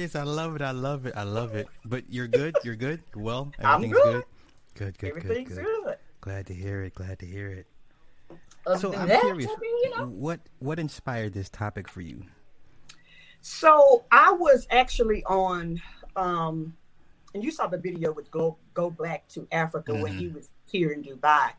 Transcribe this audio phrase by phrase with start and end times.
[0.00, 0.16] hilarious.
[0.16, 0.62] I love it.
[0.62, 1.14] I love it.
[1.16, 1.68] I love it.
[1.84, 2.56] But you're good.
[2.64, 3.02] You're good.
[3.14, 4.24] Well, I'm everything's good.
[4.74, 4.98] good.
[4.98, 4.98] Good.
[4.98, 5.08] Good.
[5.24, 5.64] Everything's good.
[5.84, 5.96] good.
[6.20, 6.94] Glad to hear it.
[6.94, 7.66] Glad to hear it.
[8.66, 9.50] Other So I'm that, curious.
[9.50, 10.06] I mean, you know.
[10.06, 12.24] What what inspired this topic for you?
[13.40, 15.80] So I was actually on,
[16.16, 16.74] um,
[17.34, 20.18] and you saw the video with Go Go Black to Africa when Mm-hmm.
[20.18, 21.50] he was here in Dubai,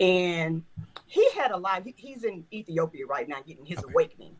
[0.00, 0.62] and
[1.06, 1.84] he had a lot.
[1.84, 3.90] he- He's in Ethiopia right now, getting his Okay.
[3.92, 4.36] awakening.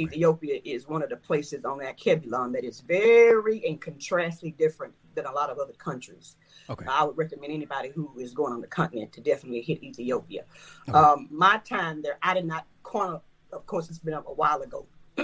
[0.00, 0.14] Okay.
[0.14, 4.94] Ethiopia is one of the places on that Kebulon that is very and contrastly different
[5.14, 6.36] than a lot of other countries.
[6.70, 6.86] Okay.
[6.88, 10.44] I would recommend anybody who is going on the continent to definitely hit Ethiopia.
[10.88, 10.96] Okay.
[10.96, 13.24] Um, my time there, I did not chronicle.
[13.52, 14.86] Of course, it's been a while ago.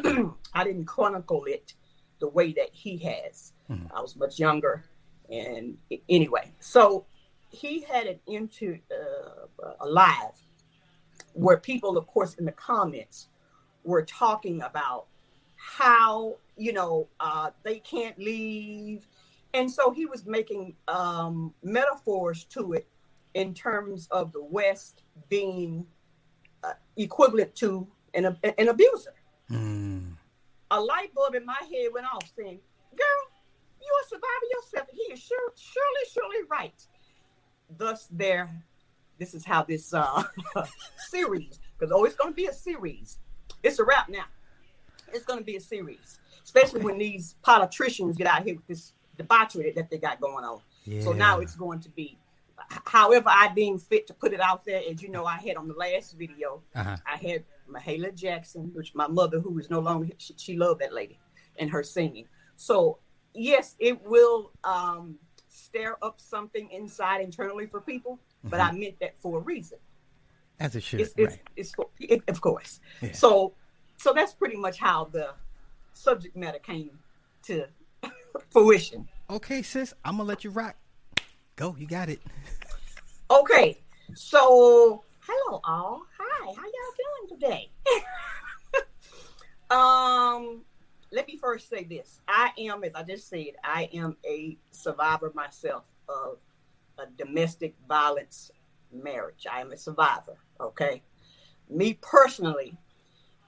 [0.54, 1.74] I didn't chronicle it
[2.18, 3.52] the way that he has.
[3.70, 3.90] Mhm.
[3.94, 4.84] I was much younger,
[5.30, 5.76] and
[6.08, 7.06] anyway, so
[7.50, 10.36] he had it into uh, a live
[11.34, 13.28] where people, of course, in the comments
[13.84, 15.06] were talking about
[15.56, 19.06] how you know uh, they can't leave,
[19.52, 22.86] and so he was making um, metaphors to it
[23.34, 25.86] in terms of the West being
[26.62, 29.14] uh, equivalent to an, an abuser.
[29.50, 30.14] Mm.
[30.70, 32.60] A light bulb in my head went off, saying,
[32.96, 33.22] "Girl,
[33.80, 34.88] you are surviving yourself.
[34.92, 36.86] He is sure, surely, surely right."
[37.76, 38.50] Thus, there,
[39.18, 40.22] this is how this uh,
[41.08, 43.18] series, because oh, it's going to be a series.
[43.64, 44.24] It's a wrap now.
[45.12, 48.92] It's going to be a series, especially when these politicians get out here with this
[49.16, 50.60] debauchery that they got going on.
[51.02, 52.18] So now it's going to be,
[52.84, 54.82] however I deem fit to put it out there.
[54.90, 56.96] As you know, I had on the last video, Uh-huh.
[57.06, 60.92] I had Mahalia Jackson, which my mother, who is no longer, she, she loved that
[60.92, 61.18] lady
[61.58, 62.26] and her singing.
[62.56, 62.98] So
[63.32, 65.16] yes, it will um,
[65.48, 69.78] stir up something inside internally for people, but I meant that for a reason.
[70.60, 71.00] As it should.
[71.00, 71.42] It's, it's, right.
[71.56, 72.80] it's for, it, of course.
[73.00, 73.12] Yeah.
[73.12, 73.54] So,
[73.96, 75.30] so that's pretty much how the
[75.92, 76.90] subject matter came
[77.44, 77.66] to
[78.50, 79.08] fruition.
[79.30, 79.94] Okay, sis.
[80.04, 80.76] I'm gonna let you rock.
[81.56, 81.74] Go.
[81.78, 82.20] You got it.
[83.30, 83.78] Okay,
[84.14, 86.02] so hello all.
[86.18, 87.70] Hi, how y'all doing today?
[89.70, 90.62] um,
[91.10, 92.20] let me first say this.
[92.28, 96.38] I am, as I just said, I am a survivor myself of
[96.98, 98.50] a domestic violence
[98.94, 99.46] marriage.
[99.50, 100.36] I am a survivor.
[100.60, 101.02] Okay,
[101.68, 102.76] me personally,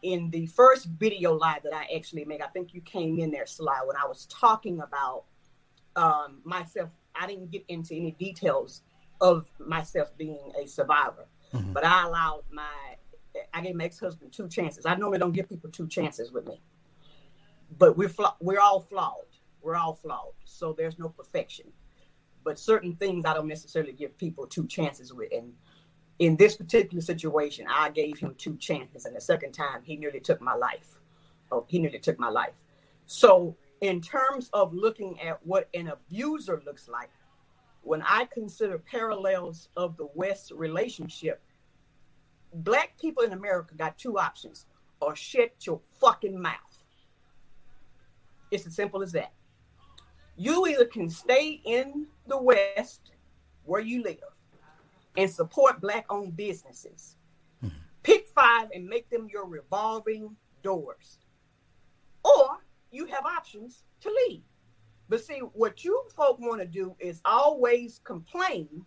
[0.02, 3.46] in the first video live that I actually made, I think you came in there,
[3.46, 5.24] Sly, when I was talking about
[5.96, 6.90] um, myself.
[7.18, 8.82] I didn't get into any details
[9.22, 11.72] of myself being a survivor, Mhm.
[11.72, 12.96] but I allowed my
[13.54, 14.84] I gave my ex-husband two chances.
[14.86, 16.60] I normally don't give people two chances with me,
[17.78, 19.24] but we're fla- we're all flawed.
[19.62, 21.72] We're all flawed, so there's no perfection.
[22.46, 25.52] But certain things I don't necessarily give people two chances with, and
[26.20, 30.20] in this particular situation, I gave him two chances, and the second time he nearly
[30.20, 31.00] took my life.
[31.50, 32.62] Oh, he nearly took my life.
[33.06, 37.10] So, in terms of looking at what an abuser looks like,
[37.82, 41.42] when I consider parallels of the West relationship,
[42.54, 44.66] black people in America got two options
[45.00, 46.84] or shut your fucking mouth.
[48.52, 49.32] It's as simple as that.
[50.36, 53.12] You either can stay in the West
[53.64, 54.18] where you live
[55.16, 57.16] and support black owned businesses.
[57.60, 57.68] Hmm.
[58.02, 61.18] Pick five and make them your revolving doors.
[62.22, 62.58] Or
[62.90, 64.42] you have options to leave.
[65.08, 68.84] But see, what you folk want to do is always complain,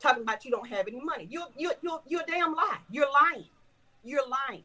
[0.00, 1.26] talking about you don't have any money.
[1.30, 2.78] You're you're you're, you're a damn lie.
[2.90, 3.46] You're lying.
[4.04, 4.64] You're lying.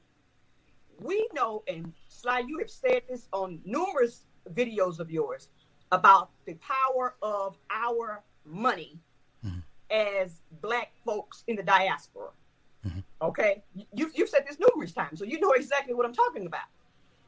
[0.99, 5.49] We know, and Sly, you have said this on numerous videos of yours
[5.91, 8.99] about the power of our money
[9.89, 12.29] as black folks in the diaspora.
[13.21, 16.67] Okay, you, you've said this numerous times, so you know exactly what I'm talking about.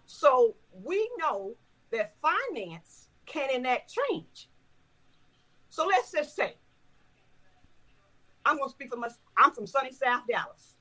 [0.06, 1.56] So we know
[1.92, 4.50] that finance can enact change.
[5.70, 6.56] So let's just say,
[8.46, 9.20] I'm gonna speak for myself.
[9.36, 10.76] I'm from sunny South Dallas.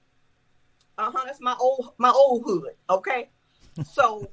[0.97, 1.23] Uh huh.
[1.27, 2.75] That's my old my old hood.
[2.89, 3.31] Okay.
[3.93, 4.29] so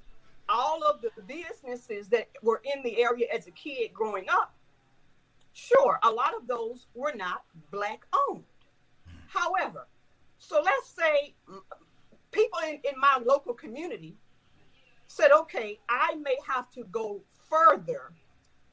[0.50, 4.53] all of the businesses that were in the area as a kid growing up,
[5.53, 8.44] sure, a lot of those were not black owned.
[9.28, 9.88] However,
[10.38, 11.34] so let's say
[12.32, 14.16] people in, in my local community
[15.08, 18.12] said, okay, I may have to go further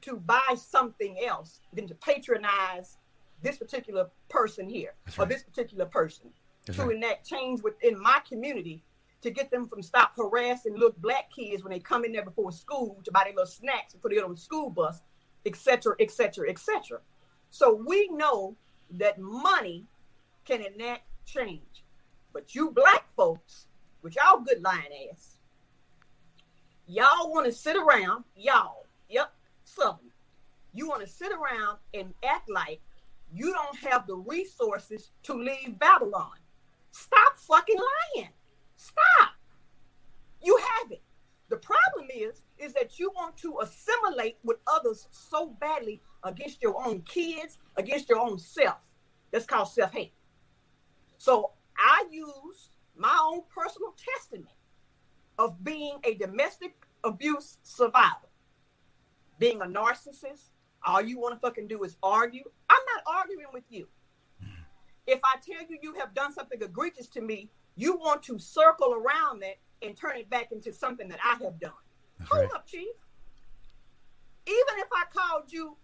[0.01, 2.97] to buy something else than to patronize
[3.41, 5.29] this particular person here That's or right.
[5.29, 6.29] this particular person
[6.65, 6.95] That's to right.
[6.95, 8.83] enact change within my community
[9.23, 12.51] to get them from stop harassing little black kids when they come in there before
[12.51, 15.01] school to buy their little snacks and put it on the school bus,
[15.45, 16.99] et cetera, et cetera, et cetera.
[17.49, 18.55] So we know
[18.91, 19.85] that money
[20.45, 21.83] can enact change.
[22.33, 23.67] But you black folks,
[24.01, 25.37] with y'all good lying ass,
[26.87, 29.33] y'all want to sit around, y'all, yep,
[29.63, 30.11] Southern,
[30.73, 32.81] you want to sit around and act like
[33.31, 36.33] you don't have the resources to leave Babylon.
[36.91, 37.79] Stop fucking
[38.15, 38.29] lying.
[38.83, 39.31] Stop.
[40.41, 41.01] You have it.
[41.49, 46.75] The problem is, is that you want to assimilate with others so badly against your
[46.85, 48.91] own kids, against your own self.
[49.31, 50.13] That's called self-hate.
[51.17, 54.53] So I use my own personal testament
[55.39, 56.75] of being a domestic
[57.05, 58.27] abuse survivor,
[59.39, 60.51] being a narcissist.
[60.85, 62.43] All you want to fucking do is argue.
[62.69, 63.87] I'm not arguing with you.
[65.07, 68.93] If I tell you you have done something egregious to me, you want to circle
[68.93, 71.71] around that and turn it back into something that I have done.
[72.19, 72.53] That's Hold right.
[72.53, 72.87] up, Chief.
[74.45, 75.77] Even if I called you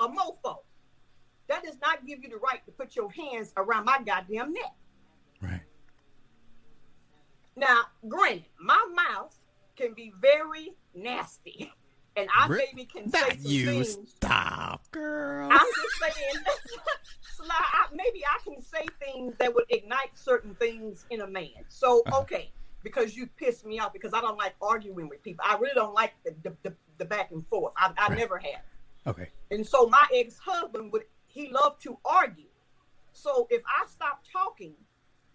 [0.00, 0.58] a mofo,
[1.48, 4.74] that does not give you the right to put your hands around my goddamn neck.
[5.40, 5.60] Right.
[7.56, 9.36] Now, granted, my mouth
[9.76, 11.72] can be very nasty.
[12.16, 13.66] And I maybe can say some you.
[13.66, 13.98] things.
[14.16, 15.48] Stop, girl.
[15.50, 16.44] I'm just saying,
[17.94, 21.64] maybe I can say things that would ignite certain things in a man.
[21.68, 22.20] So, uh-huh.
[22.20, 22.50] okay,
[22.82, 25.44] because you pissed me off because I don't like arguing with people.
[25.48, 27.74] I really don't like the the, the, the back and forth.
[27.76, 28.18] I, I right.
[28.18, 28.62] never have.
[29.06, 29.28] Okay.
[29.50, 32.44] And so my ex husband would he loved to argue.
[33.12, 34.74] So if I stopped talking,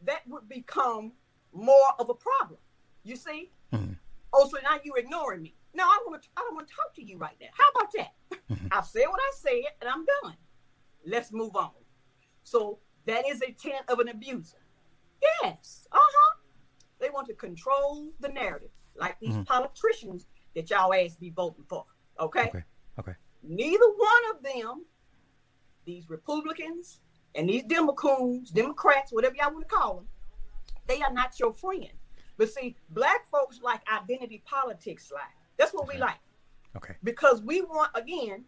[0.05, 1.13] that would become
[1.53, 2.59] more of a problem.
[3.03, 3.51] You see?
[3.73, 3.93] Mm-hmm.
[4.33, 5.55] Oh, so now you're ignoring me.
[5.73, 6.29] No, I don't want to.
[6.35, 7.47] I don't want to talk to you right now.
[7.53, 8.39] How about that?
[8.51, 8.67] Mm-hmm.
[8.71, 10.35] I said what I said, and I'm done.
[11.05, 11.71] Let's move on.
[12.43, 14.57] So that is a tenet of an abuser.
[15.21, 15.87] Yes.
[15.91, 16.35] Uh huh.
[16.99, 19.43] They want to control the narrative, like these mm-hmm.
[19.43, 20.25] politicians
[20.55, 21.85] that y'all ass be voting for.
[22.19, 22.47] Okay.
[22.47, 22.63] Okay.
[22.99, 23.13] Okay.
[23.43, 24.85] Neither one of them,
[25.85, 26.99] these Republicans
[27.35, 30.07] and these Democrats, Democrats, whatever y'all want to call them,
[30.87, 31.93] they are not your friend.
[32.37, 35.23] But see, black folks like identity politics like.
[35.59, 35.97] That's what okay.
[35.97, 36.17] we like.
[36.75, 36.95] Okay.
[37.03, 38.45] Because we want, again,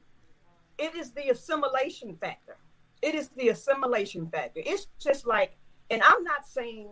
[0.80, 2.58] it is the assimilation factor.
[3.04, 4.62] It is the assimilation factor.
[4.66, 5.58] It's just like,
[5.92, 6.90] and I'm not saying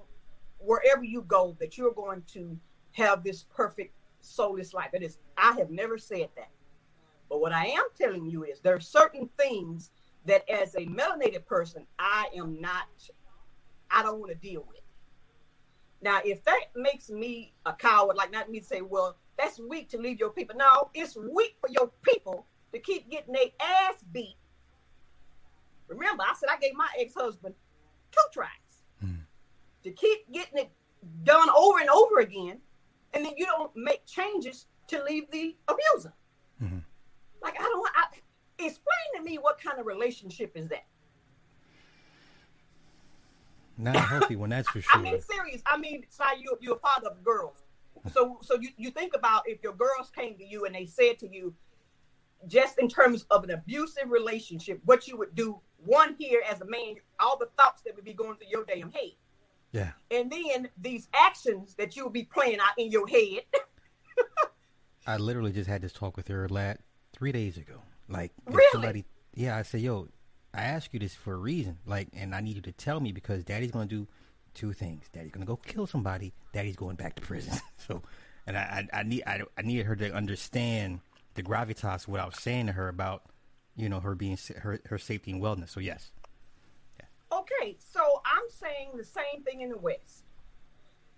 [0.60, 2.60] wherever you go that you're going to
[2.92, 4.90] have this perfect soulless life.
[4.94, 6.50] It is, I have never said that.
[7.30, 9.92] But what I am telling you is there are certain things
[10.26, 12.88] that as a melanated person, I am not,
[13.90, 14.82] I don't want to deal with.
[16.02, 19.90] Now, if that makes me a coward, like not me to say, well, that's weak
[19.90, 20.56] to leave your people.
[20.58, 24.36] No, it's weak for your people to keep getting their ass beat.
[25.88, 27.56] Remember, I said I gave my ex-husband
[28.12, 28.50] two tries
[29.04, 29.22] mm.
[29.84, 30.72] to keep getting it
[31.24, 32.60] done over and over again,
[33.14, 36.14] and then you don't make changes to leave the abuser.
[36.62, 36.80] Mm-hmm.
[37.42, 37.90] Like I don't.
[37.96, 38.06] I,
[38.66, 40.86] explain to me what kind of relationship is that?
[43.78, 44.92] Not healthy one, that's for sure.
[45.00, 45.62] I mean, serious.
[45.66, 47.64] I mean, Si, you, you're a father of girls.
[48.14, 51.20] So, so you, you think about if your girls came to you and they said
[51.20, 51.54] to you,
[52.48, 56.66] just in terms of an abusive relationship, what you would do, one here as a
[56.66, 59.12] man, all the thoughts that would be going through your damn head.
[59.72, 59.92] Yeah.
[60.10, 63.42] And then these actions that you would be playing out in your head.
[65.08, 66.80] I literally just had this talk with her last
[67.14, 67.82] three days ago.
[68.08, 68.64] Like, really?
[68.72, 69.06] somebody,
[69.36, 70.08] yeah, I said, yo,
[70.54, 71.78] I ask you this for a reason.
[71.86, 74.08] Like, and I need you to tell me because daddy's going to do
[74.54, 75.06] two things.
[75.12, 76.34] Daddy's to go kill somebody.
[76.54, 77.54] Daddy's going back to prison.
[77.78, 78.02] so,
[78.48, 81.02] and I, I, I need, I, I needed her to understand
[81.36, 83.24] the gravitas what I was saying to her about,
[83.76, 85.70] you know, her being her her safety and wellness.
[85.70, 86.12] So yes.
[87.00, 87.38] Yeah.
[87.40, 90.26] Okay, so I'm saying the same thing in the West.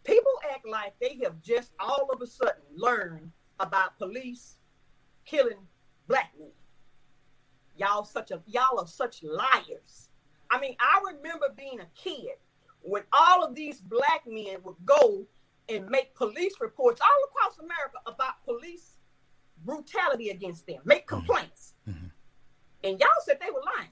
[0.03, 4.55] People act like they have just all of a sudden learned about police
[5.25, 5.67] killing
[6.07, 6.49] black men.
[7.77, 10.09] Y'all such a y'all are such liars.
[10.49, 12.35] I mean, I remember being a kid
[12.81, 15.25] when all of these black men would go
[15.69, 18.97] and make police reports all across America about police
[19.63, 21.17] brutality against them, make mm-hmm.
[21.17, 21.73] complaints.
[21.87, 22.07] Mm-hmm.
[22.83, 23.91] And y'all said they were lying.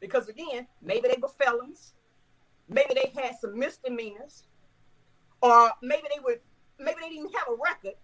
[0.00, 1.94] Because again, maybe they were felons,
[2.68, 4.44] maybe they had some misdemeanors,
[5.42, 6.40] or maybe they were
[6.78, 7.98] maybe they didn't have a record,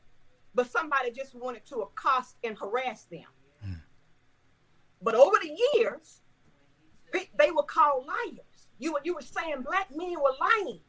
[0.54, 3.26] but somebody just wanted to accost and harass them.
[5.04, 6.22] But over the years,
[7.12, 8.53] they were called liars.
[8.78, 10.80] You were, you were saying black men were lying.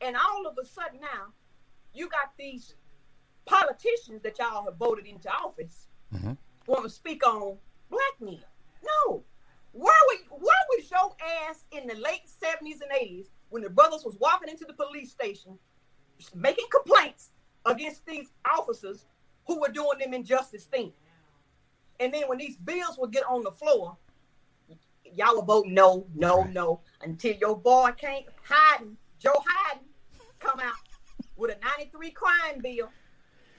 [0.00, 1.32] And all of a sudden now,
[1.92, 2.74] you got these
[3.46, 6.32] politicians that y'all have voted into office mm-hmm.
[6.66, 7.56] want to speak on
[7.90, 8.40] black men.
[8.84, 9.24] No.
[9.72, 11.14] Where, were, where was your
[11.48, 15.10] ass in the late 70s and 80s when the brothers was walking into the police
[15.10, 15.58] station
[16.34, 17.30] making complaints
[17.64, 19.06] against these officers
[19.46, 20.94] who were doing them injustice things?
[22.00, 23.96] And then when these bills would get on the floor,
[25.16, 26.52] y'all would vote no, no, right.
[26.52, 28.84] no, until your boy can't hide,
[29.18, 29.80] Joe Biden,
[30.38, 30.74] come out
[31.36, 32.90] with a 93 crime bill.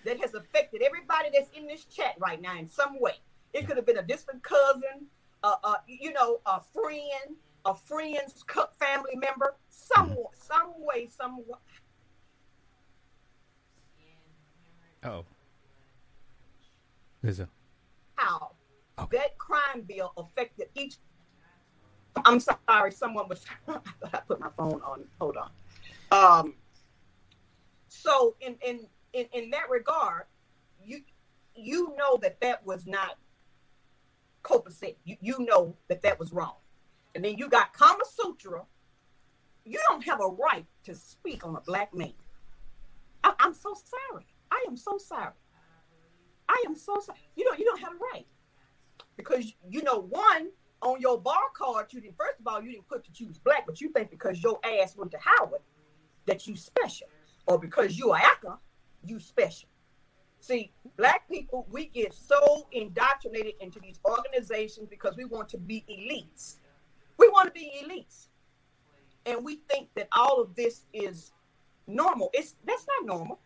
[0.05, 3.13] that has affected everybody that's in this chat right now in some way.
[3.53, 5.07] It could have been a distant cousin,
[5.43, 8.43] uh, uh, you know, a friend, a friend's
[8.79, 10.21] family member, some mm-hmm.
[10.33, 11.43] some way, some.
[15.03, 15.25] Oh.
[17.21, 17.49] There's a.
[18.15, 18.51] How
[18.97, 19.17] okay.
[19.17, 20.95] that crime bill affected each.
[22.25, 23.45] I'm sorry, someone was.
[23.67, 25.05] I thought I put my phone on.
[25.19, 25.51] Hold on.
[26.11, 26.53] Um.
[27.87, 30.23] So in in in in that regard,
[30.83, 31.01] you
[31.55, 33.17] you know that that was not
[34.43, 34.95] copacetic.
[35.03, 36.55] You you know that that was wrong.
[37.15, 38.63] And then you got Kama Sutra.
[39.65, 42.13] You don't have a right to speak on a black man.
[43.23, 44.25] I, am so sorry.
[44.51, 45.33] I am so sorry.
[46.47, 47.19] I am so sorry.
[47.35, 48.25] You don't you don't have a right.
[49.17, 50.49] Because you know, one,
[50.81, 53.37] on your bar card, you didn't first of all, you didn't put that you was
[53.37, 55.61] black, but you think because your ass went to Howard
[56.25, 57.07] that you special.
[57.47, 58.53] Or because you are AKA,
[59.03, 59.69] you special.
[60.39, 65.83] See, black people, we get so indoctrinated into these organizations because we want to be
[65.89, 66.57] elites.
[67.17, 68.27] We want to be elites.
[69.25, 71.33] And we think that all of this is
[71.87, 72.29] normal.
[72.33, 73.39] It's that's not normal.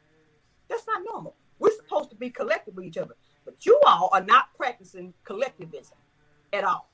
[0.69, 1.35] That's not normal.
[1.59, 3.15] We're supposed to be collective with each other.
[3.45, 5.97] But you all are not practicing collectivism
[6.51, 6.89] at all.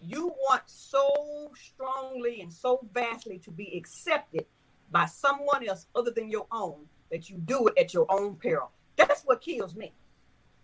[0.00, 4.46] You want so strongly and so vastly to be accepted
[4.90, 8.70] by someone else other than your own that you do it at your own peril.
[8.96, 9.92] That's what kills me.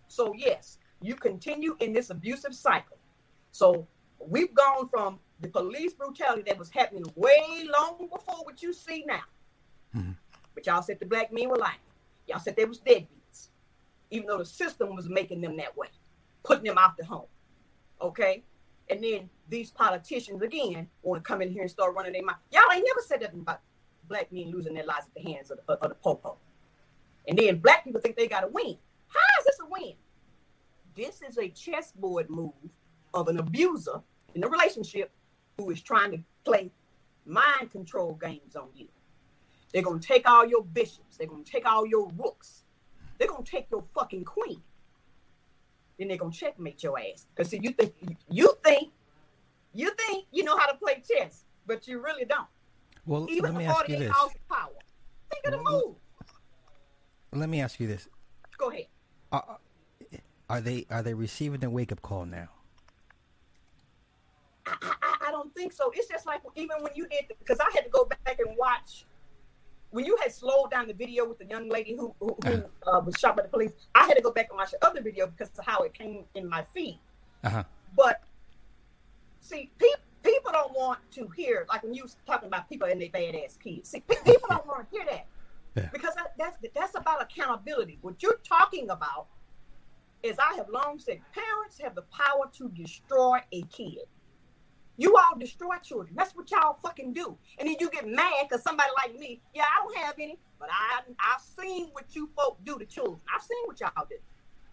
[0.09, 2.99] So, yes, you continue in this abusive cycle.
[3.51, 3.87] So,
[4.19, 9.05] we've gone from the police brutality that was happening way long before what you see
[9.07, 9.23] now.
[9.97, 10.13] Mm-hmm.
[10.55, 11.79] But y'all said the black men were lying.
[12.29, 13.49] Y'all said they was deadbeats,
[14.11, 15.89] even though the system was making them that way,
[16.45, 17.27] putting them out the home.
[18.01, 18.43] Okay?
[18.93, 22.37] And then these politicians again want to come in here and start running their mouth.
[22.51, 23.61] Y'all ain't never said nothing about
[24.07, 26.37] black men losing their lives at the hands of the, of the popo.
[27.27, 28.77] And then black people think they got to win.
[29.09, 29.95] How is this a win?
[30.95, 32.53] This is a chessboard move
[33.15, 34.03] of an abuser
[34.35, 35.11] in a relationship
[35.57, 36.71] who is trying to play
[37.25, 38.89] mind control games on you.
[39.73, 41.17] They're gonna take all your bishops.
[41.17, 42.65] They're gonna take all your rooks.
[43.17, 44.61] They're gonna take your fucking queen.
[46.03, 47.27] Then they're gonna checkmate your ass.
[47.37, 47.95] Cause see, you think
[48.29, 48.91] you think
[49.73, 52.49] you think you know how to play chess, but you really don't.
[53.07, 54.13] Well, Even let me ask you this.
[54.51, 54.71] Power,
[55.31, 55.95] think of the move.
[57.33, 58.09] Let me ask you this.
[58.59, 58.87] Go ahead.
[59.31, 59.59] Are,
[60.51, 62.49] are they are they receiving the wake up call now?
[64.67, 65.93] I, I, I, don't think so.
[65.95, 69.05] It's just like even when you did because I had to go back and watch
[69.93, 72.99] when you had slowed down the video with the young lady who who, who uh-huh.
[72.99, 73.73] uh, was shot by the police.
[73.95, 76.25] I had to go back and watch the other video because of how it came
[76.35, 76.99] in my feed.
[77.45, 77.63] Uh-huh.
[77.97, 78.23] But
[79.41, 83.01] see, people people don't want to hear like when you was talking about people and
[83.01, 83.91] their badass kids.
[83.91, 85.27] See, people don't want to hear that
[85.77, 85.89] yeah.
[85.93, 87.99] because that, that's that's about accountability.
[88.03, 89.27] What you're talking about
[90.23, 94.07] is I have long said parents have the power to destroy a kid.
[95.03, 96.15] You all destroy children.
[96.17, 97.37] That's what y'all fucking do.
[97.59, 100.69] And then you get mad because somebody like me, yeah, I don't have any, but
[100.71, 103.19] I I've seen what you folk do to children.
[103.35, 104.15] I've seen what y'all do.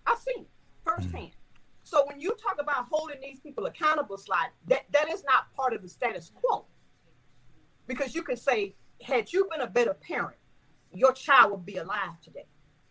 [0.06, 0.50] I've seen it
[0.86, 1.32] firsthand.
[1.84, 5.74] So when you talk about holding these people accountable, Sly that that is not part
[5.74, 6.66] of the status quo.
[7.88, 10.38] Because you can say, had you been a better parent,
[10.94, 12.46] your child would be alive today.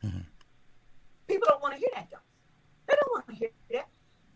[0.04, 0.22] Mm-hmm.
[1.28, 2.18] People don't want to hear that though.
[2.88, 3.86] They don't want to hear that.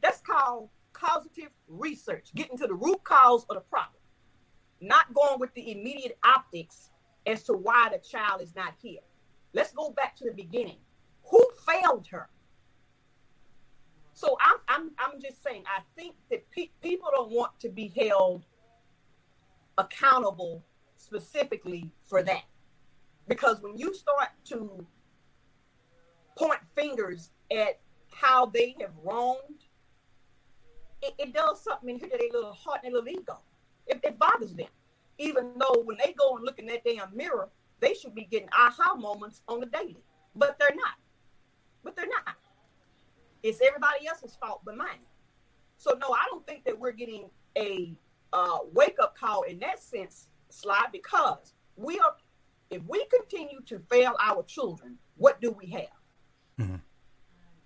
[0.00, 0.68] That's called
[1.02, 4.00] causative research, getting to the root cause of the problem,
[4.80, 6.90] not going with the immediate optics
[7.26, 9.00] as to why the child is not here.
[9.52, 10.78] Let's go back to the beginning.
[11.30, 12.28] Who failed her?
[14.14, 17.88] So I'm I'm I'm just saying I think that pe- people don't want to be
[17.88, 18.44] held
[19.78, 20.64] accountable
[20.97, 22.44] specifically for that.
[23.26, 24.87] Because when you start to
[26.37, 27.80] point fingers at
[28.11, 29.64] how they have wronged,
[31.02, 33.40] it, it does something in here to their little heart and their little ego.
[33.87, 34.68] It, it bothers them.
[35.18, 37.49] Even though when they go and look in that damn mirror,
[37.80, 40.02] they should be getting aha moments on the daily.
[40.35, 40.94] But they're not.
[41.82, 42.37] But they're not.
[43.42, 45.04] It's everybody else's fault but mine.
[45.76, 47.28] So no, I don't think that we're getting
[47.59, 47.94] a
[48.32, 52.14] uh, wake up call in that sense, Sly, because we are.
[52.71, 55.99] If we continue to fail our children, what do we have?
[56.59, 56.76] Mm-hmm.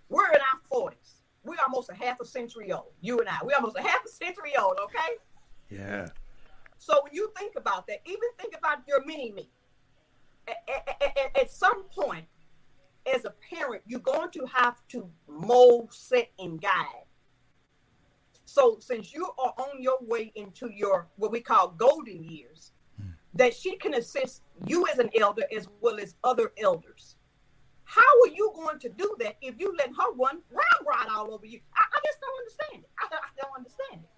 [0.09, 1.06] We're in our forties.
[1.47, 2.93] We're almost a half a century old.
[3.01, 3.39] You and I.
[3.43, 4.79] We're almost a half a century old.
[4.85, 5.15] Okay.
[5.71, 6.09] Yeah.
[6.79, 9.49] So when you think about that, even think about your mini me.
[10.49, 12.27] At, at, at, at some point,
[13.13, 17.05] as a parent, you're going to have to mold, set, and guide.
[18.45, 23.13] So since you are on your way into your what we call golden years, mm.
[23.35, 27.16] that she can assist you as an elder as well as other elders
[27.87, 31.47] How are you going to do that if you let her run ramrod all over
[31.47, 31.61] you?
[31.75, 32.91] I, I just don't understand it.
[32.99, 34.11] I, I don't understand it.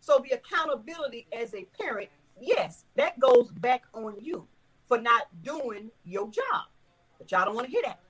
[0.00, 4.46] So the accountability as a parent, yes, that goes back on you
[4.86, 6.66] for not doing your job.
[7.18, 8.00] But y'all don't want to hear that.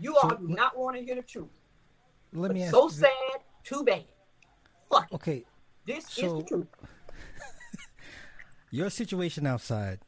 [0.00, 1.50] You so, all do not want to hear the truth.
[2.32, 3.10] Let me so sad,
[3.62, 4.04] too bad.
[4.90, 5.08] Fuck.
[5.12, 5.44] Okay.
[5.86, 6.66] This so, is the truth.
[8.70, 9.98] your situation outside,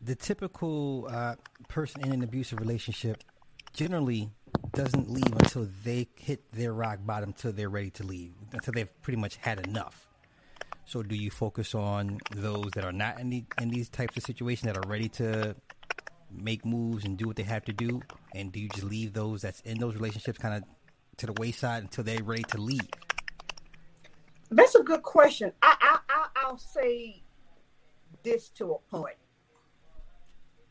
[0.00, 1.34] the typical uh,
[1.68, 3.22] person in an abusive relationship
[3.72, 4.30] generally
[4.72, 9.02] doesn't leave until they hit their rock bottom, until they're ready to leave, until they've
[9.02, 10.08] pretty much had enough.
[10.86, 14.24] So, do you focus on those that are not in, the, in these types of
[14.24, 15.54] situations that are ready to
[16.32, 18.00] make moves and do what they have to do,
[18.34, 20.64] and do you just leave those that's in those relationships kind of
[21.18, 22.88] to the wayside until they're ready to leave?
[24.50, 25.52] That's a good question.
[25.62, 27.22] I, I, I I'll say
[28.24, 29.16] this to a point.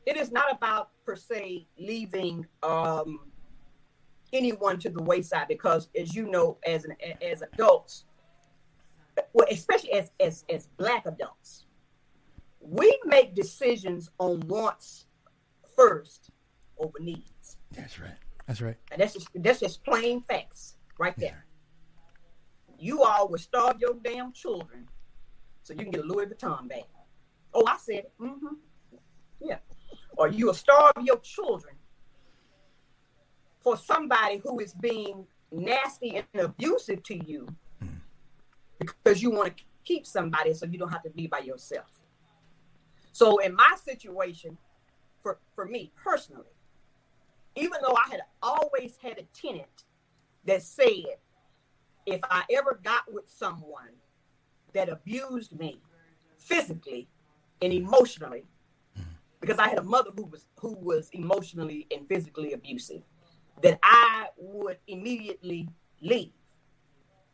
[0.05, 3.31] It is not about per se leaving um,
[4.33, 8.05] anyone to the wayside because, as you know, as an as adults,
[9.33, 11.65] well, especially as as as black adults,
[12.59, 15.05] we make decisions on wants
[15.75, 16.31] first
[16.77, 17.57] over needs.
[17.71, 18.17] That's right.
[18.47, 18.77] That's right.
[18.91, 21.45] And that's just that's just plain facts right there.
[22.77, 22.79] Yeah.
[22.79, 24.87] You all will starve your damn children
[25.63, 26.85] so you can get a Louis Vuitton bag.
[27.53, 28.11] Oh, I said it.
[28.19, 28.55] Mm-hmm.
[29.41, 29.57] Yeah.
[30.19, 31.75] Or you will starve your children
[33.61, 37.47] for somebody who is being nasty and abusive to you
[38.77, 42.01] because you want to keep somebody so you don't have to be by yourself.
[43.13, 44.57] So in my situation,
[45.23, 46.43] for, for me personally,
[47.55, 49.85] even though I had always had a tenant
[50.43, 51.15] that said,
[52.05, 53.95] if I ever got with someone
[54.73, 55.79] that abused me
[56.35, 57.07] physically
[57.61, 58.43] and emotionally,
[59.41, 63.01] because I had a mother who was who was emotionally and physically abusive,
[63.61, 65.69] that I would immediately
[66.01, 66.31] leave.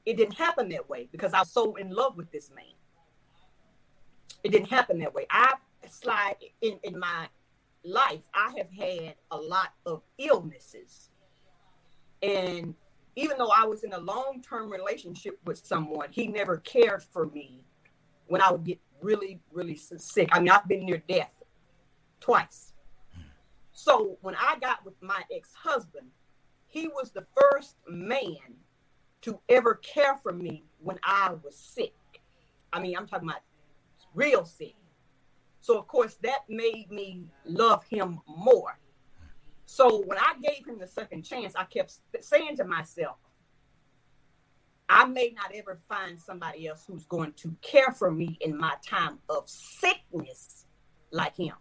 [0.06, 2.66] It didn't happen that way because I was so in love with this man.
[4.44, 5.26] It didn't happen that way.
[5.32, 5.54] I
[5.90, 7.28] slide in, in my
[7.84, 11.10] life, I have had a lot of illnesses.
[12.22, 12.76] And
[13.16, 17.28] even though I was in a long term relationship with someone, he never cared for
[17.28, 17.66] me
[18.28, 20.30] when I would get really, really sick.
[20.32, 21.35] I mean, I've been near death
[22.20, 22.74] twice.
[23.72, 26.08] So when I got with my ex husband,
[26.68, 28.56] he was the first man
[29.22, 31.96] to ever care for me when I was sick.
[32.72, 33.42] I mean, I'm talking about
[34.14, 34.76] real sick.
[35.62, 38.78] So, of course, that made me love him more.
[39.66, 43.18] So, when I gave him the second chance, I kept saying to myself,
[44.88, 48.76] I may not ever find somebody else who's going to care for me in my
[48.88, 50.66] time of sickness
[51.12, 51.56] like him.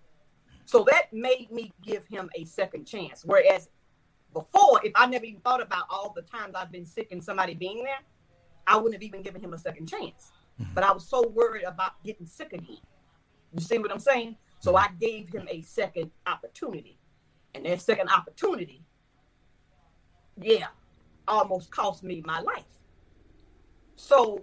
[0.64, 3.24] So that made me give him a second chance.
[3.24, 3.68] Whereas
[4.32, 7.54] before, if I never even thought about all the times I've been sick and somebody
[7.54, 8.00] being there,
[8.66, 10.32] I wouldn't have even given him a second chance.
[10.60, 10.74] Mm-hmm.
[10.74, 12.78] But I was so worried about getting sick again.
[13.52, 14.36] You see what I'm saying?
[14.60, 14.84] So mm-hmm.
[14.84, 16.98] I gave him a second opportunity.
[17.54, 18.82] And that second opportunity,
[20.40, 20.66] yeah,
[21.28, 22.64] almost cost me my life.
[23.96, 24.42] So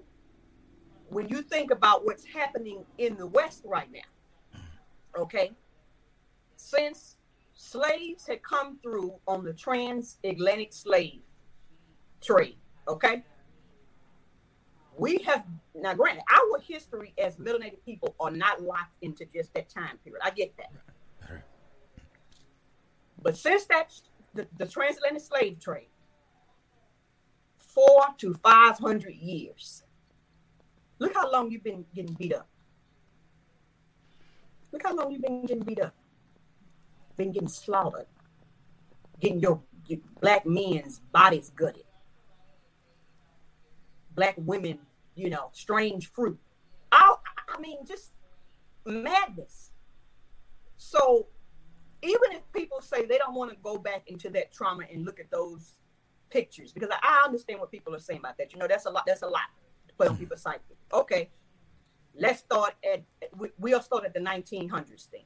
[1.09, 4.61] when you think about what's happening in the West right now,
[5.17, 5.51] okay,
[6.61, 7.17] since
[7.53, 11.21] slaves had come through on the transatlantic slave
[12.21, 12.57] trade.
[12.87, 13.23] Okay.
[14.97, 19.69] We have now granted our history as melanated people are not locked into just that
[19.69, 20.21] time period.
[20.23, 20.71] I get that.
[23.23, 25.89] But since that's the, the transatlantic slave trade,
[27.57, 29.83] four to five hundred years.
[30.99, 32.47] Look how long you've been getting beat up.
[34.71, 35.95] Look how long you've been getting beat up
[37.21, 38.07] been getting slaughtered,
[39.19, 41.83] getting your, your black men's bodies gutted,
[44.15, 44.79] black women,
[45.15, 46.39] you know, strange fruit.
[46.91, 47.15] I,
[47.47, 48.11] I mean, just
[48.85, 49.71] madness.
[50.77, 51.27] So
[52.01, 55.19] even if people say they don't want to go back into that trauma and look
[55.19, 55.75] at those
[56.31, 58.51] pictures, because I understand what people are saying about that.
[58.51, 59.03] You know, that's a lot.
[59.05, 59.49] That's a lot
[59.87, 60.59] to put on people's psyche.
[60.91, 61.29] Okay,
[62.15, 63.03] let's start at.
[63.37, 65.21] We, we'll start at the 1900s then.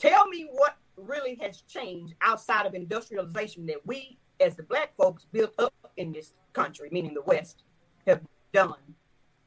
[0.00, 5.26] Tell me what really has changed outside of industrialization that we, as the black folks,
[5.30, 7.64] built up in this country, meaning the West,
[8.06, 8.74] have done,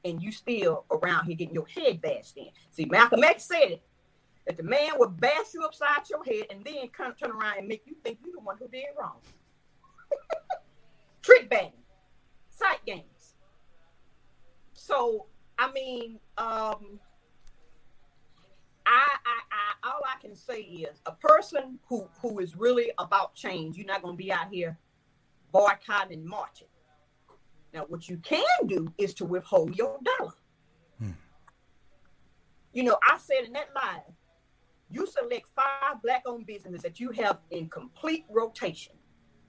[0.06, 2.50] and you still around here getting your head bashed in.
[2.72, 3.82] See, Malcolm X said it
[4.46, 7.84] that the man would bash you upside your head and then turn around and make
[7.86, 9.18] you think you're the one who did wrong.
[11.24, 11.72] Trick banging,
[12.50, 13.36] sight games.
[14.74, 17.00] So, I mean, um,
[18.86, 19.53] I, I,
[19.84, 23.78] all I can say is a person who who is really about change.
[23.78, 24.78] You're not going to be out here
[25.52, 26.68] boycotting and marching.
[27.74, 30.34] Now, what you can do is to withhold your dollar.
[31.00, 31.12] Hmm.
[32.72, 34.14] You know, I said in that live,
[34.90, 38.94] you select five black-owned businesses that you have in complete rotation.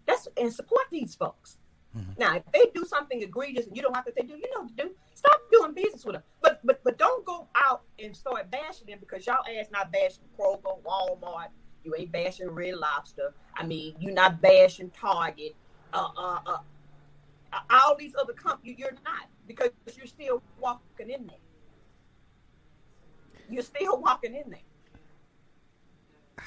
[0.07, 1.59] That's and support these folks.
[1.96, 2.12] Mm-hmm.
[2.18, 4.62] Now, if they do something egregious and you don't like what they do, you know
[4.62, 4.90] what to do.
[5.14, 6.22] Stop doing business with them.
[6.42, 10.24] But but but don't go out and start bashing them because y'all ass not bashing
[10.38, 11.48] Kroger, Walmart.
[11.85, 13.35] You ain't bashing Red Lobster.
[13.57, 15.54] I mean, you're not bashing Target.
[15.92, 16.59] Uh, uh, uh,
[17.70, 21.37] all these other companies, you're not because you're still walking in there.
[23.48, 24.61] You're still walking in there.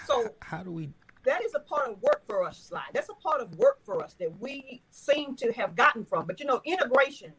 [0.05, 0.89] So how do we
[1.27, 2.83] that is a part of work for us, Sly.
[2.93, 6.25] That's a part of work for us that we seem to have gotten from.
[6.25, 7.33] But you know, integration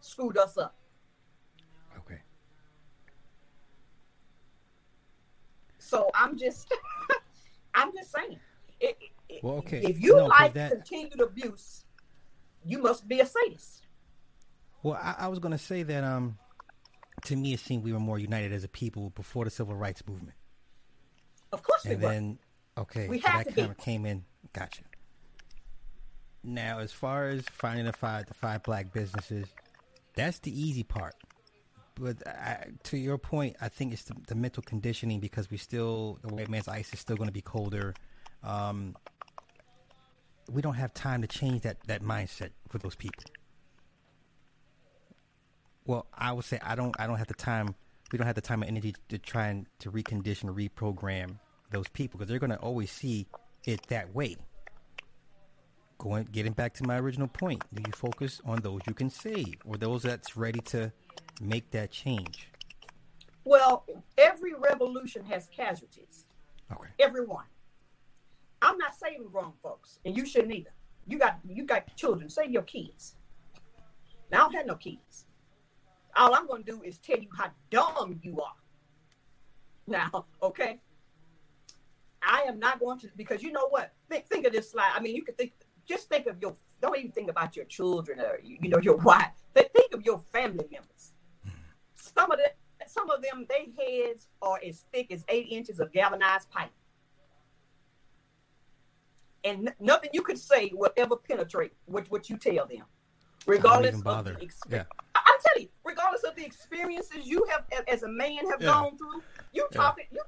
[0.00, 0.76] screwed us up.
[1.98, 2.20] Okay.
[5.78, 6.72] So I'm just,
[7.74, 8.38] I'm just saying.
[8.80, 8.98] It,
[9.30, 9.80] it, well, okay.
[9.82, 10.70] If you no, like that...
[10.70, 11.84] continued abuse,
[12.66, 13.86] you must be a sadist.
[14.82, 16.04] Well, I, I was going to say that.
[16.04, 16.36] Um,
[17.24, 20.02] to me, it seemed we were more united as a people before the civil rights
[20.06, 20.36] movement.
[21.50, 22.38] Of course, and we then
[22.76, 24.24] Okay, we so have that kind of came in.
[24.52, 24.82] Gotcha.
[26.42, 29.46] Now, as far as finding the five the five black businesses,
[30.14, 31.14] that's the easy part.
[31.94, 36.18] But I, to your point, I think it's the, the, mental conditioning because we still
[36.22, 37.94] the white man's ice is still going to be colder.
[38.42, 38.96] Um,
[40.50, 43.22] we don't have time to change that that mindset for those people.
[45.86, 47.76] Well, I would say I don't I don't have the time.
[48.10, 51.36] We don't have the time and energy to try and to recondition, reprogram
[51.74, 53.26] those people because they're going to always see
[53.64, 54.36] it that way.
[55.98, 59.54] Going, getting back to my original point, do you focus on those you can save
[59.64, 60.92] or those that's ready to
[61.40, 62.48] make that change?
[63.44, 63.84] Well,
[64.16, 66.24] every revolution has casualties.
[66.72, 66.88] Okay.
[66.98, 67.44] Everyone.
[68.62, 70.70] I'm not saving wrong folks, and you shouldn't either.
[71.06, 72.30] You got you got children.
[72.30, 73.16] Save your kids.
[74.30, 75.26] Now, I don't have no kids.
[76.16, 78.54] All I'm going to do is tell you how dumb you are.
[79.86, 80.78] Now, okay.
[82.26, 83.92] I am not going to because you know what?
[84.08, 84.92] Think think of this slide.
[84.94, 85.52] I mean, you could think
[85.86, 89.30] just think of your don't even think about your children or you, know your wife.
[89.54, 91.12] But think of your family members.
[91.94, 92.48] Some of them
[92.86, 96.70] some of them their heads are as thick as eight inches of galvanized pipe.
[99.44, 102.84] And n- nothing you could say will ever penetrate what, what you tell them.
[103.46, 104.60] Regardless of the experience.
[104.70, 104.84] Yeah.
[105.14, 108.68] I'm telling you, regardless of the experiences you have as a man have yeah.
[108.68, 109.76] gone through, you yeah.
[109.76, 110.20] talking you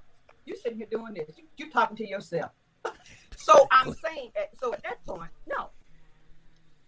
[0.46, 1.36] you sitting here doing this.
[1.36, 2.52] You, you talking to yourself.
[3.38, 4.30] So I'm saying,
[4.60, 5.68] so at that point, no.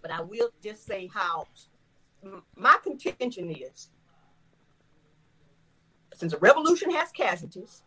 [0.03, 1.47] But I will just say how
[2.57, 3.91] my contention is
[6.19, 7.83] since a revolution has casualties,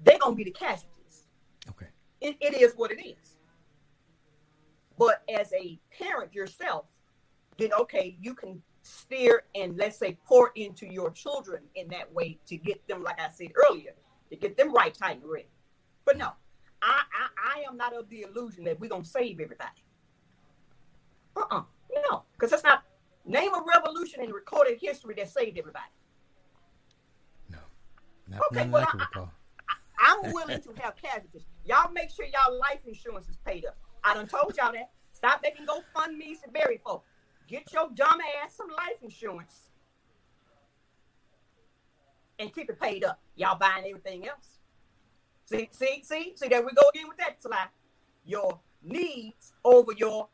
[0.00, 1.26] they're going to be the casualties.
[1.68, 1.86] Okay.
[2.20, 3.36] It, it is what it is.
[4.98, 6.86] But as a parent yourself,
[7.58, 12.38] then okay, you can steer and let's say pour into your children in that way
[12.46, 13.92] to get them, like I said earlier,
[14.30, 15.48] to get them right, tight, and ready.
[16.04, 16.30] But no,
[16.82, 19.82] I, I, I am not of the illusion that we're gonna save everybody.
[21.36, 21.62] Uh-uh.
[22.10, 22.84] No, because that's not
[23.24, 25.84] name a revolution in recorded history that saved everybody.
[27.50, 27.58] No.
[28.28, 29.26] Not, okay, well, I, I,
[29.98, 31.44] I'm willing to have casualties.
[31.64, 33.76] Y'all make sure y'all life insurance is paid up.
[34.04, 34.90] I done told y'all that.
[35.12, 37.04] Stop making GoFundMe's to bury folk.
[37.48, 39.70] Get your dumb ass some life insurance
[42.38, 43.20] and keep it paid up.
[43.36, 44.58] Y'all buying everything else.
[45.46, 47.68] See, see, see, see, there we go again with that slide.
[48.24, 50.28] Your needs over your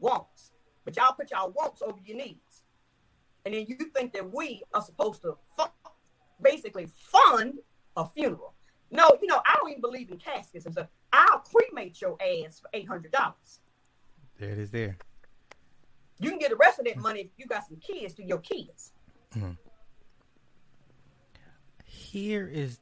[0.00, 0.50] wants.
[0.84, 2.62] But y'all put y'all wants over your needs.
[3.44, 5.70] And then you think that we are supposed to fund,
[6.42, 7.58] basically fund
[7.96, 8.54] a funeral.
[8.90, 10.88] No, you know, I don't even believe in caskets and stuff.
[11.12, 13.60] I'll cremate your ass for eight hundred dollars.
[14.38, 14.96] There it is there.
[16.18, 18.38] You can get the rest of that money if you got some kids to your
[18.38, 18.92] kids.
[19.34, 19.65] Mm-hmm
[22.06, 22.78] here is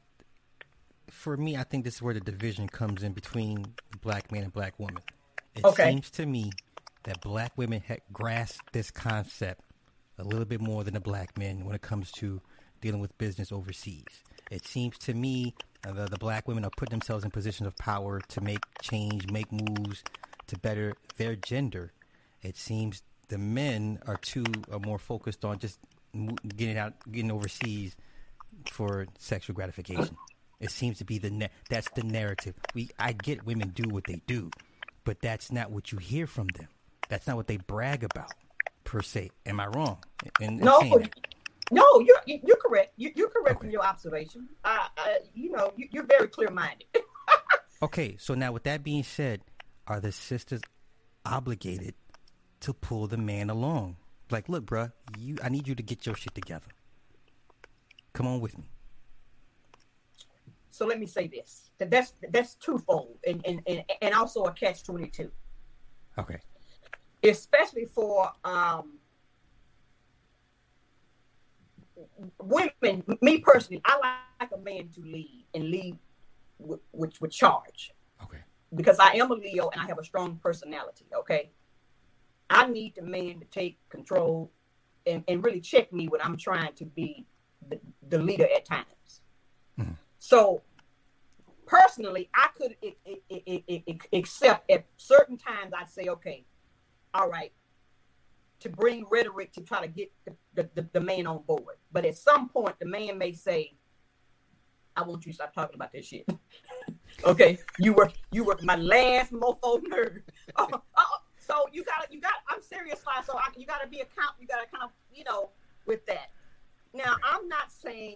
[1.09, 3.65] for me, I think this is where the division comes in between
[4.01, 5.01] black man and black woman.
[5.55, 5.91] It okay.
[5.91, 6.51] seems to me
[7.03, 9.61] that black women have grasped this concept
[10.17, 12.41] a little bit more than the black men when it comes to
[12.81, 14.05] dealing with business overseas.
[14.51, 18.19] It seems to me the, the black women are putting themselves in positions of power
[18.29, 20.03] to make change, make moves
[20.47, 21.93] to better their gender.
[22.41, 25.79] It seems the men are too are more focused on just
[26.55, 27.95] getting out, getting overseas
[28.69, 30.17] for sexual gratification.
[30.59, 32.55] It seems to be the na- that's the narrative.
[32.73, 34.49] We I get women do what they do,
[35.03, 36.67] but that's not what you hear from them.
[37.09, 38.31] That's not what they brag about
[38.83, 39.31] per se.
[39.45, 39.97] Am I wrong?
[40.39, 40.79] In, in no,
[41.71, 42.93] No, you're you're correct.
[42.97, 43.67] You, you're correct okay.
[43.67, 44.47] in your observation.
[44.63, 46.85] Uh, uh, you know, you, you're very clear minded.
[47.81, 49.41] okay, so now with that being said,
[49.87, 50.61] are the sisters
[51.25, 51.95] obligated
[52.61, 53.97] to pull the man along?
[54.31, 56.67] Like, look, bruh, you, I need you to get your shit together.
[58.15, 58.63] Come on with me.
[60.71, 64.53] So let me say this: that that's that's twofold, and and and, and also a
[64.53, 65.29] catch twenty two.
[66.17, 66.39] Okay.
[67.21, 68.93] Especially for um,
[72.41, 75.97] women, me personally, I like a man to lead and lead
[76.57, 77.91] with, with, with charge.
[78.23, 78.37] Okay.
[78.73, 81.05] Because I am a Leo and I have a strong personality.
[81.13, 81.49] Okay.
[82.49, 84.51] I need the man to take control
[85.05, 87.25] and, and really check me when I'm trying to be
[87.69, 89.21] the, the leader at times.
[89.79, 89.93] Mm-hmm.
[90.19, 90.61] So
[91.65, 96.45] personally, I could it, it, it, accept at certain times I'd say, okay,
[97.13, 97.51] all right,
[98.59, 100.11] to bring rhetoric to try to get
[100.53, 101.77] the, the, the, man on board.
[101.91, 103.73] But at some point, the man may say,
[104.95, 106.27] I want you to stop talking about this shit.
[107.25, 110.21] okay, you were you were my last mofo nerd.
[110.55, 111.03] Uh, uh,
[111.37, 112.33] so you got you got.
[112.49, 114.35] I'm serious, so I, you got to be account.
[114.39, 115.49] You got to kind of you know
[115.85, 116.31] with that.
[116.95, 118.15] Now, I'm not saying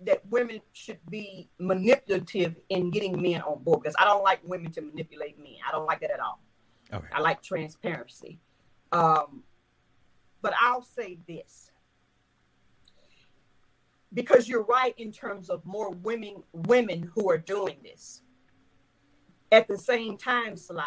[0.00, 4.72] that women should be manipulative in getting men on board because I don't like women
[4.72, 5.54] to manipulate men.
[5.66, 6.40] I don't like that at all.
[6.92, 7.06] Okay.
[7.12, 8.40] I like transparency.
[8.90, 9.44] Um,
[10.42, 11.70] but I'll say this
[14.12, 18.22] because you're right in terms of more women women who are doing this.
[19.52, 20.82] At the same time, Sly,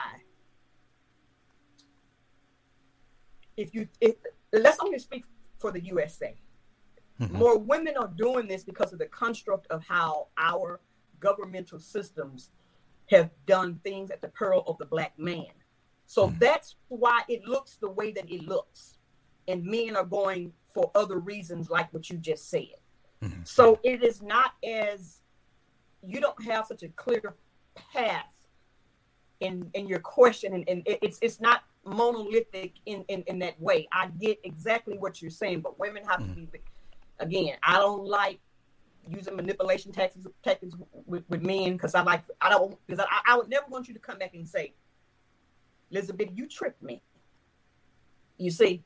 [3.56, 4.16] if you if,
[4.52, 5.24] let's only speak
[5.58, 6.36] for the USA.
[7.20, 7.38] Mm-hmm.
[7.38, 10.80] More women are doing this because of the construct of how our
[11.20, 12.52] governmental systems
[13.10, 15.48] have done things at the peril of the black man.
[16.06, 16.40] So mm-hmm.
[16.40, 18.98] that's why it looks the way that it looks.
[19.48, 22.76] And men are going for other reasons, like what you just said.
[23.24, 23.42] Mm-hmm.
[23.44, 25.22] So it is not as
[26.06, 27.36] you don't have such a clear
[27.94, 28.26] path
[29.40, 33.88] in in your question, and, and it's it's not monolithic in, in in that way.
[33.92, 36.46] I get exactly what you're saying, but women have mm-hmm.
[36.46, 36.60] to be
[37.20, 38.40] again, I don't like
[39.10, 43.38] using manipulation tactics tactics with, with men because I like I don't because I, I
[43.38, 44.74] would never want you to come back and say,
[45.92, 47.02] Elizabeth, you tricked me.
[48.38, 48.84] You see,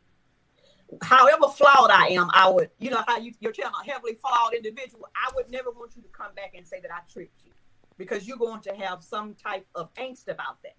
[1.02, 4.54] however flawed I am, I would, you know, how you, you're telling a heavily flawed
[4.54, 7.52] individual, I would never want you to come back and say that I tricked you
[7.98, 10.76] because you're going to have some type of angst about that.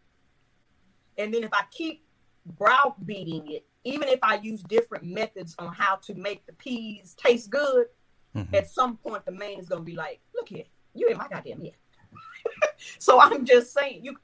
[1.17, 2.05] And then if I keep
[2.45, 7.51] browbeating it, even if I use different methods on how to make the peas taste
[7.51, 7.87] good,
[8.35, 8.55] mm-hmm.
[8.55, 11.63] at some point the man is gonna be like, "Look here, you ain't my goddamn
[11.63, 11.77] head."
[12.99, 14.17] so I'm just saying, you,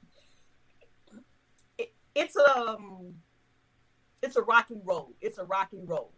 [1.77, 3.13] it, it's um,
[4.21, 5.13] it's a rocking road.
[5.21, 6.09] It's a rocking road.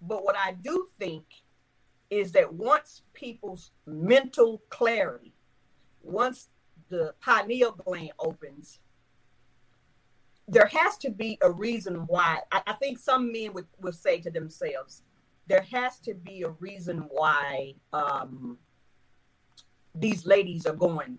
[0.00, 1.24] But what I do think
[2.10, 5.34] is that once people's mental clarity,
[6.02, 6.48] once
[6.88, 8.80] the pineal gland opens,
[10.46, 12.40] there has to be a reason why.
[12.52, 15.02] I, I think some men would, would say to themselves,
[15.46, 18.58] there has to be a reason why um,
[19.94, 21.18] these ladies are going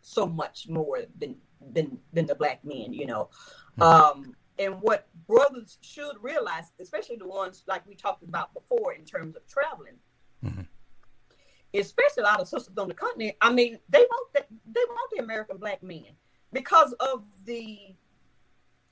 [0.00, 1.36] so much more than
[1.72, 3.30] than than the black men, you know.
[3.78, 3.82] Mm-hmm.
[3.82, 9.04] Um, and what brothers should realize, especially the ones like we talked about before in
[9.04, 9.94] terms of traveling,
[10.44, 10.62] mm-hmm.
[11.74, 13.36] especially a lot of sisters on the continent.
[13.40, 16.16] I mean, they want that they want the American black men
[16.52, 17.94] because of the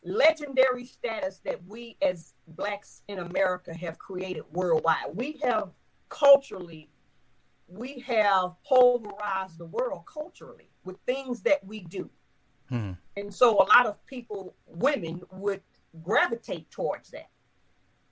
[0.03, 5.15] legendary status that we as blacks in America have created worldwide.
[5.15, 5.71] We have
[6.09, 6.89] culturally,
[7.69, 12.09] we have pulverized the world culturally with things that we do.
[12.69, 12.93] Hmm.
[13.17, 15.61] And so a lot of people, women, would
[16.03, 17.29] gravitate towards that.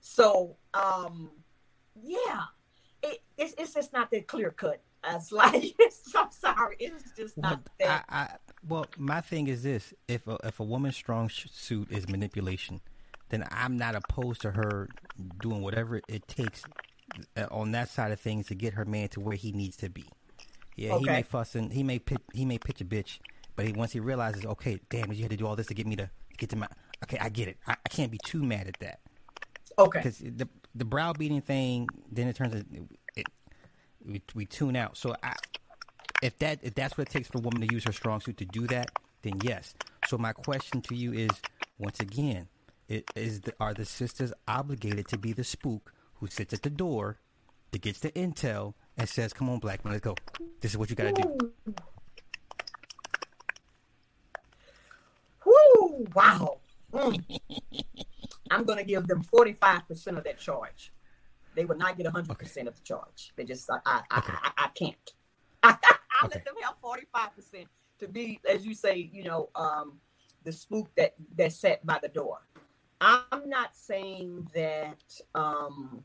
[0.01, 1.31] So, um,
[2.01, 2.43] yeah,
[3.01, 4.81] it, it's, it's just not that clear cut.
[5.07, 5.75] It's like,
[6.15, 8.05] I'm sorry, it's just not well, that.
[8.09, 8.29] I, I,
[8.67, 12.81] well, my thing is this: if a, if a woman's strong suit is manipulation,
[13.29, 14.89] then I'm not opposed to her
[15.39, 16.63] doing whatever it takes
[17.37, 19.89] uh, on that side of things to get her man to where he needs to
[19.89, 20.05] be.
[20.75, 20.99] Yeah, okay.
[20.99, 23.19] he may fuss and he may pitch, he may pitch a bitch,
[23.55, 25.87] but he, once he realizes, okay, damn, you had to do all this to get
[25.87, 26.67] me to get to my.
[27.03, 27.57] Okay, I get it.
[27.67, 28.99] I, I can't be too mad at that.
[29.77, 29.99] Okay.
[29.99, 32.63] Because the the browbeating thing, then it turns
[34.05, 34.97] we, we tune out.
[34.97, 35.33] So I
[36.21, 38.37] if that if that's what it takes for a woman to use her strong suit
[38.37, 39.73] to do that, then yes.
[40.07, 41.29] So my question to you is,
[41.77, 42.47] once again,
[42.87, 47.17] is the, are the sisters obligated to be the spook who sits at the door,
[47.71, 50.15] that gets the intel and says, "Come on, black man, let's go.
[50.61, 51.51] This is what you got to do."
[55.45, 56.07] Woo!
[56.13, 56.59] Wow.
[56.93, 57.39] Mm.
[58.51, 60.91] I'm going to give them 45% of that charge
[61.59, 62.67] They would not get 100% Okay.
[62.67, 63.33] of the charge.
[63.35, 64.31] They just, I, I, Okay.
[64.31, 65.13] I, I, I can't.
[65.61, 66.35] I, I Okay.
[66.35, 67.65] let them have 45%
[67.99, 69.99] to be, as you say, you know, um,
[70.45, 72.37] the spook that that's set by the door.
[73.01, 75.03] I'm not saying that.
[75.35, 76.01] Um,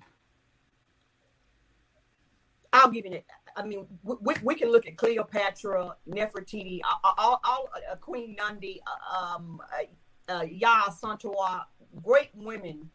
[2.72, 3.26] I'll give you it.
[3.56, 8.82] I mean, we, we, can look at Cleopatra, Nefertiti, all, all, all uh, Queen Nandi,
[8.88, 11.62] uh, um, uh, uh, Yaa Asantewaa,
[12.02, 12.90] great women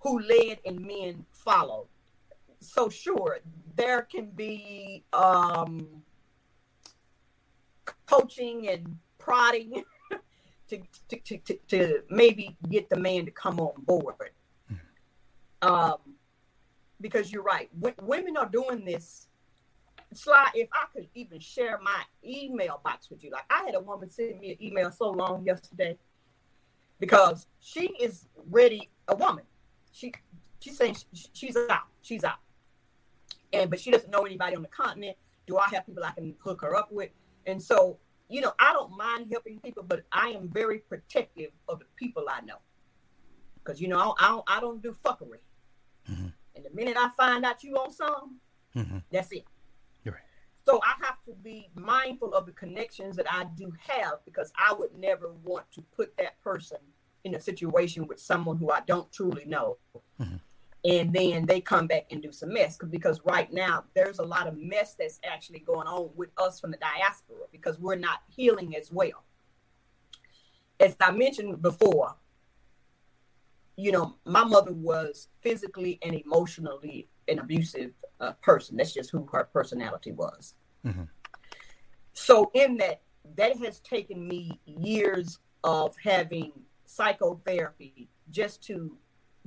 [0.00, 1.86] who led and men followed.
[2.60, 3.38] So sure,
[3.76, 6.02] there can be um,
[8.06, 9.84] coaching and prodding
[10.68, 14.30] to, to, to, to, maybe get the man to come on board.
[15.62, 15.96] Um,
[17.00, 19.26] because you're right, w- women are doing this.
[20.12, 23.80] Sly, if I could even share my email box with you, like I had a
[23.80, 25.96] woman send me an email so long yesterday
[26.98, 29.44] because she is ready, a woman.
[29.92, 30.12] She
[30.60, 32.38] she's saying sh- she's out, she's out,
[33.52, 35.16] and but she doesn't know anybody on the continent.
[35.46, 37.10] Do I have people I can hook her up with?
[37.46, 37.98] And so,
[38.28, 42.26] you know, I don't mind helping people, but I am very protective of the people
[42.30, 42.58] I know
[43.62, 45.40] because you know I don't, I don't, I don't do fuckery.
[46.08, 46.32] Mhm.
[46.54, 48.40] And the minute I find out you on some,
[48.74, 49.44] hmm that's it.
[50.04, 50.22] You're right.
[50.66, 54.72] So I have to be mindful of the connections that I do have because I
[54.72, 56.78] would never want to put that person
[57.24, 59.78] in a situation with someone who I don't truly know.
[60.18, 60.40] Mhm.
[60.82, 64.46] And then they come back and do some mess because right now there's a lot
[64.46, 68.74] of mess that's actually going on with us from the diaspora because we're not healing
[68.76, 69.24] as well.
[70.78, 72.16] As I mentioned before,
[73.76, 78.76] you know, my mother was physically and emotionally an abusive uh, person.
[78.76, 80.54] That's just who her personality was.
[80.84, 81.08] Mhm.
[82.14, 83.02] So, in that,
[83.36, 86.52] that has taken me years of having
[86.90, 88.96] psychotherapy just to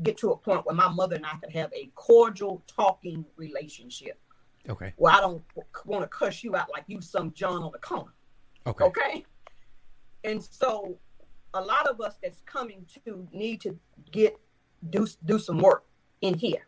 [0.01, 4.19] get to a point where my mother and I could have a cordial talking relationship
[4.69, 4.93] Okay.
[4.97, 5.43] Well, I don't
[5.85, 8.13] want to cuss you out like you some John on the corner.
[8.65, 8.85] Okay.
[8.85, 9.25] Okay.
[10.23, 10.97] And so
[11.53, 13.77] a lot of us that's coming to need to
[14.11, 14.37] get
[14.89, 15.83] do do some work
[16.21, 16.67] in here.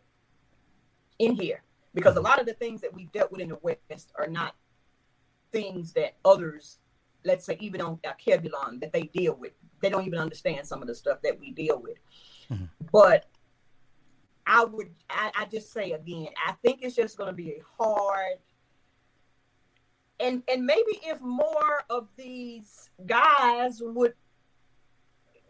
[1.18, 1.62] In here.
[1.94, 2.26] Because a mm-hmm.
[2.26, 4.54] lot of the things that we've dealt with in the West are not
[5.50, 6.78] things that others,
[7.26, 9.52] let's say even on uh, Kebulon, that they deal with.
[9.82, 11.98] They don't even understand some of the stuff that we deal with.
[12.50, 12.68] Mhm.
[12.92, 13.26] But
[14.46, 18.38] I would I, I just say again, I think it's just gonna be a hard
[20.20, 24.14] and and maybe if more of these guys would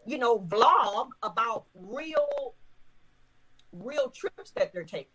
[0.05, 2.55] you know vlog about real
[3.71, 5.07] real trips that they're taking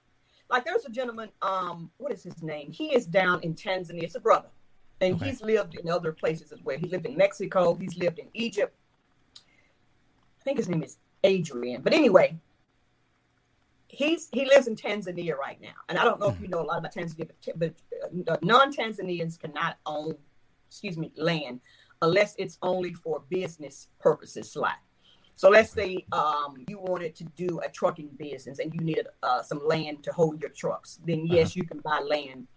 [0.51, 4.15] like there's a gentleman um what is his name he is down in tanzania it's
[4.15, 4.49] a brother
[5.03, 5.27] and Okay.
[5.27, 8.75] he's lived in other places as well he lived in mexico he's lived in egypt
[10.41, 12.39] i think his name is adrian but anyway
[13.93, 16.65] he's he lives in Tanzania right now, and I don't know if you know a
[16.65, 17.75] lot about Tanzania, but, but
[18.27, 20.15] uh, non-Tanzanians cannot own,
[20.69, 21.61] excuse me, land
[22.01, 24.51] unless it's only for business purposes.
[24.53, 24.73] Sly.
[25.37, 29.43] So let's say um, you wanted to do a trucking business and you needed uh,
[29.43, 30.99] some land to hold your trucks.
[31.07, 32.49] Then yes, you can buy land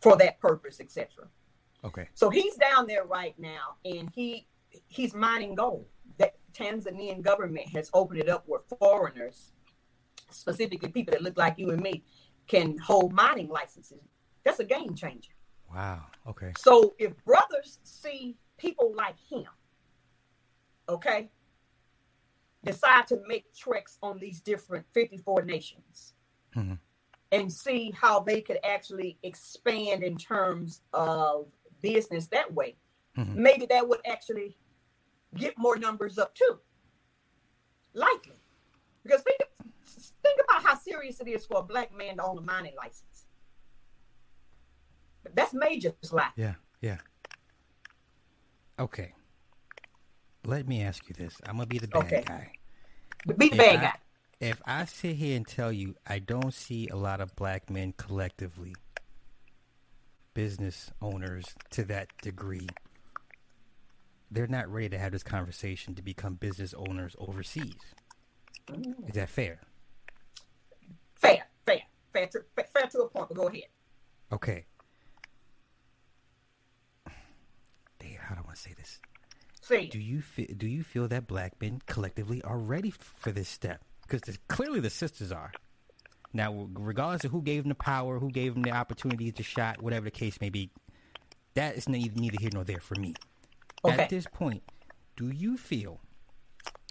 [0.00, 1.28] for that purpose, etc.
[1.84, 2.08] Okay.
[2.14, 4.46] So he's down there right now, and he
[4.88, 5.86] he's mining gold.
[6.18, 9.52] That Tanzanian government has opened it up where foreigners,
[10.30, 12.04] specifically people that look like you and me,
[12.46, 14.00] can hold mining licenses.
[14.44, 15.32] That's a game changer.
[15.72, 16.06] Wow.
[16.26, 16.52] Okay.
[16.58, 19.46] So if brothers see people like him,
[20.88, 21.30] okay,
[22.64, 26.14] decide to make treks on these different 54 nations
[26.56, 26.78] Mhm.
[27.30, 32.76] and see how they could actually expand in terms of business that way,
[33.16, 33.34] Mhm.
[33.36, 34.56] maybe that would actually
[35.34, 36.60] get more numbers up too.
[37.94, 38.36] Likely.
[39.02, 39.40] Because think,
[40.22, 43.26] think about how serious it is for a black man to own a mining license.
[45.34, 46.32] That's major slap.
[46.36, 46.54] Yeah.
[46.80, 46.98] Yeah.
[48.78, 49.14] Okay.
[50.44, 51.36] Let me ask you this.
[51.44, 52.22] I'm gonna be the bad Okay.
[52.24, 52.52] guy.
[53.26, 53.98] Be the If bad I- guy.
[54.40, 57.92] If I sit here and tell you I don't see a lot of black men
[57.94, 58.74] collectively
[60.34, 62.68] business owners to that degree,
[64.30, 67.74] they're not ready to have this conversation to become business owners overseas.
[69.06, 69.60] Is that fair?
[71.14, 71.80] Fair, fair,
[72.12, 73.62] fair to, fair to a point, but go ahead.
[74.32, 74.66] Okay.
[77.98, 78.98] Dave, how do I want to say this?
[79.62, 83.48] See, Do you feel, do you feel that black men collectively are ready for this
[83.48, 83.82] step?
[84.02, 85.52] Because clearly the sisters are.
[86.32, 89.82] Now, regardless of who gave them the power, who gave them the opportunity to shot,
[89.82, 90.70] whatever the case may be,
[91.54, 93.14] that is neither, neither here nor there for me.
[93.84, 94.02] Okay.
[94.02, 94.62] At this point,
[95.16, 96.00] do you feel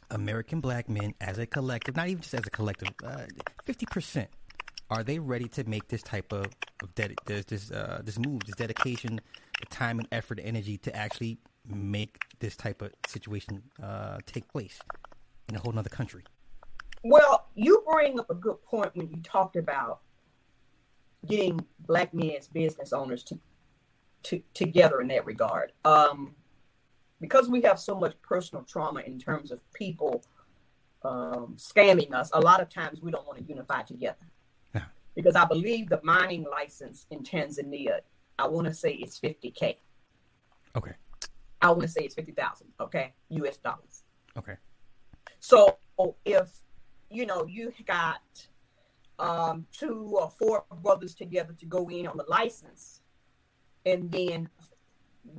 [0.09, 3.25] American black men as a collective, not even just as a collective, uh,
[3.63, 4.29] fifty percent,
[4.89, 6.47] are they ready to make this type of,
[6.81, 9.19] of ded- this this uh, this move, this dedication,
[9.59, 14.79] the time and effort, energy to actually make this type of situation uh, take place
[15.49, 16.23] in a whole other country?
[17.03, 19.99] Well, you bring up a good point when you talked about
[21.25, 23.39] getting black men as business owners to,
[24.23, 25.71] to together in that regard.
[25.85, 26.35] Um,
[27.19, 30.23] because we have so much personal trauma in terms of people
[31.03, 34.15] um, scamming us, a lot of times we don't want to unify together.
[34.73, 34.83] Yeah.
[35.15, 37.99] Because I believe the mining license in Tanzania,
[38.37, 39.77] I want to say it's 50K.
[40.75, 40.91] Okay.
[41.61, 44.03] I want to say it's 50,000, okay, US dollars.
[44.37, 44.55] Okay.
[45.39, 45.77] So
[46.23, 46.49] if,
[47.09, 48.21] you know, you got
[49.19, 53.01] um, two or four brothers together to go in on the license
[53.85, 54.49] and then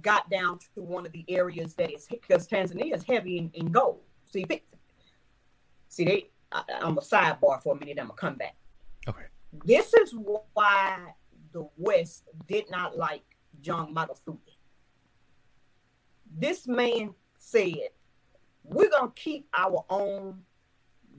[0.02, 3.70] got down to one of the areas that is because Tanzania is heavy in, in
[3.70, 4.00] gold.
[4.32, 4.44] See,
[5.88, 6.30] see, they.
[6.50, 7.98] I, I'm a sidebar for a minute.
[8.00, 8.56] I'm gonna come back.
[9.06, 9.24] Okay.
[9.64, 10.14] This is
[10.54, 11.14] why
[11.52, 13.22] the West did not like
[13.60, 14.38] John Magufuli.
[16.38, 17.90] This man said,
[18.64, 20.42] "We're gonna keep our own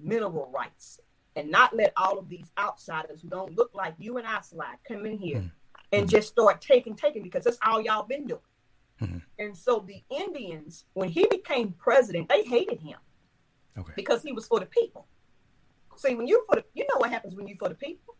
[0.01, 0.99] mineral rights
[1.35, 4.75] and not let all of these outsiders who don't look like you and I Sly
[4.87, 5.51] come in here Mhm.
[5.91, 8.41] and just start taking, taking because that's all y'all been doing."
[8.99, 9.23] Mhm.
[9.37, 12.99] And so the Indians, when he became president, they hated him
[13.77, 13.93] Okay.
[13.95, 15.07] because he was for the people.
[15.95, 18.15] See, when you for the, you know what happens when you for the people.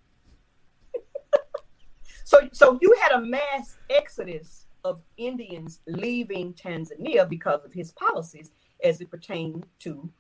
[2.24, 8.52] so, so you had a mass exodus of Indians leaving Tanzania because of his policies
[8.84, 10.12] as it pertained to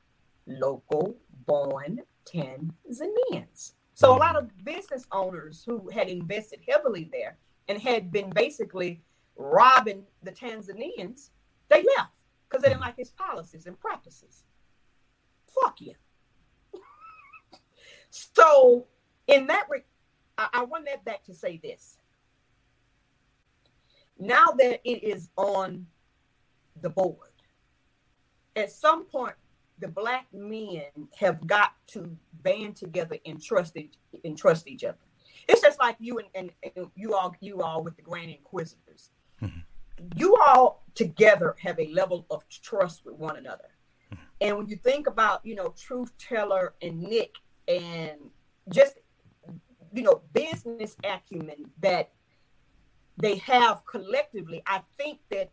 [0.47, 1.15] local
[1.49, 3.73] born Tanzanians.
[3.95, 7.37] So a lot of business owners who had invested heavily there
[7.67, 9.01] and had been basically
[9.35, 11.31] robbing the Tanzanians,
[11.67, 12.11] they left
[12.47, 14.43] because they didn't like his policies and practices.
[15.47, 15.93] Fuck you.
[18.11, 18.85] so,
[19.25, 19.83] in that, re-
[20.37, 21.97] I, I run that back to say this.
[24.19, 25.87] Now that it is on
[26.79, 27.31] the board,
[28.55, 29.35] at some point,
[29.79, 30.83] the black men
[31.17, 34.97] have got to band together and trust each, and trust each other.
[35.47, 39.11] It's just like you and, and, and you all you all with the Grand Inquisitors.
[39.41, 39.63] Mhm.
[40.15, 43.69] You all together have a level of trust with one another.
[44.41, 47.35] And when you think about, you know, Truth Teller and Nick
[47.67, 48.17] and
[48.69, 48.97] just,
[49.93, 52.11] you know, business acumen that
[53.17, 55.51] they have collectively, I think that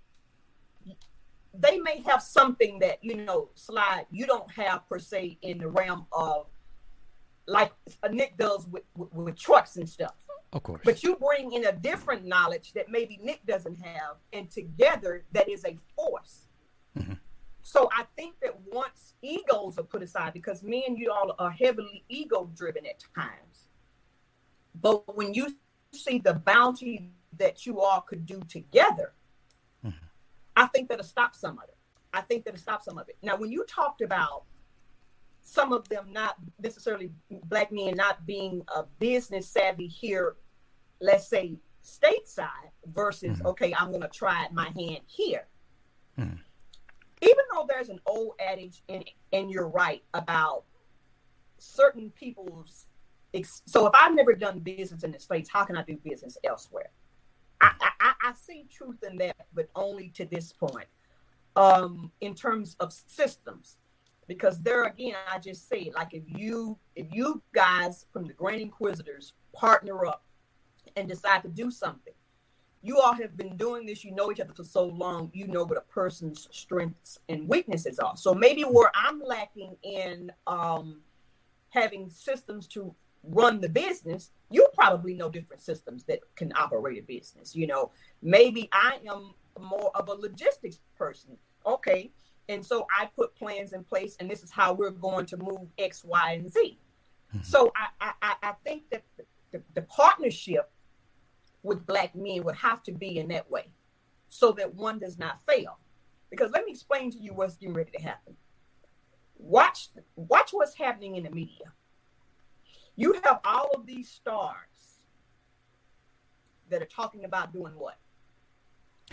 [1.59, 5.69] they may have something that, you know, Sly you don't have per se in the
[5.69, 6.47] realm of
[7.47, 7.73] like
[8.11, 10.15] Nick does with, with, with trucks and stuff.
[10.53, 10.83] Of course.
[10.85, 15.49] But you bring in a different knowledge that maybe Nick doesn't have, and together that
[15.49, 16.49] is a force.
[16.97, 17.19] Mhm.
[17.63, 21.51] So I think that once egos are put aside, because me and you all are
[21.51, 23.69] heavily ego driven at times,
[24.81, 25.57] but when you
[25.93, 29.13] see the bounty that you all could do together.
[30.57, 31.77] I think that'll stop some of it.
[32.13, 33.17] I think that'll stop some of it.
[33.23, 34.45] Now, when you talked about
[35.43, 40.37] some of them not necessarily black men not being a business savvy here,
[41.01, 43.47] let's say stateside, versus Mhm.
[43.47, 45.47] okay, I'm going to try my hand here.
[46.19, 46.41] Mhm.
[47.23, 50.65] Even though there's an old adage, and and you're right about
[51.59, 52.87] certain people's.
[53.35, 56.39] ex- So if I've never done business in the states, how can I do business
[56.43, 56.91] elsewhere?
[57.61, 60.87] I, I, I- see truth in that, but only to this point.
[61.55, 63.79] Um, in terms of systems,
[64.29, 68.61] because there again, I just say like if you if you guys from the Grand
[68.61, 70.25] Inquisitors partner up
[70.97, 72.13] and decide to do something,
[72.83, 74.05] you all have been doing this.
[74.05, 75.31] You know each other for so long.
[75.33, 78.17] You know what a person's strengths and weaknesses are.
[78.17, 81.01] So maybe where I'm lacking in um,
[81.71, 82.95] having systems to
[83.29, 87.55] run the business, you probably know different systems that can operate a business.
[87.55, 87.91] You know,
[88.23, 91.37] maybe I am more of a logistics person.
[91.65, 92.11] Okay.
[92.49, 95.69] And so I put plans in place, and this is how we're going to move
[95.79, 96.79] X, Y, and Z.
[97.35, 97.45] Mhm.
[97.45, 100.71] So I, I, I think that the, the, the partnership
[101.63, 103.67] with black men would have to be in that way
[104.29, 105.79] so that one does not fail.
[106.31, 108.37] Because let me explain to you what's getting ready to happen.
[109.39, 111.73] Watch watch what's happening in the media.
[112.97, 115.03] You have all of these stars
[116.71, 117.99] that are talking about doing what?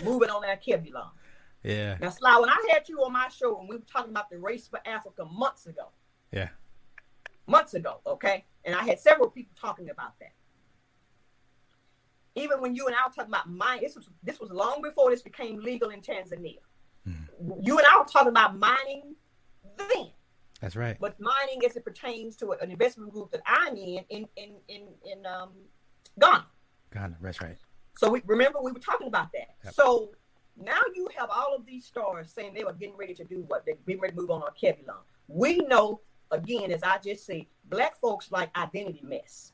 [0.04, 1.10] Moving on that Kebulon.
[1.64, 1.98] yeah.
[2.00, 4.40] Now, Sly, when I had you on my show and we were talking about the
[4.40, 5.90] race for Africa months ago,
[6.32, 6.50] Yeah.
[7.46, 8.46] months ago, okay?
[8.64, 10.34] And I had several people talking about that.
[12.36, 15.12] Even when you and I were talking about mining, this was this was long before
[15.12, 16.62] this became legal in Tanzania.
[17.08, 17.28] Mhm.
[17.62, 19.16] You and I were talking about mining
[19.78, 20.12] then.
[20.64, 20.96] That's right.
[20.98, 24.88] But mining, as it pertains to an investment group that I'm in, in in in
[25.04, 25.50] in um,
[26.18, 26.46] Ghana.
[26.94, 27.58] Ghana, that's right.
[27.98, 29.56] So we remember we were talking about that.
[29.66, 29.74] Yep.
[29.74, 30.12] So
[30.56, 33.66] now you have all of these stars saying they were getting ready to do what?
[33.66, 34.86] They're getting ready to move on on Kevin
[35.28, 36.00] We know,
[36.32, 39.52] again, as I just said, black folks like identity mess.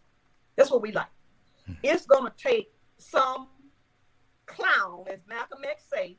[0.57, 1.07] That's what we like.
[1.65, 1.73] Hmm.
[1.81, 3.47] It's gonna take some
[4.45, 6.17] clown, as Malcolm X say,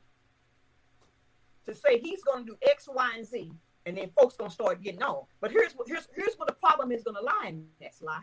[1.65, 3.53] to say he's gonna do X, Y, and Z,
[3.85, 5.23] and then folks gonna start getting on.
[5.39, 8.19] But here's what here's here's what the problem is gonna lie in that Sly.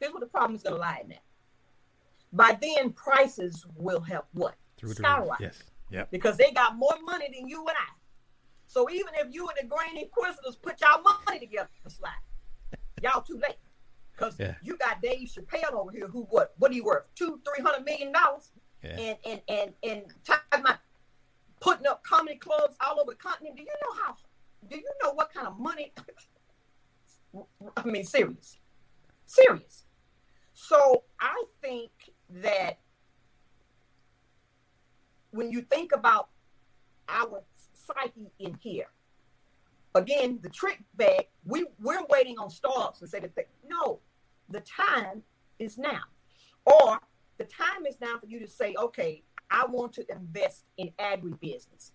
[0.00, 1.22] Here's what the problem is gonna lie in that.
[2.32, 4.54] By then, prices will have what?
[4.76, 5.40] Through Skyrocket.
[5.40, 5.62] Yes.
[5.90, 6.10] Yep.
[6.10, 7.92] Because they got more money than you and I.
[8.66, 12.10] So even if you and the Grand Inquisitors put y'all money together, Sly,
[13.02, 13.56] y'all too late.
[14.12, 14.54] Because yeah.
[14.62, 16.54] you got Dave Chappelle over here who what?
[16.58, 17.04] What are you worth?
[17.14, 18.50] Two, three hundred million dollars?
[18.82, 18.90] Yeah.
[18.90, 20.78] And and and and talking about
[21.60, 23.56] putting up comedy clubs all over the continent.
[23.56, 24.16] Do you know how
[24.68, 25.92] do you know what kind of money
[27.76, 28.58] I mean serious.
[29.26, 29.84] Serious.
[30.54, 31.90] So I think
[32.42, 32.78] that
[35.30, 36.30] when you think about
[37.08, 37.42] our
[37.72, 38.88] psyche in here,
[39.94, 44.00] again, the trick bag, we, we're waiting on startups and say that they, no,
[44.48, 45.22] the time
[45.58, 46.02] is now.
[46.64, 46.98] Or
[47.38, 51.92] the time is now for you to say, okay, I want to invest in agribusiness.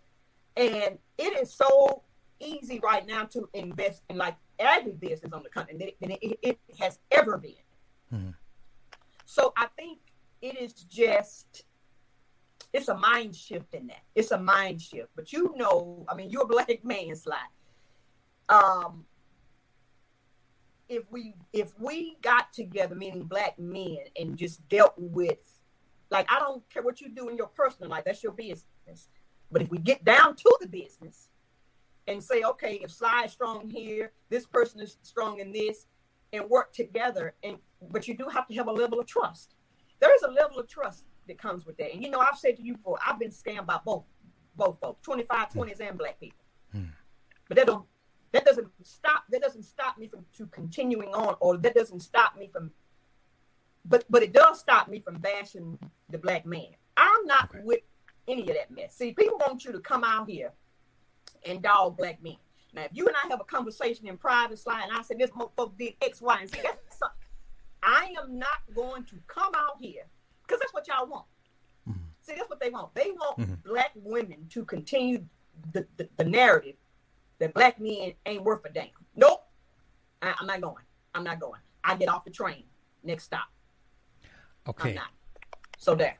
[0.56, 2.04] And it is so
[2.40, 6.60] easy right now to invest in like agribusiness on the continent than it, it, it
[6.80, 7.54] has ever been.
[8.14, 8.30] Mm-hmm.
[9.26, 10.00] So I think
[10.42, 11.64] it is just
[12.74, 14.02] it's a mind shift in that.
[14.16, 15.10] It's a mind shift.
[15.16, 17.38] But you know, I mean, you're a black man, Sly.
[18.50, 19.06] Um,
[20.90, 25.60] if we if we got together, meaning black men, and just dealt with,
[26.14, 29.10] like, I don't care what you do in your personal life, that's your business.
[29.52, 31.30] But if we get down to the business
[32.08, 35.86] and say, okay, if Sly is strong here, this person is strong in this,
[36.34, 37.58] and work together, and
[37.92, 39.56] but you do have to have a level of trust.
[40.00, 41.94] There is a level of trust that comes with that.
[41.94, 44.04] And you know, I've said to you before, I've been scammed by both,
[44.56, 46.44] both folks, 25, 20s and black people.
[46.72, 46.86] Hmm.
[47.48, 47.86] But that don't
[48.32, 52.36] that doesn't stop that doesn't stop me from to continuing on, or that doesn't stop
[52.36, 52.72] me from
[53.86, 55.78] but but it does stop me from bashing
[56.10, 56.68] the black man.
[56.96, 57.60] I'm not okay.
[57.64, 57.82] with
[58.28, 58.96] any of that mess.
[58.96, 60.52] See, people want you to come out here
[61.46, 62.38] and dog black men.
[62.74, 65.30] Now, if you and I have a conversation in private, Sly, and I say this
[65.32, 66.60] motherfucker did X, Y, and Z,
[67.84, 70.04] I am not going to come out here
[70.42, 71.26] because that's what y'all want.
[71.88, 72.00] Mm-hmm.
[72.22, 72.96] See, that's what they want.
[72.96, 73.54] They want mm-hmm.
[73.66, 75.26] black women to continue
[75.74, 76.76] the, the, the, narrative
[77.40, 78.88] that black men ain't worth a damn.
[79.16, 79.44] Nope.
[80.22, 80.84] I, am not going.
[81.14, 81.60] I'm not going.
[81.84, 82.64] I get off the train.
[83.04, 83.48] Next stop.
[84.68, 84.98] Okay.
[85.78, 86.18] So there.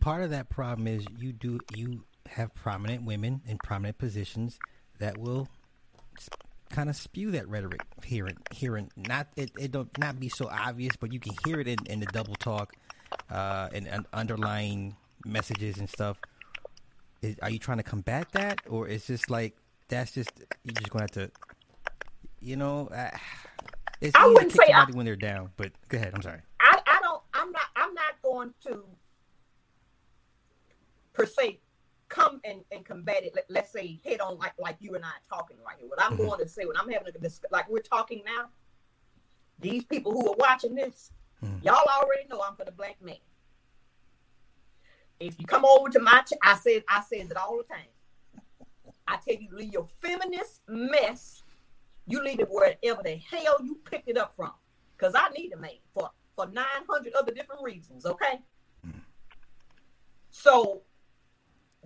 [0.00, 4.58] Part of that problem is you do you have prominent women in prominent positions
[4.98, 5.48] that will
[6.70, 10.28] kind of spew that rhetoric here and here and not it, it don't not be
[10.28, 12.74] so obvious, but you can hear it in, in the double talk
[13.30, 16.18] uh, and, and underlying messages and stuff.
[17.22, 19.56] Is, are you trying to combat that, or is just like
[19.88, 20.30] that's just
[20.64, 21.40] you're just going to have to,
[22.40, 22.88] you know?
[22.88, 23.10] Uh,
[24.00, 26.12] it's I wouldn't say I, when they're down, but go ahead.
[26.14, 26.40] I'm sorry.
[26.60, 27.22] I, I don't.
[27.32, 27.62] I'm not.
[27.76, 28.84] I'm not going to
[31.12, 31.60] per se
[32.08, 33.34] come and, and combat it.
[33.48, 35.88] Let, us say head on like like you and I are talking right here.
[35.88, 36.26] What I'm mm-hmm.
[36.26, 38.48] going to say when I'm having a this like we're talking now.
[39.60, 41.12] These people who are watching this,
[41.42, 41.64] mm-hmm.
[41.64, 43.16] y'all already know I'm for the black man.
[45.20, 47.86] If you come over to my, ch- I said I said it all the time.
[49.06, 51.42] I tell you, leave your feminist mess.
[52.06, 54.52] You leave it wherever the hell you picked it up from,
[54.96, 58.06] because I need a man for for 900 other different reasons.
[58.06, 58.40] Okay.
[58.86, 58.98] Mm-hmm.
[60.30, 60.82] So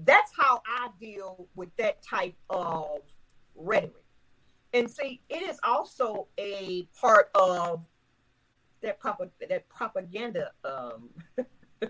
[0.04, 3.00] that's how I deal with that type of
[3.54, 3.94] rhetoric.
[4.72, 7.84] And see, it is also a part of
[8.82, 11.10] that proper that propaganda um,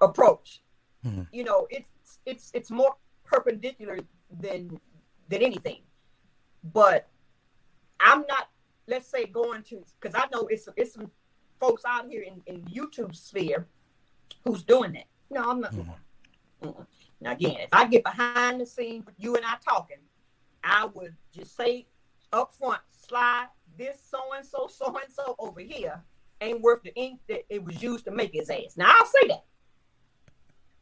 [0.00, 0.62] approach.
[1.04, 1.22] Mm-hmm.
[1.32, 2.94] You know, it's it's it's more
[3.24, 3.98] perpendicular
[4.30, 4.78] than
[5.28, 5.80] than anything.
[6.62, 7.08] But
[7.98, 8.48] I'm not,
[8.86, 11.10] let's say, going to because I know it's it's some
[11.62, 13.68] folks out here in, in YouTube sphere
[14.44, 15.04] who's doing that.
[15.30, 15.72] No, I'm not.
[15.72, 16.70] Mm-hmm.
[17.20, 19.98] Now, again, if I get behind the scenes with you and I talking,
[20.64, 21.86] I would just say
[22.32, 23.46] up front, Sly
[23.78, 26.02] this so and so, so and so over here
[26.40, 28.76] ain't worth the ink that it was used to make his ass.
[28.76, 29.44] Now I'll say that,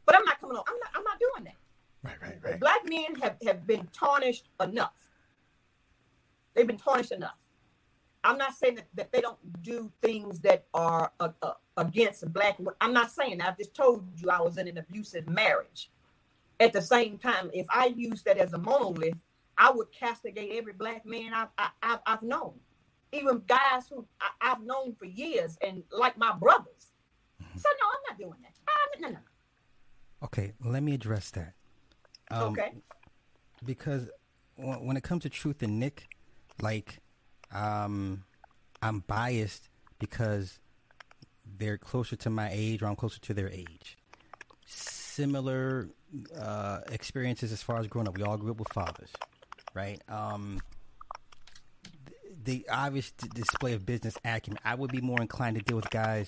[0.05, 0.63] but I'm not coming on.
[0.67, 0.89] I'm not.
[0.95, 1.55] I'm not doing that.
[2.03, 2.59] Right, right, right.
[2.59, 5.09] Black men have have been tarnished enough.
[6.53, 7.37] They've been tarnished enough.
[8.23, 12.57] I'm not saying that, that they don't do things that are uh, uh, against black.
[12.79, 13.49] I'm not saying that.
[13.49, 15.89] I've just told you I was in an abusive marriage.
[16.59, 19.15] At the same time, if I use that as a monolith,
[19.57, 22.53] I would castigate every black man I've, I, have i have known,
[23.11, 26.93] even guys who I, have known for years and like my brothers.
[27.55, 28.53] So no, I'm not doing that.
[28.67, 29.19] I, no, no, no.
[30.23, 31.53] Okay, let me address that.
[32.29, 32.71] Um, okay.
[33.65, 34.09] Because
[34.55, 36.07] when it comes to Truth and Nick,
[36.61, 36.99] like,
[37.53, 38.23] um,
[38.81, 40.59] I'm biased because
[41.57, 43.97] they're closer to my age or I'm closer to their age.
[44.65, 45.89] Similar
[46.39, 48.17] uh, experiences as far as growing up.
[48.17, 49.11] We all grew up with fathers,
[49.73, 50.01] right?
[50.09, 50.61] Um,
[52.43, 54.59] the obvious display of business acumen.
[54.65, 56.27] I would be more inclined to deal with guys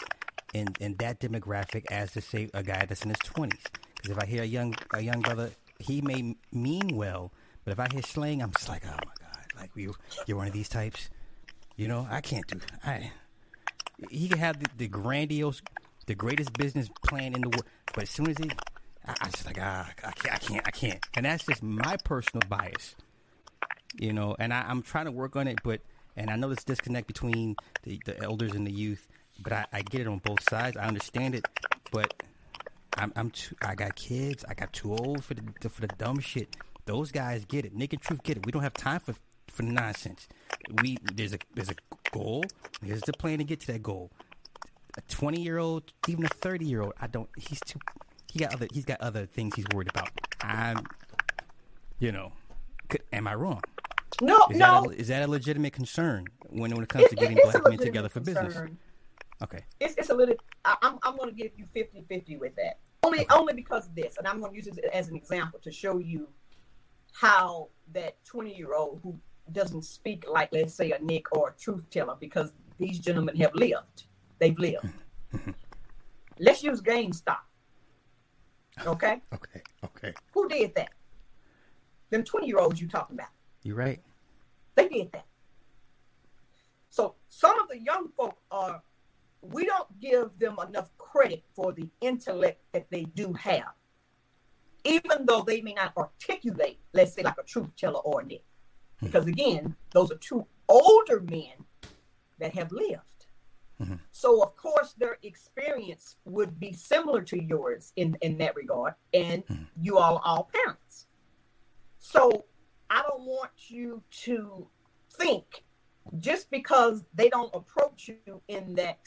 [0.53, 3.63] in, in that demographic as to say a guy that's in his twenties.
[3.95, 7.31] Because if I hear a young a young brother, he may mean well,
[7.63, 9.22] but if I hear slang, I'm just like, oh my god,
[9.63, 9.95] like you
[10.27, 11.09] you're one of these types.
[11.75, 12.59] You know, I can't do.
[12.83, 13.11] I
[14.09, 15.61] he can have the, the grandiose,
[16.07, 18.51] the greatest business plan in the world, but as soon as he,
[19.07, 21.95] I, I just like ah, I can't, I can't, I can't, and that's just my
[22.03, 22.95] personal bias.
[23.95, 25.81] You know, and I, I'm trying to work on it, but
[26.17, 29.07] and I know this disconnect between the, the elders and the youth,
[29.39, 30.75] but I, I get it on both sides.
[30.75, 31.45] I understand it,
[31.91, 32.13] but
[32.97, 33.55] I'm, I'm too.
[33.61, 34.43] I got kids.
[34.47, 36.57] I got too old for the for the dumb shit.
[36.85, 37.73] Those guys get it.
[37.73, 38.45] Nick and Truth get it.
[38.45, 39.15] We don't have time for
[39.53, 40.27] for nonsense.
[40.81, 41.75] We there's a there's a
[42.11, 42.43] goal.
[42.83, 44.11] Here's the plan to get to that goal.
[44.97, 47.29] A 20 year old, even a 30 year old, I don't.
[47.37, 47.79] He's too.
[48.31, 48.67] He got other.
[48.73, 50.09] He's got other things he's worried about.
[50.41, 50.85] I'm.
[51.99, 52.33] You know,
[53.13, 53.61] am I wrong?
[54.21, 54.87] No, is no.
[54.89, 57.63] That a, is that a legitimate concern when when it comes it, to getting black
[57.67, 58.45] men together for concern.
[58.45, 58.69] business?
[59.41, 59.65] Okay.
[59.79, 60.35] It's, it's a little.
[60.65, 62.79] I, I'm I'm going to give you 50-50 with that.
[63.03, 63.27] Only okay.
[63.31, 65.97] only because of this, and I'm going to use it as an example to show
[65.97, 66.27] you
[67.13, 69.19] how that 20 year old who
[69.51, 73.53] doesn't speak like, let's say, a Nick or a truth teller because these gentlemen have
[73.55, 74.05] lived.
[74.39, 74.87] They've lived.
[76.39, 77.37] let's use GameStop.
[78.85, 79.21] Okay?
[79.33, 79.61] Okay.
[79.83, 80.13] Okay.
[80.33, 80.89] Who did that?
[82.09, 83.29] Them 20 year olds you talking about.
[83.63, 84.01] You're right.
[84.75, 85.25] They did that.
[86.89, 88.81] So some of the young folk are,
[89.41, 93.73] we don't give them enough credit for the intellect that they do have,
[94.83, 98.43] even though they may not articulate, let's say, like a truth teller or a Nick.
[99.03, 101.65] Because again, those are two older men
[102.39, 103.27] that have lived.
[103.81, 103.95] Mm-hmm.
[104.11, 108.93] So of course their experience would be similar to yours in, in that regard.
[109.13, 109.63] And mm-hmm.
[109.81, 111.07] you all are all parents.
[111.99, 112.45] So
[112.89, 114.67] I don't want you to
[115.11, 115.63] think
[116.19, 118.99] just because they don't approach you in that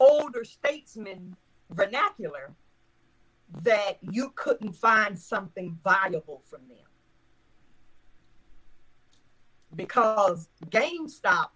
[0.00, 1.36] older statesman
[1.70, 2.54] vernacular
[3.62, 6.78] that you couldn't find something valuable from them
[9.76, 11.48] because GameStop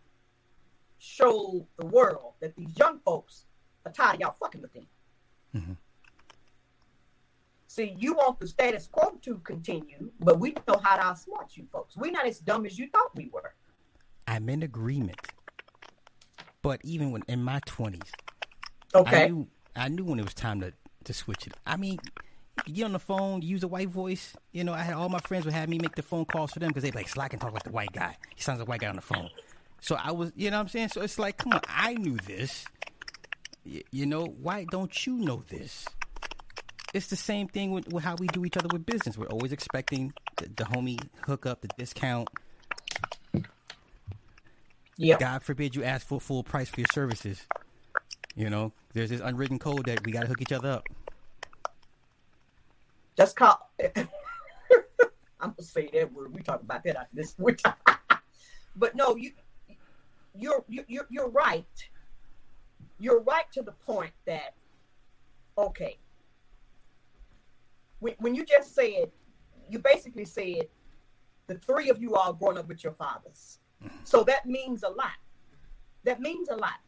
[0.99, 3.47] showed the world that these young folks
[3.87, 4.87] are tired of y'all fucking with them.
[5.57, 5.73] Mm-hmm.
[7.67, 11.67] See, you want the status quo to continue, but we know how to outsmart you
[11.73, 11.97] folks.
[11.97, 13.55] We're not as dumb as you thought we were.
[14.27, 15.21] I'm in agreement.
[16.63, 18.13] But even when in my twenties,
[18.95, 20.73] okay, I knew, I knew when it was time to,
[21.05, 21.55] to switch it.
[21.65, 21.99] I mean,
[22.67, 24.37] you get on the phone, use a white voice.
[24.53, 26.59] You know, I had all my friends would have me make the phone calls for
[26.59, 28.17] them because they like, Slack and talk like the white guy.
[28.35, 29.31] He sounds like a white guy on the phone.
[29.81, 30.89] So I was, you know what I'm saying?
[30.89, 32.65] So it's like, come on, I knew this.
[33.65, 35.87] Y- you know, why don't you know this?
[36.93, 39.17] It's the same thing with, with how we do each other with business.
[39.17, 42.29] We're always expecting the, the homie hookup, the discount.
[44.97, 45.17] Yeah.
[45.19, 47.47] God forbid you ask for full price for your services.
[48.37, 50.85] You know, there's this unwritten code that we got to hook each other up.
[53.17, 53.59] That's called.
[55.43, 56.35] I'm gonna say that word.
[56.35, 57.35] We talk about that after this.
[58.77, 59.33] but no, you,
[60.35, 61.89] you're you're you're right.
[62.99, 64.55] You're right to the point that,
[65.57, 65.99] okay.
[68.01, 69.11] When when you just said,
[69.69, 70.69] you basically said,
[71.47, 73.59] the three of you all grown up with your fathers,
[74.05, 75.17] so that means a lot.
[76.05, 76.81] That means a lot.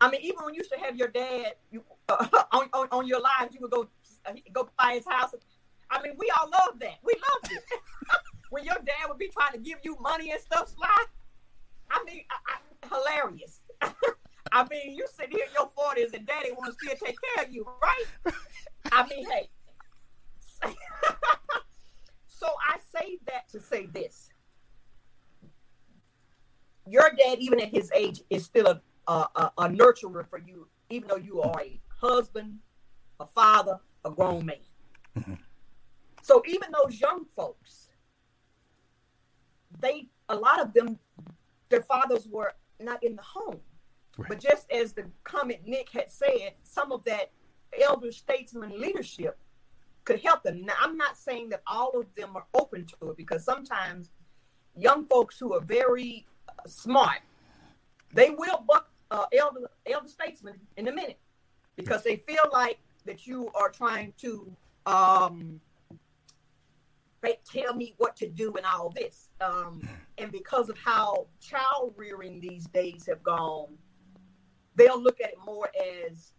[0.00, 3.06] I mean, even when you used to have your dad you, uh, on, on, on
[3.06, 3.86] your lives, you would go
[4.26, 5.34] uh, go by his house.
[5.90, 6.98] I mean, we all love that.
[7.02, 7.64] We loved it.
[8.50, 11.04] when your dad would be trying to give you money and stuff, Sly.
[11.90, 13.60] I mean, I, I, hilarious.
[14.52, 17.44] I mean, you sit here in your forties and daddy wants to still take care
[17.44, 18.34] of you, right?
[18.92, 19.48] I mean, hey.
[22.26, 24.30] so I say that to say this.
[26.86, 30.66] Your dad, even at his age, is still a, a, a, a nurturer for you,
[30.88, 32.58] even though you are a husband,
[33.20, 34.56] a father, a grown man.
[35.18, 35.34] Mm-hmm.
[36.22, 37.88] So even those young folks,
[39.80, 40.98] they a lot of them,
[41.68, 43.60] their fathers were not in the home.
[44.16, 44.28] Right.
[44.28, 47.32] But just as the comment Nick had said, some of that
[47.80, 49.38] elder statesman leadership
[50.04, 50.64] could help them.
[50.64, 54.10] Now, I'm not saying that all of them are open to it because sometimes
[54.76, 57.20] young folks who are very uh, smart,
[58.12, 61.18] they will buck uh, elder elder statesmen in a minute
[61.76, 62.78] because they feel like
[63.10, 64.56] that you are trying to
[64.86, 65.60] um,
[67.44, 69.30] tell me what to do and all this.
[69.40, 69.82] Um,
[70.16, 73.74] and because of how child rearing these days have gone,
[74.76, 75.68] they'll look at it more
[76.08, 76.34] as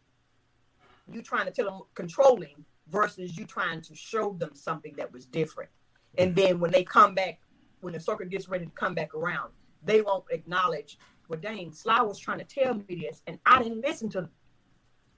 [1.11, 5.25] you trying to tell them controlling versus you trying to show them something that was
[5.25, 5.69] different.
[6.17, 7.41] And then when they come back,
[7.81, 9.51] when the circle gets ready to come back around,
[9.83, 10.97] they won't acknowledge,
[11.27, 14.29] well, dang, Sly was trying to tell me this, and I didn't listen to.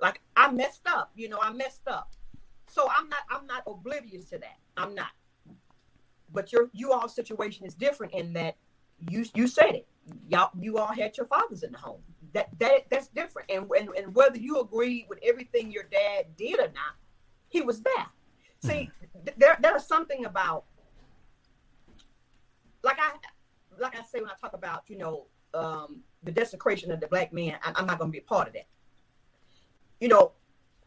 [0.03, 2.11] Like I messed up, you know, I messed up.
[2.67, 4.57] So I'm not I'm not oblivious to that.
[4.75, 5.11] I'm not.
[6.33, 8.57] But your you all situation is different in that
[9.09, 9.87] you you said it.
[10.27, 12.01] Y'all you all had your fathers in the home.
[12.33, 13.49] That that that's different.
[13.49, 16.95] And and, and whether you agree with everything your dad did or not,
[17.47, 18.07] he was there.
[18.59, 18.91] See,
[19.23, 20.65] th- there there's something about
[22.83, 23.13] like I
[23.79, 27.31] like I say when I talk about, you know, um, the desecration of the black
[27.31, 28.67] man, I, I'm not gonna be a part of that.
[29.99, 30.31] You know,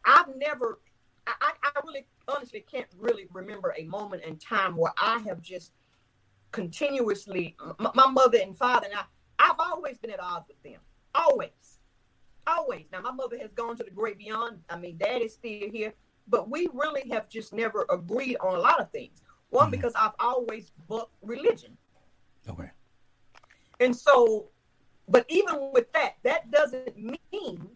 [0.05, 0.79] I've never
[1.27, 5.71] I, I really honestly can't really remember a moment in time where I have just
[6.51, 9.03] continuously my, my mother and father and I
[9.39, 10.79] I've always been at odds with them.
[11.13, 11.79] Always.
[12.45, 12.85] Always.
[12.91, 14.59] Now my mother has gone to the great beyond.
[14.69, 15.93] I mean, dad is still here,
[16.27, 19.21] but we really have just never agreed on a lot of things.
[19.49, 19.71] One, mm-hmm.
[19.71, 21.77] because I've always booked religion.
[22.49, 22.69] Okay.
[23.79, 24.47] And so,
[25.07, 27.69] but even with that, that doesn't mean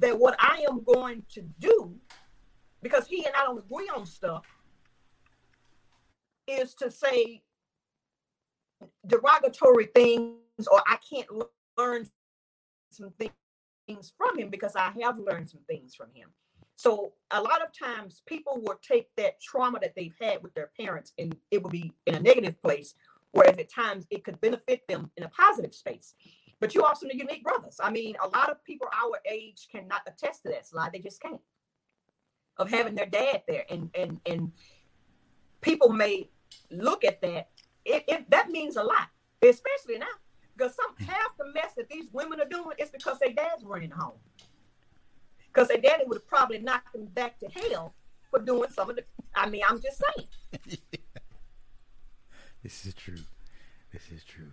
[0.00, 2.00] that what I am going to do
[2.82, 4.44] because he and I don't agree on stuff,
[6.46, 7.42] is to say
[9.06, 11.28] derogatory things or I can't
[11.76, 12.08] learn
[12.90, 16.28] some things from him because I have learned some things from him.
[16.76, 20.70] So a lot of times people will take that trauma that they've had with their
[20.78, 22.94] parents and it will be in a negative place,
[23.32, 26.14] whereas at times it could benefit them in a positive space.
[26.60, 27.78] But you are some unique brothers.
[27.82, 30.66] I mean, a lot of people our age cannot attest to that.
[30.66, 30.90] Sly.
[30.92, 31.40] They just can't.
[32.58, 33.64] Of having their dad there.
[33.70, 34.52] And and and
[35.62, 36.28] people may
[36.70, 37.48] look at that.
[37.84, 39.08] It, it that means a lot
[39.42, 40.06] especially now.
[40.56, 43.84] Because some half the mess that these women are doing is because their dads weren't
[43.84, 44.18] in the home.
[45.52, 47.94] Because their daddy would have probably knocked them back to hell
[48.30, 49.02] for doing some of the
[49.34, 50.28] i mean i'm just saying.
[52.62, 53.16] This is true.
[53.90, 54.52] This is true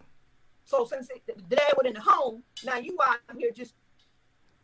[0.68, 3.74] so since the dad was in the home now you out here just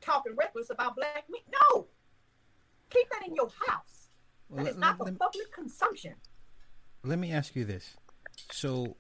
[0.01, 1.87] talking reckless about black meat no
[2.93, 4.09] keep that in your house.
[4.49, 6.13] Well, it's not for let, public consumption.
[7.03, 7.95] Let me ask you this.
[8.51, 8.97] So,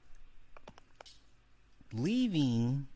[1.93, 2.87] leaving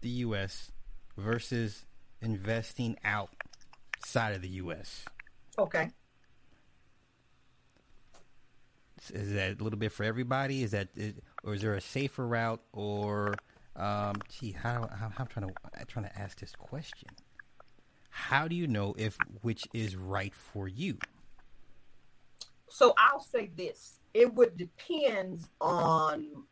[0.00, 0.70] the U.S.
[1.16, 1.86] versus
[2.20, 5.04] investing outside of the U.S.
[5.58, 5.90] Okay.
[9.12, 10.62] Is that a little bit for everybody?
[10.62, 10.88] Is that,
[11.44, 12.62] or is there a safer route?
[12.72, 13.34] Or,
[13.76, 17.08] um, gee, how, how, I'm trying to I'm trying to ask this question
[18.12, 20.98] how do you know if which is right for you?
[22.68, 26.44] So I'll say this: it would depend on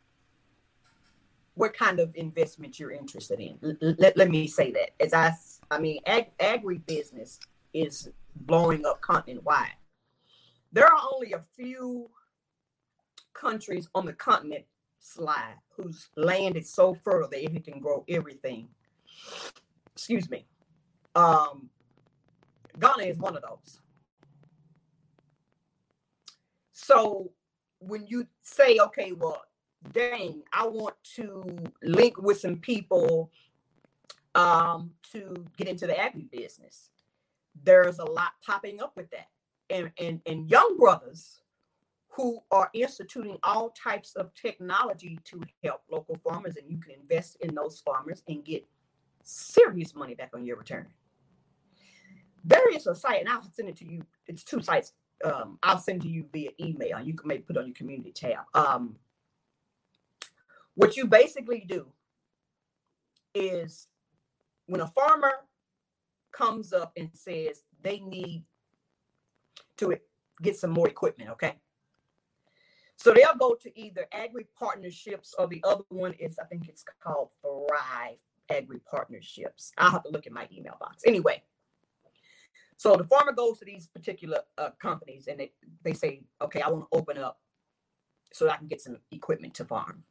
[1.53, 3.77] what kind of investment you're interested in.
[3.99, 4.91] Let, let me say that.
[4.99, 5.33] As I,
[5.69, 7.37] I mean, ag, agribusiness
[7.73, 9.73] is blowing up continent wide.
[10.71, 12.09] There are only a few
[13.33, 14.65] countries on the continent
[15.01, 18.69] Sly whose land is so fertile that it can grow everything.
[19.95, 20.45] Excuse me.
[21.15, 21.69] Um,
[22.79, 23.79] Ghana is one of those.
[26.71, 27.31] So
[27.79, 29.41] when you say, okay, well,
[29.91, 31.43] dang, I want to
[31.81, 33.31] link with some people
[34.35, 36.91] um, to get into the agri business,
[37.63, 39.27] there's a lot popping up with that.
[39.69, 41.40] And, and, and young brothers
[42.11, 47.37] who are instituting all types of technology to help local farmers, and you can invest
[47.41, 48.65] in those farmers and get
[49.23, 50.87] serious money back on your return
[52.43, 54.01] there is a site, and I'll send it to you.
[54.27, 54.93] It's two sites.
[55.23, 56.99] Um, I'll send to you via email.
[56.99, 58.39] You can maybe put on your community tab.
[58.53, 58.95] Um,
[60.73, 61.85] what you basically do
[63.35, 63.87] is
[64.65, 65.31] when a farmer
[66.31, 68.43] comes up and says they need
[69.77, 69.97] to
[70.41, 71.55] get some more equipment, okay?
[73.01, 76.85] So they'll go to either Agri Partnerships or the other one is, I think it's
[77.01, 78.19] called Thrive
[78.51, 79.71] Agri Partnerships.
[79.79, 81.01] I'll have to look at my email box.
[81.07, 81.41] Anyway,
[82.77, 85.51] so the farmer goes to these particular uh, companies and they,
[85.83, 87.39] they say, okay, I want to open up
[88.33, 90.03] so I can get some equipment to farm.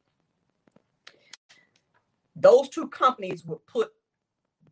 [2.34, 3.93] Those two companies will put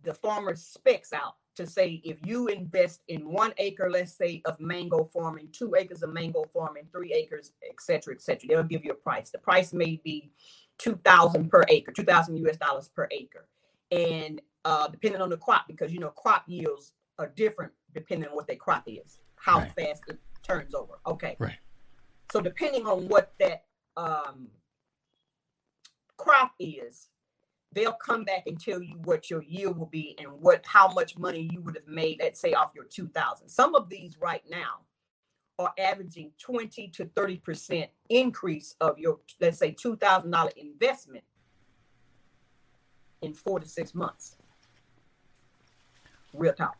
[0.02, 4.58] the farmer's specs out to say if you invest in one acre, let's say, of
[4.60, 8.84] mango farming, two acres of mango farming, three acres, et cetera, et cetera, they'll give
[8.84, 9.30] you a price.
[9.30, 10.30] The price may be
[10.78, 13.48] 2000 per acre, 2000 US dollars per acre.
[13.90, 18.36] And uh, depending on the crop, because you know, crop yields are different depending on
[18.36, 19.72] what their crop is, how right.
[19.72, 21.00] fast it turns over.
[21.06, 21.36] Okay.
[21.40, 21.58] Right.
[22.30, 23.64] So depending on what that
[23.96, 24.46] um,
[26.16, 27.08] crop is,
[27.72, 31.18] they'll come back and tell you what your yield will be and what how much
[31.18, 33.48] money you would have made, let's say, off your 2000.
[33.48, 34.80] Some of these right now
[35.58, 41.24] are averaging 20 to 30% increase of your, let's say, $2,000 investment
[43.22, 44.36] in four to six months.
[46.32, 46.76] Real talk.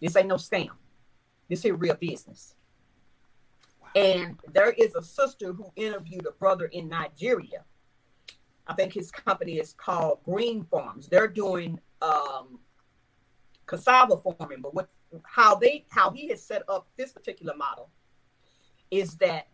[0.00, 0.70] This ain't no scam.
[1.48, 2.54] This is real business.
[3.96, 7.64] And there is a sister who interviewed a brother in Nigeria
[8.66, 11.08] I think his company is called Green Farms.
[11.08, 12.60] They're doing um,
[13.66, 14.88] cassava farming, but what
[15.24, 17.90] how they how he has set up this particular model
[18.90, 19.48] is that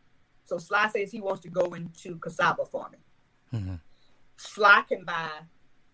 [0.45, 3.01] so Sly says he wants to go into cassava farming.
[3.53, 3.75] Mm-hmm.
[4.37, 5.31] Sly can buy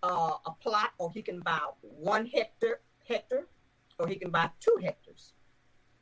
[0.03, 3.47] uh, a plot, or he can buy one hectare hectare,
[3.99, 5.33] or he can buy two hectares.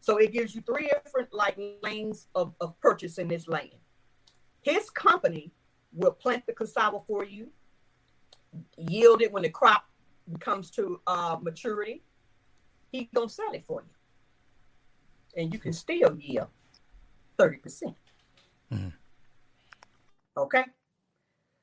[0.01, 3.77] So it gives you three different like lanes of, of purchase in this land.
[4.63, 5.53] His company
[5.93, 7.49] will plant the cassava for you,
[8.77, 9.85] yield it when the crop
[10.39, 12.03] comes to uh, maturity.
[12.93, 16.49] He's gonna sell it for you, and you can still yield
[17.39, 17.97] thirty percent.
[18.73, 18.89] Mm-hmm.
[20.37, 20.65] Okay,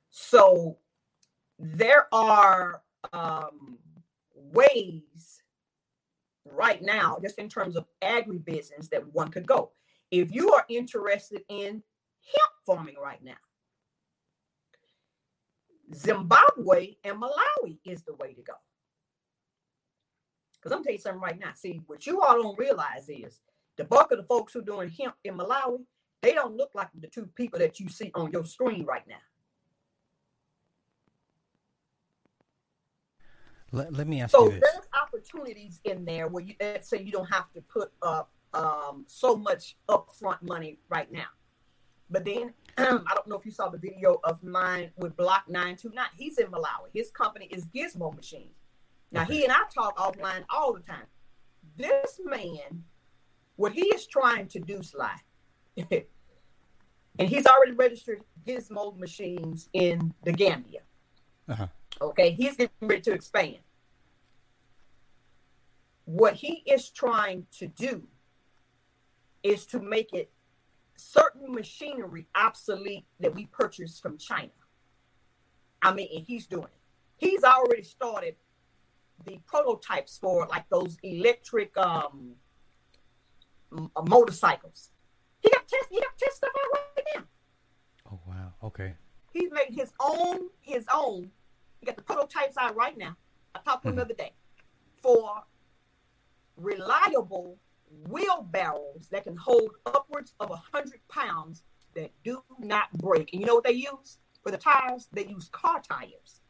[0.10, 0.78] so
[1.60, 2.82] there are
[3.14, 3.78] um,
[4.34, 5.42] ways
[6.46, 9.72] right now, just in terms of agribusiness, that one could go.
[10.12, 13.34] If you are interested in hemp farming right now,
[15.94, 18.54] Zimbabwe and Malawi is the way to go.
[20.56, 21.52] Because I'm telling you something right now.
[21.56, 23.40] See, what you all don't realize is
[23.78, 25.86] the bulk of the folks who are doing hemp in Malawi,
[26.22, 29.16] they don't look like the two people that you see on your screen right now.
[33.72, 34.62] Let, let me ask so you this.
[34.62, 39.04] there's opportunities in there where you let's say you don't have to put up um,
[39.08, 41.28] so much upfront money right now.
[42.10, 42.84] But then I
[43.16, 46.06] don't know if you saw the video of mine with Block 929.
[46.16, 46.90] He's in Malawi.
[46.94, 48.50] His company is Gizmo Machine.
[49.12, 51.06] Now, he and I talk offline all the time.
[51.78, 52.84] This man,
[53.56, 55.16] what he is trying to do, Sly,
[55.78, 60.82] and he's already registered Gizmo machines in the Gambia.
[61.48, 61.68] Uh-huh.
[62.02, 63.58] Okay, he's getting ready to expand.
[66.06, 68.04] What he is trying to do
[69.44, 70.30] is to make it
[70.98, 74.50] certain machinery obsolete that we purchased from China.
[75.82, 76.80] I mean, and he's doing it.
[77.18, 78.36] He's already started
[79.26, 82.36] the prototypes for like those electric um,
[84.06, 84.92] motorcycles.
[85.40, 85.86] He got test.
[85.90, 87.24] He got test stuff out right now.
[88.12, 88.54] Oh wow!
[88.64, 88.94] Okay.
[89.34, 90.50] He's making his own.
[90.62, 91.32] His own.
[91.80, 93.16] He got the prototypes out right now.
[93.56, 94.00] I talked to him mm-hmm.
[94.00, 94.34] the other day
[94.98, 95.44] for
[96.56, 97.58] reliable
[98.08, 101.64] wheelbarrows that can hold upwards of 100 pounds
[101.96, 103.32] that do not break.
[103.34, 105.08] And you know what they use for the tires?
[105.12, 106.42] They use car tires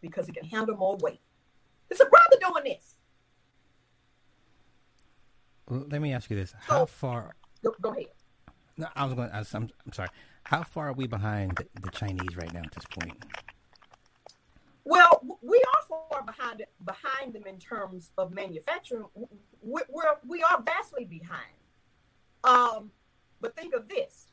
[0.00, 1.20] because it can handle more weight.
[1.90, 2.94] It's a brother doing this.
[5.68, 7.34] Let me ask you this: How so, far?
[7.64, 8.06] Go, go, ahead.
[8.76, 9.28] No, I was going.
[9.28, 10.08] To ask, I am I'm sorry.
[10.44, 13.24] How far are we behind the Chinese right now at this point?
[14.88, 19.06] Well, we are far behind behind them in terms of manufacturing.
[19.60, 21.56] We're, we're we are vastly behind.
[22.44, 22.92] Um,
[23.40, 24.28] but think of this.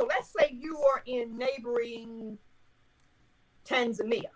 [0.00, 2.38] So let's say you are in neighboring
[3.64, 4.34] Tanzania.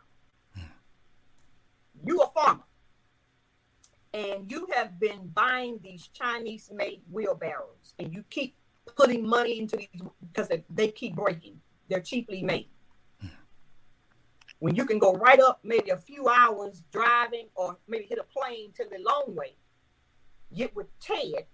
[2.06, 2.62] You a farmer,
[4.14, 8.54] and you have been buying these Chinese-made wheelbarrows, and you keep
[8.96, 9.88] putting money into these
[10.20, 11.60] because they, they keep breaking.
[11.88, 12.68] They're cheaply made
[14.62, 18.22] when you can go right up maybe a few hours driving or maybe hit a
[18.22, 19.56] plane to the long way,
[20.56, 21.46] get with Ted,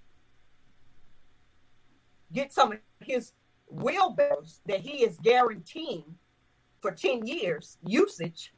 [2.31, 3.33] get some of his
[3.67, 6.17] wheelbarrows that he is guaranteeing
[6.81, 8.53] for 10 years usage.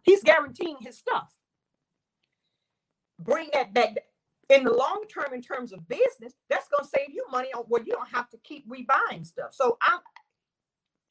[0.00, 1.34] He's guaranteeing his stuff.
[3.18, 3.90] Bring that back
[4.48, 7.64] in the long term, in terms of business, that's going to save you money on
[7.64, 9.52] where you don't have to keep rebuying stuff.
[9.52, 9.98] So I'm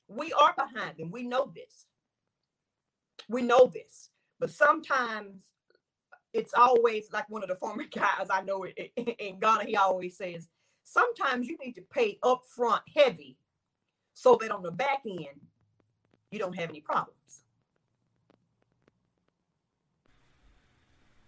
[0.07, 1.11] we are behind them.
[1.11, 1.85] We know this.
[3.29, 4.09] We know this.
[4.39, 5.43] But sometimes
[6.33, 10.47] it's always like one of the former guys I know in Ghana, he always says,
[10.83, 13.37] sometimes you need to pay upfront heavy
[14.13, 15.41] so that on the back end,
[16.31, 17.17] you don't have any problems.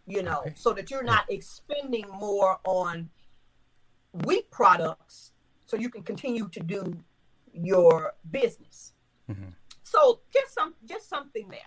[0.10, 3.10] you know, so that you're not expending more on
[4.26, 5.32] weak products
[5.68, 6.98] so you can continue to do
[7.54, 8.93] your business.
[9.30, 9.54] Mhm.
[9.84, 11.60] So just some just something there.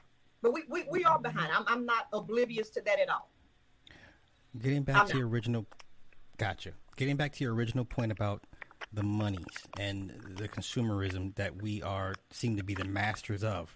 [0.43, 1.53] But we, we, we are behind.
[1.53, 3.31] I'm, I'm not oblivious to that at all.
[4.59, 5.67] Getting back I'm to your original,
[6.37, 6.73] gotcha.
[6.97, 8.43] Getting back to your original point about
[8.93, 9.47] the monies
[9.79, 13.75] and the consumerism that we are seem to be the masters of.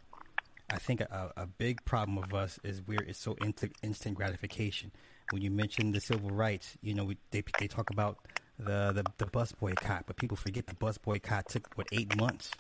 [0.69, 4.91] I think a, a big problem of us is we're it's so instant, instant gratification.
[5.31, 8.19] When you mention the civil rights, you know we, they they talk about
[8.59, 12.51] the, the the bus boycott, but people forget the bus boycott took what eight months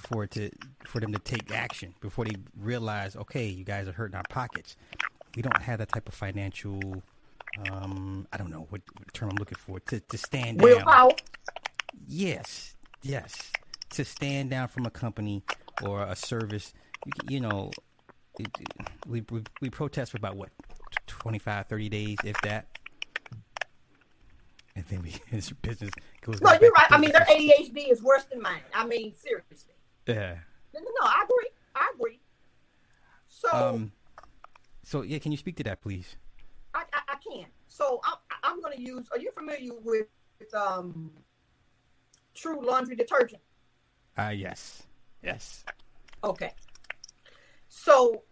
[0.00, 0.50] for it to
[0.86, 4.76] for them to take action before they realize, okay, you guys are hurting our pockets.
[5.36, 7.02] We don't have that type of financial
[7.70, 8.80] um, I don't know what
[9.12, 10.68] term I'm looking for to, to stand down.
[10.68, 11.12] Willpower.
[12.06, 13.52] Yes, yes.
[13.90, 15.42] To stand down from a company
[15.82, 16.72] or a service,
[17.06, 17.70] you, you know,
[18.38, 18.68] it, it-
[19.06, 20.48] we, we we protest for about what
[21.06, 22.66] 25, 30 days, if that,
[24.76, 26.40] and then we his business goes.
[26.40, 26.86] No, you're right.
[26.90, 27.22] I mean, their.
[27.22, 28.62] ADHD is worse than mine.
[28.72, 29.74] I mean, seriously.
[30.06, 30.36] Yeah.
[30.74, 31.50] No, no, no, I agree.
[31.74, 32.20] I agree.
[33.26, 33.92] So Um.
[34.82, 36.16] So yeah, can you speak to that, please?
[36.74, 37.46] I, I, I can.
[37.68, 39.08] So I'm, I'm going to use.
[39.10, 40.06] Are you familiar with,
[40.38, 41.10] with um,
[42.34, 43.40] True Laundry Detergent?
[44.18, 44.82] Ah, yes,
[45.22, 45.64] yes.
[46.22, 46.52] Okay.
[47.68, 48.22] So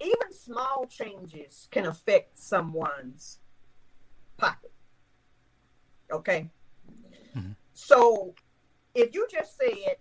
[0.00, 3.40] even small changes can affect someone's
[4.38, 4.72] pocket.
[6.10, 6.50] Okay.
[7.36, 7.54] Mhm.
[7.74, 8.34] So
[8.94, 9.96] if you just said,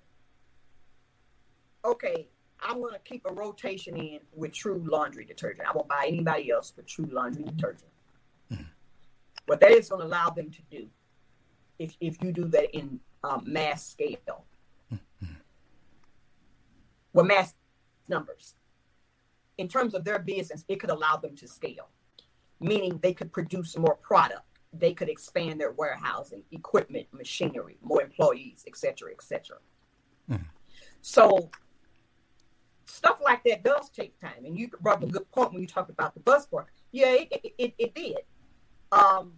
[1.83, 2.27] okay,
[2.59, 6.49] I'm going to keep a rotation in with True Laundry Detergent, I won't buy anybody
[6.49, 7.91] else but True Laundry Detergent.
[9.45, 10.87] What that is going to allow them to do,
[11.79, 14.45] if, if you do that in um, mass scale,
[17.13, 17.53] well, mass
[18.09, 18.55] numbers.
[19.57, 21.87] In terms of their business, it could allow them to scale,
[22.59, 24.41] meaning they could produce more product.
[24.73, 29.57] They could expand their warehousing, equipment, machinery, more employees, etc., cetera, et cetera.
[30.29, 30.45] Mhm.
[31.01, 31.49] So
[32.85, 34.45] stuff like that does take time.
[34.45, 36.71] And you brought up a good point when you talked about the bus work.
[36.91, 38.17] Yeah, it, it, it, it did.
[38.91, 39.33] Um,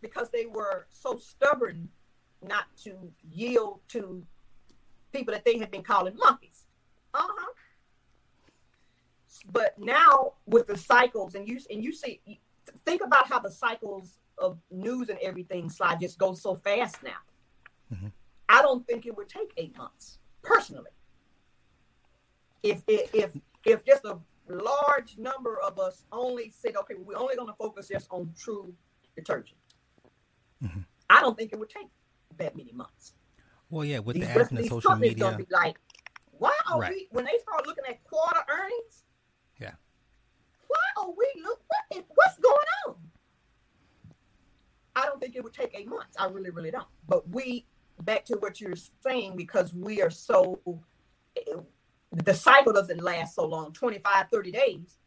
[0.00, 1.88] because they were so stubborn
[2.42, 4.24] not to yield to
[5.12, 6.64] people that they had been calling monkeys.
[7.14, 7.52] Uh-huh.
[9.50, 12.20] But now with the cycles, and you and you see,
[12.84, 17.18] think about how the cycles of news and everything slide just go so fast now.
[17.92, 18.12] Mhm.
[18.48, 20.90] I don't think it would take eight months, personally.
[22.62, 24.18] If if if, if just a
[24.48, 28.74] large number of us only said, okay, we're only going to focus just on true
[29.16, 29.58] detergent,
[30.62, 30.84] Mhm.
[31.10, 31.88] I don't think it would take
[32.38, 33.14] that many months
[33.70, 35.16] Well, yeah, with these, the ads and the these social media.
[35.24, 35.78] gonna be like,
[36.38, 36.90] why are Right.
[36.92, 39.04] we when they start looking at quarter earnings?
[40.72, 42.56] Why are we look what is, what's going
[42.86, 42.94] on?
[44.94, 46.16] I don't think it would take eight months.
[46.18, 46.86] I really, really don't.
[47.08, 47.66] But we
[48.00, 50.60] back to what you're saying because we are so
[51.36, 51.54] eh,
[52.10, 54.98] the cycle doesn't last so long 25 30 days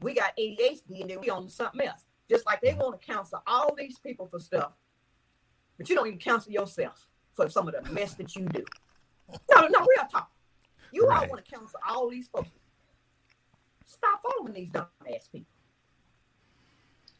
[0.00, 3.42] we got adhd and then we on something else just like they want to counsel
[3.46, 4.72] all these people for stuff
[5.76, 8.64] but you don't even counsel yourself for some of the mess that you do
[9.54, 10.30] no no we real talk
[10.92, 12.48] you all want to counsel all these folks
[13.88, 15.48] stop following these dumb ass people.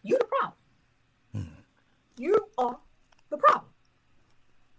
[0.03, 0.55] You the problem.
[2.19, 2.79] You are
[3.31, 3.71] the problem.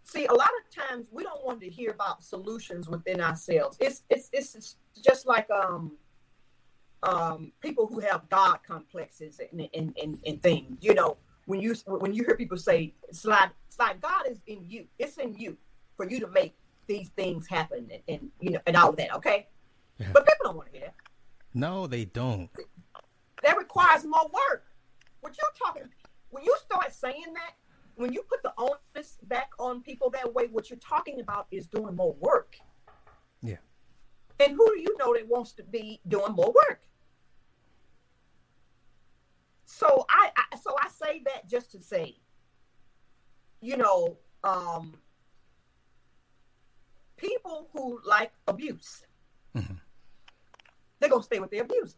[0.04, 3.78] See a lot of times we don't want to hear about solutions within ourselves.
[3.80, 5.94] It's it's it's just like um
[7.04, 10.78] um people who have god complexes and and, and, and things.
[10.82, 14.40] You know when you when you hear people say it's like it's like god is
[14.48, 14.86] in you.
[14.98, 15.58] It's in you
[15.96, 16.56] for you to make
[16.88, 19.48] these things happen and, and you know and all that okay?
[20.00, 20.08] Yeah.
[20.14, 20.96] but people don't want to hear that
[21.54, 22.50] No, they don't.
[23.44, 24.66] that requires more work.
[25.22, 25.90] What you're talking,
[26.30, 27.54] when you start saying that,
[27.96, 31.68] when you put the onus back on people that way, what you're talking about is
[31.68, 32.56] doing more work.
[33.42, 33.58] Yeah.
[34.40, 36.82] And who do you know that wants to be doing more work?
[39.66, 42.18] So I, I so I say that just to say,
[43.62, 44.96] you know, um,
[47.18, 49.04] people who like abuse.
[51.00, 51.98] They're gonna stay with their abuser.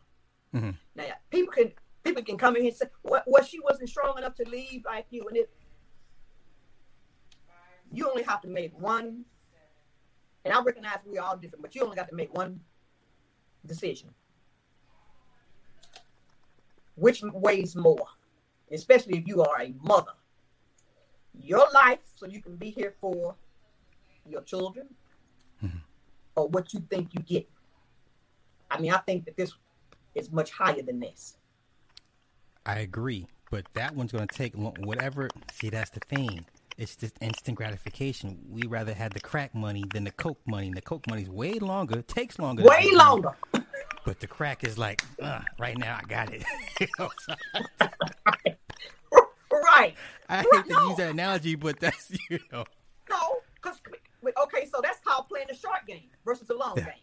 [0.54, 0.78] Mhm.
[0.96, 1.74] Now people can
[2.04, 4.86] people can come in here and say, "Well, well she wasn't strong enough to leave
[4.86, 5.54] like you," and it
[7.92, 9.26] you only have to make one.
[10.44, 12.64] And I recognize we're all different, but you only got to make one
[13.66, 14.14] decision.
[16.96, 18.08] Which weighs more,
[18.72, 20.14] especially if you are a mother?
[21.34, 23.36] Your life, so you can be here for
[24.28, 24.96] your children,
[26.36, 27.50] or what you think you get.
[28.72, 29.54] I mean, I think that this
[30.16, 31.38] is much higher than this.
[32.66, 35.30] I agree, but that one's going to take whatever.
[35.52, 36.46] See, that's the thing.
[36.78, 38.40] It's just instant gratification.
[38.50, 40.72] We rather had the crack money than the coke money.
[40.72, 42.64] The coke money's way longer, takes longer.
[42.64, 43.36] Way longer.
[44.04, 46.44] But the crack is like, uh, right now I got it.
[49.52, 49.94] right.
[50.28, 50.88] I hate Right, to no.
[50.88, 52.66] use that analogy, but that's you know,
[53.12, 53.18] No,
[53.62, 53.80] because
[54.44, 56.86] okay, so that's called playing the short game versus the long Yeah.
[56.86, 56.94] game.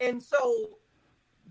[0.00, 0.78] And so,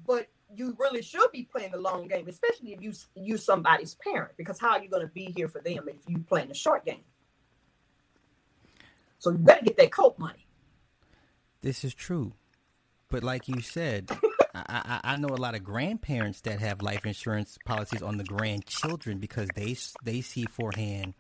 [0.06, 4.34] but you really should be playing the long game, especially if you you somebody's parent,
[4.38, 6.86] because how are you going to be here for them if you playing the short
[6.86, 7.04] game?
[9.20, 10.45] So you better get that coke money.
[11.62, 12.34] this is true.
[13.10, 14.10] But like you said,
[14.56, 18.24] I, I, I know a lot of grandparents that have life insurance policies on the
[18.24, 21.14] grandchildren because they they see forehand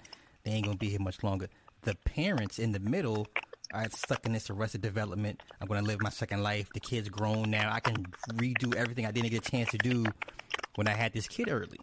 [0.43, 1.49] they ain't gonna be here much longer.
[1.81, 3.27] The parents in the middle
[3.73, 5.41] are stuck in this arrested development.
[5.61, 6.69] I'm gonna live my second life.
[6.73, 7.71] The kid's grown now.
[7.71, 10.05] I can redo everything I didn't get a chance to do
[10.75, 11.79] when I had this kid early.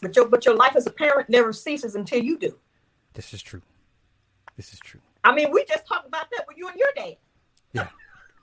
[0.00, 2.58] But your but your life as a parent never ceases until you do.
[3.14, 3.62] This is true.
[4.56, 5.00] This is true.
[5.24, 7.16] I mean, we just talked about that with you and your dad.
[7.72, 7.88] Yeah.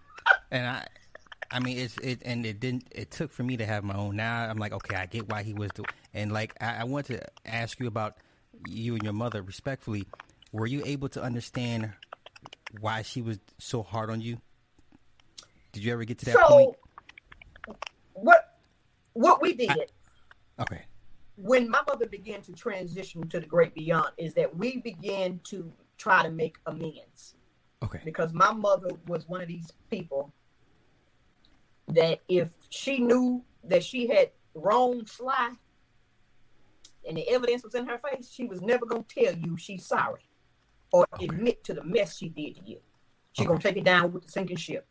[0.52, 0.88] and I
[1.52, 4.16] I mean it's it and it didn't it took for me to have my own.
[4.16, 7.08] Now I'm like, okay, I get why he was doing and like I, I want
[7.08, 8.18] to ask you about
[8.68, 10.08] you and your mother respectfully.
[10.52, 11.92] Were you able to understand
[12.80, 14.40] why she was so hard on you?
[15.72, 16.76] Did you ever get to that so point?
[18.14, 18.58] what
[19.14, 19.92] what we did
[20.60, 20.82] Okay.
[21.38, 25.72] when my mother began to transition to the great beyond is that we began to
[25.98, 27.36] try to make amends
[27.84, 28.02] Okay.
[28.04, 30.34] because my mother was one of these people
[31.88, 35.52] that if she knew that she had wrong sly
[37.08, 40.22] and the evidence was in her face, she was never gonna tell you she's sorry
[40.92, 41.26] or Okay.
[41.26, 42.82] admit to the mess she did to you.
[43.34, 43.48] She Okay.
[43.48, 44.88] gonna take it down with the sinking ship.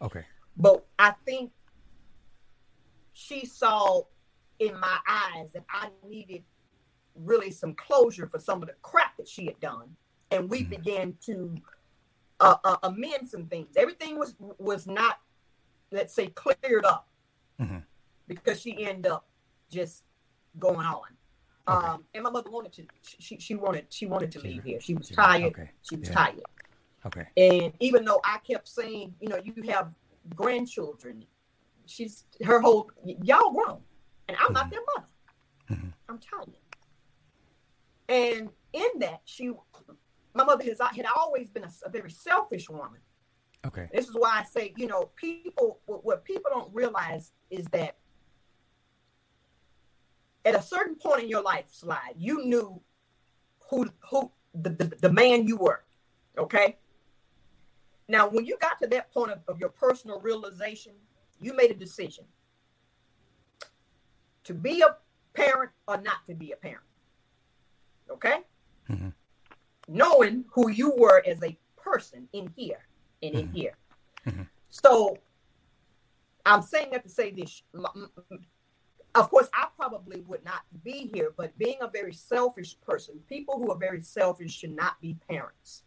[0.00, 0.24] Okay.
[0.56, 1.52] But I think
[3.12, 4.02] she saw
[4.58, 6.44] in my eyes that I needed
[7.14, 9.96] really some closure for some of the crap that she had done,
[10.30, 10.70] and we Mhm.
[10.70, 11.56] began to
[12.38, 13.76] uh, uh, amend some things.
[13.76, 15.20] Everything was was not,
[15.90, 17.12] let's say, cleared up
[17.58, 17.84] Mhm.
[18.26, 19.28] because she ended up
[19.68, 20.04] just
[20.58, 21.18] going on.
[21.70, 21.86] Okay.
[21.86, 22.86] Um, and my mother wanted to.
[23.18, 24.80] She she wanted she wanted to leave here.
[24.80, 25.44] She was tired.
[25.52, 25.70] okay.
[25.82, 26.14] She was Yeah.
[26.14, 26.42] tired.
[27.06, 27.26] Okay.
[27.36, 29.92] And even though I kept saying, you know, you have
[30.34, 31.24] grandchildren,
[31.86, 33.80] she's her whole y'all grown,
[34.28, 35.08] and I'm not their mother.
[35.70, 35.92] Mhm.
[36.08, 36.48] I'm tired.
[38.08, 39.50] And in that, she,
[40.34, 43.00] my mother has had always been a, a very selfish woman.
[43.64, 43.88] Okay.
[43.92, 47.96] This is why I say, you know, people what, what people don't realize is that
[50.44, 52.80] at a certain point in your life slide, you knew
[53.68, 55.84] who who the, the, the man you were.
[56.38, 56.76] Okay.
[58.08, 60.92] Now, when you got to that point of, of your personal realization,
[61.40, 62.24] you made a decision
[64.44, 64.96] to be a
[65.34, 66.82] parent or not to be a parent.
[68.10, 68.40] Okay?
[68.88, 69.12] Mhm.
[69.86, 72.88] Knowing who you were as a person in here
[73.22, 73.52] and in Mhm.
[73.52, 73.78] here.
[74.26, 74.48] Mhm.
[74.70, 75.16] So
[76.44, 77.62] I'm saying that to say this.
[79.14, 83.58] Of course, I probably would not be here, but being a very selfish person, people
[83.58, 85.82] who are very selfish should not be parents.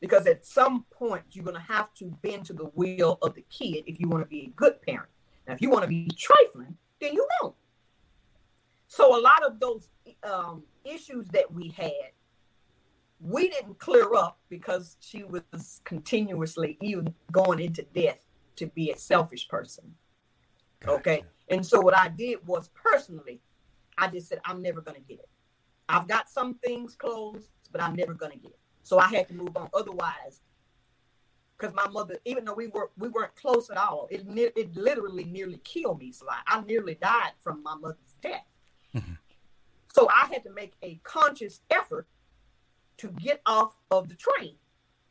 [0.00, 3.44] Because at some point, you're going to have to bend to the will of the
[3.50, 5.08] kid if you want to be a good parent.
[5.46, 7.54] Now, if you want to be trifling, then you won't.
[8.88, 9.88] So, a lot of those
[10.22, 12.12] um, issues that we had,
[13.20, 18.24] we didn't clear up because she was continuously even going into death
[18.56, 19.94] to be a selfish person.
[20.86, 21.24] Okay.
[21.50, 23.40] And so what I did was personally,
[23.96, 25.28] I just said, I'm never going to get it.
[25.88, 28.58] I've got some things closed, but I'm never going to get it.
[28.82, 29.68] So I had to move on.
[29.74, 30.40] Otherwise,
[31.56, 34.24] because my mother, even though we were we weren't close at all, it
[34.56, 36.12] it literally nearly killed me.
[36.12, 38.44] So I, I nearly died from my mother's death.
[38.94, 39.18] Mhm.
[39.92, 42.06] So I had to make a conscious effort
[42.98, 44.56] to get off of the train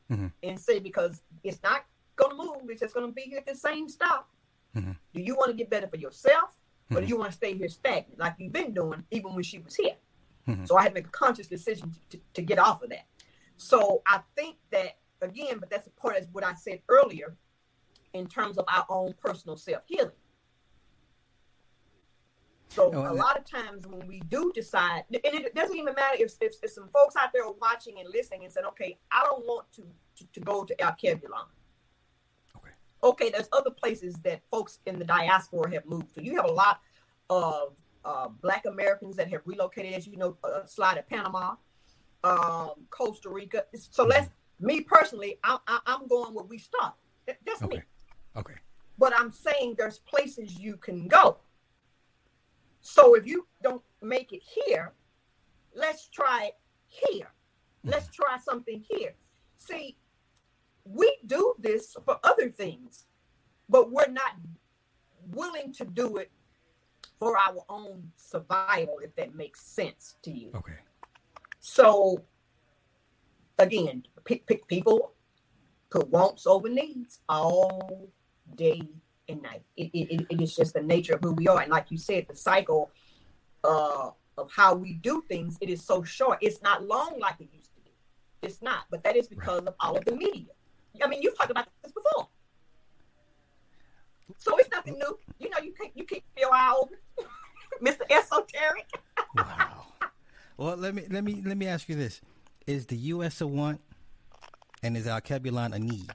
[0.10, 0.32] Mhm.
[0.44, 1.86] and say because it's not
[2.16, 2.70] going to move.
[2.70, 4.30] It's just going to be at the same stop.
[4.78, 4.96] Mhm.
[5.14, 6.56] Do you want to get better for yourself,
[6.92, 7.10] or do Mhm.
[7.10, 9.98] you want to stay here stagnant like you've been doing even when she was here?
[10.48, 10.68] Mhm.
[10.68, 13.08] So I had to make a conscious decision to, to, to get off of that.
[13.58, 17.36] So I think that again, but that's a part of what I said earlier
[18.14, 20.12] in terms of our own personal self healing.
[22.70, 26.18] So Oh, a lot of times when we do decide, and it doesn't even matter
[26.20, 29.24] if, if, if some folks out there are watching and listening and said, okay, I
[29.24, 29.84] don't want to,
[30.18, 31.48] to, to go to Alkebulan.
[33.04, 33.26] Okay.
[33.26, 36.24] Okay, there's other places that folks in the diaspora have moved to.
[36.24, 36.82] You have a lot
[37.30, 41.56] of uh, Black Americans that have relocated, as you know, uh, slide to Panama,
[42.24, 43.66] um, Costa Rica.
[43.76, 44.30] So let's,
[44.60, 46.94] me personally, I, I, I'm going where we start.
[47.28, 47.68] That- That's me.
[47.68, 47.84] Okay.
[48.38, 48.54] Okay.
[48.98, 51.38] But I'm saying there's places you can go.
[52.82, 54.94] So if you don't make it here,
[55.76, 56.58] let's try it
[56.88, 57.28] here.
[57.84, 59.14] Let's try something here.
[59.58, 59.98] See,
[60.94, 63.06] we do this for other things,
[63.70, 64.34] but we're not
[65.32, 66.32] willing to do it
[67.20, 70.52] for our own survival, if that makes sense to you.
[70.56, 70.74] Okay.
[71.60, 72.24] So,
[73.58, 75.14] again, p- p- people
[75.90, 78.10] put wants over needs all
[78.56, 78.82] day
[79.28, 79.64] and night.
[79.76, 81.62] It, it, it is just the nature of who we are.
[81.62, 82.92] And like you said, the cycle
[83.64, 86.38] uh, of how we do things, it is so short.
[86.42, 87.92] It's not long like it used to be.
[88.44, 88.86] It's not.
[88.92, 90.54] But that is because of all of the media.
[91.04, 92.28] I mean, you've talked about this before.
[94.38, 95.18] So it's nothing new.
[95.40, 96.98] You know, you keep you keep your eye open,
[97.82, 98.10] Mr.
[98.10, 98.88] Esoteric.
[99.36, 99.86] Wow.
[100.58, 102.22] well, let me let me let me ask you this:
[102.66, 103.42] Is the U.S.
[103.42, 103.82] a want,
[104.84, 106.12] and is Alkebulan a need?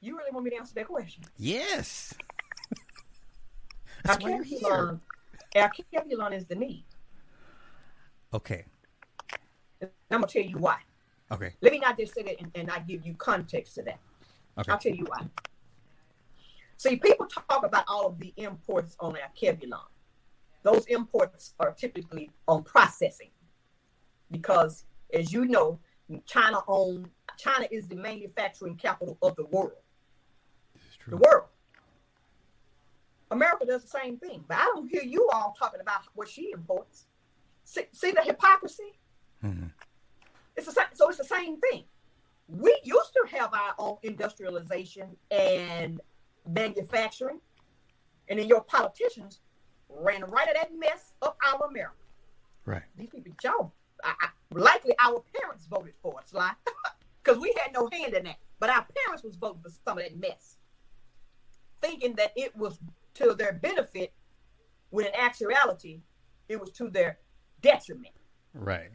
[0.00, 1.24] You really want me to answer that question?
[1.36, 2.14] Yes.
[4.04, 5.00] That's why you're here.
[5.56, 6.84] Alkebulan, Alkebulan is the need.
[8.32, 8.64] Okay.
[9.80, 10.78] And I'm gonna tell you why.
[11.30, 11.54] Okay.
[11.60, 13.98] Let me not just say that and, and I give you context to that.
[14.58, 14.72] Okay.
[14.72, 15.26] I'll tell you why.
[16.76, 19.80] See, people talk about all of the imports on our Alkebulan.
[20.62, 23.30] Those imports are typically on processing
[24.30, 25.80] because, as you know,
[26.24, 29.72] China own China is the manufacturing capital of the world.
[31.06, 31.44] The world.
[33.30, 36.50] America does the same thing, but I don't hear you all talking about what she
[36.52, 37.06] imports.
[37.64, 38.98] See, see the hypocrisy?
[39.42, 39.72] Mhm.
[40.56, 41.84] It's the same, so it's the same thing.
[42.48, 46.00] We used to have our own industrialization and
[46.46, 47.40] manufacturing,
[48.28, 49.40] and then your politicians
[49.88, 51.94] ran right at that mess of our America.
[52.64, 52.82] Right.
[52.96, 56.52] These people, y'all, I, I, likely our parents voted for us, Sly,
[57.22, 58.36] because we had no hand in that.
[58.58, 60.56] But our parents was voting for some of that mess,
[61.80, 62.78] thinking that it was
[63.14, 64.12] to their benefit,
[64.90, 66.00] when in actuality,
[66.48, 67.18] it was to their
[67.60, 68.14] detriment.
[68.54, 68.90] Right.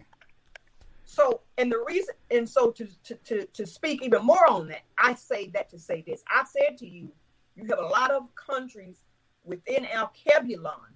[1.05, 4.83] So, and the reason, and so to, to to to speak even more on that,
[4.97, 6.23] I say that to say this.
[6.29, 7.11] I said to you,
[7.55, 9.03] you have a lot of countries
[9.43, 10.93] within Alkebulan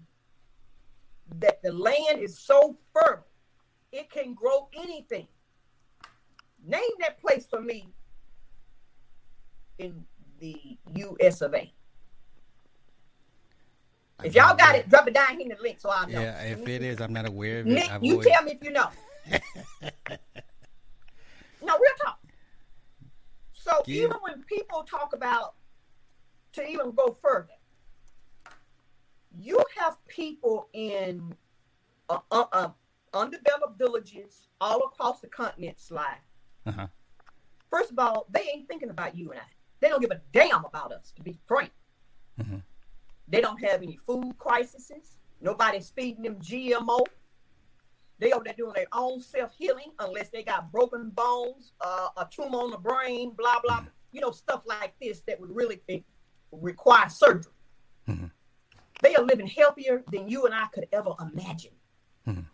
[1.39, 3.25] that the land is so fertile,
[3.91, 5.27] it can grow anything.
[6.65, 7.89] Name that place for me
[9.77, 10.03] in
[10.39, 11.41] the U.S.
[11.41, 11.71] of A.
[14.23, 16.19] If y'all got it, drop it down here in the link so I'll know.
[16.19, 17.71] Yeah, if it is, I'm not aware of it.
[17.73, 18.89] Nick, I've you always- tell me if you know.
[21.61, 22.19] no, real talk.
[23.53, 25.55] So even when people talk about
[26.53, 27.49] to even go further,
[29.39, 31.35] you have people in
[32.09, 32.69] uh, uh, uh,
[33.13, 35.79] undeveloped villages all across the continent.
[35.79, 36.19] Slide.
[36.65, 36.87] Uh-huh.
[37.69, 39.43] First of all, they ain't thinking about you and I.
[39.79, 41.71] They don't give a damn about us, to be frank.
[42.39, 42.63] Mhm.
[43.27, 44.91] They don't have any food crises.
[45.41, 47.05] Nobody's feeding them GMO.
[48.19, 52.27] They over there doing their own self healing unless they got broken bones, uh, a
[52.31, 53.85] tumor on the brain, blah blah.
[54.11, 55.81] You know stuff like this that would really
[56.51, 57.51] require surgery.
[58.07, 58.31] Mhm.
[59.03, 61.73] They are living healthier than you and I could ever imagine.
[62.25, 62.45] Mhm.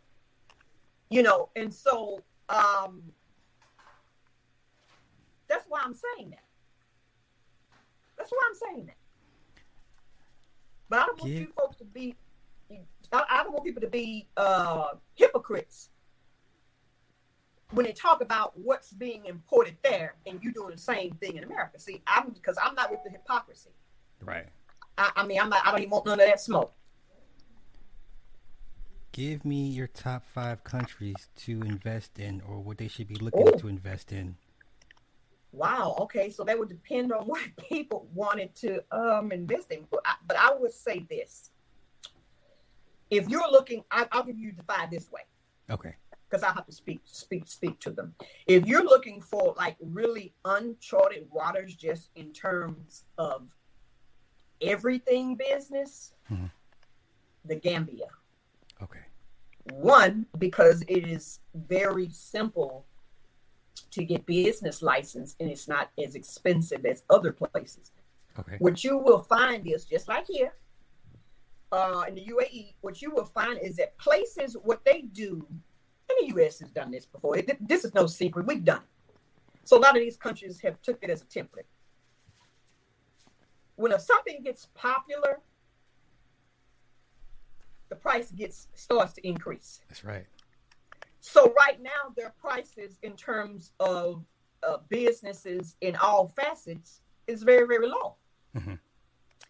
[1.09, 3.13] You know, and so um,
[5.47, 6.43] that's why I'm saying that.
[8.17, 8.97] That's why I'm saying that.
[10.89, 12.15] But I don't want Give- you folks to be.
[13.13, 15.89] I, I don't want people to be uh, hypocrites
[17.71, 21.43] when they talk about what's being imported there, and you doing the same thing in
[21.43, 21.79] America.
[21.79, 23.71] See, I'm because I'm not with the hypocrisy.
[24.21, 24.47] Right.
[24.97, 25.65] I, I mean, I'm not.
[25.65, 26.73] I don't even want none of that smoke.
[29.11, 33.47] Give me your top five countries to invest in, or what they should be looking
[33.47, 33.59] Ooh.
[33.59, 34.35] to invest in.
[35.51, 35.95] Wow.
[36.01, 39.85] Okay, so that would depend on what people wanted to um, invest in.
[39.89, 41.51] But I, but I would say this:
[43.13, 45.21] if you're looking, I, I'll give you the five this way.
[45.69, 45.95] Okay.
[46.29, 48.15] because I have to speak speak speak to them.
[48.47, 53.55] If you're looking for like really uncharted waters, just in terms of
[54.61, 56.49] everything business, Mhm.
[57.45, 58.07] the Gambia.
[58.81, 59.01] Okay.
[59.73, 62.85] One because it is very simple
[63.91, 67.91] to get business license and it's not as expensive as other places.
[68.39, 68.57] Okay.
[68.59, 70.53] What you will find is just like here
[71.73, 75.45] uh, in the UAE, what you will find is that places, what they do,
[76.07, 77.37] and the US has done this before.
[77.37, 78.45] It- this is no secret.
[78.45, 79.15] We've done it.
[79.63, 81.65] So a lot of these countries have took it as a template.
[83.75, 85.41] When if something gets popular,
[87.89, 89.81] the price gets starts to increase.
[89.89, 90.27] That's right.
[91.21, 94.25] So right now, their prices in terms of
[94.61, 98.17] uh, businesses in all facets is very, very low.
[98.55, 98.75] Mm-hmm.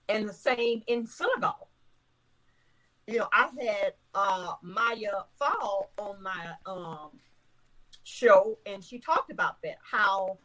[0.07, 1.67] And the same in Senegal.
[3.07, 7.09] You know, I had uh, Maya Fall on my um,
[8.03, 10.38] show, and she talked about that how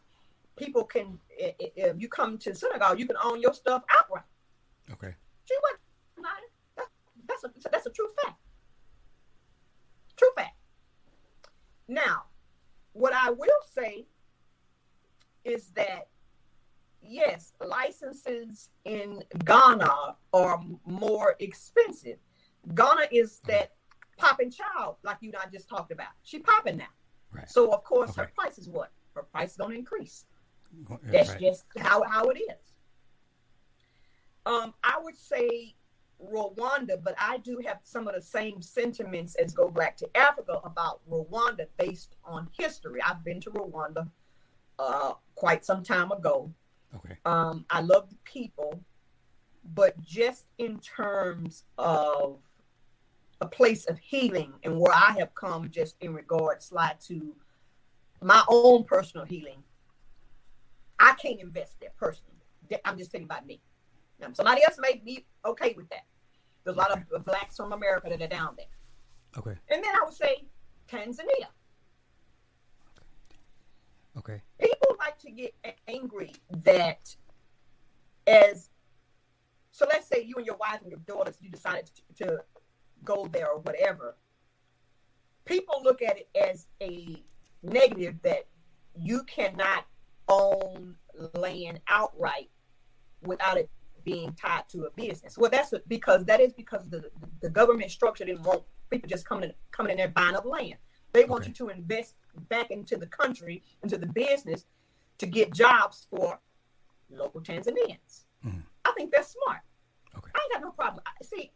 [0.57, 4.25] people can, if you come to Senegal, you can own your stuff outright.
[4.91, 5.15] Okay.
[5.45, 5.79] She went,
[7.29, 8.41] that's a that's a true fact.
[10.17, 10.57] True fact.
[11.87, 12.25] Now,
[12.93, 14.07] what I will say
[15.45, 16.09] is that
[17.03, 22.19] yes, licenses in Ghana are more expensive.
[22.75, 23.73] Ghana is that
[24.17, 26.09] popping child, like you and I just talked about.
[26.23, 26.85] She popping now.
[27.33, 27.49] Right.
[27.49, 28.23] So of course okay.
[28.23, 28.91] her price is what?
[29.15, 30.25] Her price is gonna increase.
[31.05, 31.41] That's, right.
[31.41, 32.75] just how, how it is.
[34.45, 35.75] Um, I would say
[36.23, 40.61] Rwanda, but I do have some of the same sentiments as go back to Africa
[40.65, 43.01] about Rwanda based on history.
[43.03, 44.09] I've been to Rwanda
[44.79, 46.53] uh, quite some time ago.
[46.97, 47.17] Okay.
[47.25, 48.81] Um, I love the people,
[49.75, 52.39] but just in terms of
[53.41, 57.35] a place of healing and where I have come, just in regards slide to
[58.21, 59.63] my own personal healing,
[60.99, 62.35] I can't invest there personally.
[62.85, 63.61] I'm just thinking about me.
[64.21, 66.05] Now, somebody else may be okay with that.
[66.65, 68.67] There's a lot of blacks from America that are down there.
[69.39, 69.59] Okay.
[69.71, 70.45] And then I would say
[70.91, 71.47] Tanzania.
[74.19, 74.43] Okay.
[74.61, 75.55] People like to get
[75.87, 76.33] angry
[76.65, 77.15] that
[78.27, 78.71] as
[79.71, 82.45] so let's say you and your wife and your daughters you decided to, to
[83.05, 84.17] go there or whatever.
[85.45, 87.23] People look at it as a
[87.63, 88.47] negative that
[88.95, 89.85] you cannot
[90.29, 90.97] own
[91.35, 92.51] land outright
[93.23, 93.71] without it
[94.05, 95.37] being tied to a business.
[95.37, 97.11] Well, that's because that is because the
[97.41, 100.77] the government structure didn't want people just coming in, coming in there buying up land.
[101.13, 101.49] They want okay.
[101.51, 102.15] you to invest
[102.49, 104.67] back into the country, into the business,
[105.19, 106.39] to get jobs for
[107.11, 108.25] local Tanzanians.
[108.47, 108.61] Mm-hmm.
[108.85, 109.61] I think that's smart.
[110.17, 110.31] Okay.
[110.35, 111.03] I ain't got no problem.
[111.23, 111.53] See,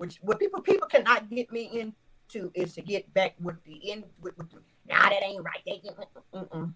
[0.00, 4.04] which what people people cannot get me into is to get back with the end
[4.22, 4.56] with, with the,
[4.88, 5.60] nah that ain't right.
[5.66, 6.74] They because mm, mm,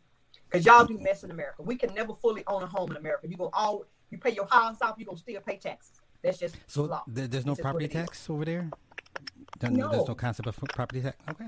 [0.53, 0.65] mm.
[0.67, 1.63] y'all do mess in America.
[1.63, 3.27] We can never fully own a home in America.
[3.27, 6.03] You go all you pay your house off, you gonna still pay taxes.
[6.23, 6.85] That's just so.
[6.85, 7.03] Law.
[7.07, 8.69] there's no property tax over there.
[9.63, 9.91] no.
[9.91, 11.17] There's no concept of property tax.
[11.31, 11.47] Okay.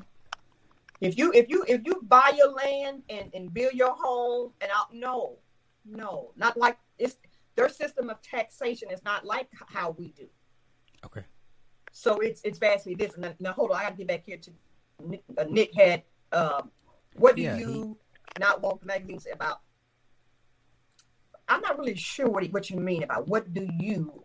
[1.02, 4.70] If you if you if you buy your land and, and build your home and
[4.74, 5.36] out no,
[5.84, 7.18] no, not like it's
[7.54, 10.26] their system of taxation is not like how we do.
[11.04, 11.22] Okay.
[11.96, 13.22] So it's it's vastly different.
[13.40, 14.50] Now, now hold on, I got to get back here to
[15.02, 16.02] Nick, uh, Nick had.
[16.30, 16.70] Um,
[17.14, 17.96] what do yeah, you
[18.36, 18.40] he...
[18.40, 19.60] not want the magazines about?
[21.48, 24.24] I'm not really sure what what you mean about what do you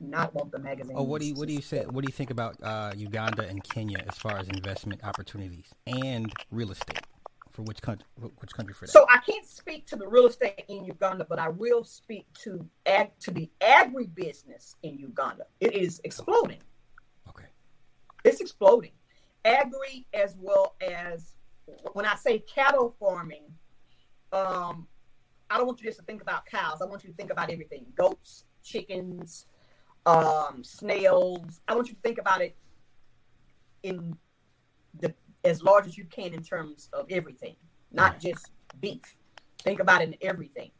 [0.00, 0.96] not want the magazine.
[0.98, 1.84] Oh, what do you what do you say?
[1.84, 6.32] What do you think about uh, Uganda and Kenya as far as investment opportunities and
[6.50, 7.06] real estate?
[7.52, 8.04] For which country?
[8.16, 8.90] Which country for that?
[8.90, 12.66] So I can't speak to the real estate in Uganda, but I will speak to
[12.84, 15.46] ag to the agribusiness in Uganda.
[15.60, 16.58] It is exploding.
[18.24, 18.92] It's exploding.
[19.44, 21.34] Agri as well as
[21.92, 23.44] when I say cattle farming,
[24.32, 24.86] um,
[25.48, 26.80] I don't want you just to think about cows.
[26.82, 29.46] I want you to think about everything: goats, chickens,
[30.06, 31.60] um, snails.
[31.66, 32.56] I want you to think about it
[33.82, 34.16] in
[35.00, 35.14] the
[35.44, 37.56] as large as you can in terms of everything,
[37.92, 39.16] not just beef.
[39.62, 40.70] Think about it in everything.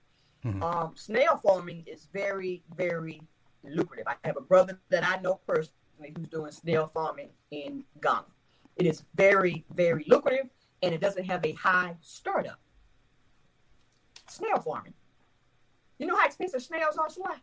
[0.45, 0.63] Mm-hmm.
[0.63, 3.21] Um, snail farming is very, very
[3.65, 4.07] lucrative.
[4.07, 5.75] I have a brother that I know personally
[6.17, 8.25] who's doing snail farming in Ghana.
[8.77, 10.49] It is very, very lucrative,
[10.83, 12.59] and it doesn't have a high startup.
[14.29, 14.95] Snail farming.
[15.99, 17.37] You know how expensive snails are, Sly?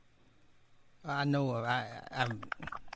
[1.05, 1.51] I know.
[1.51, 2.31] I I've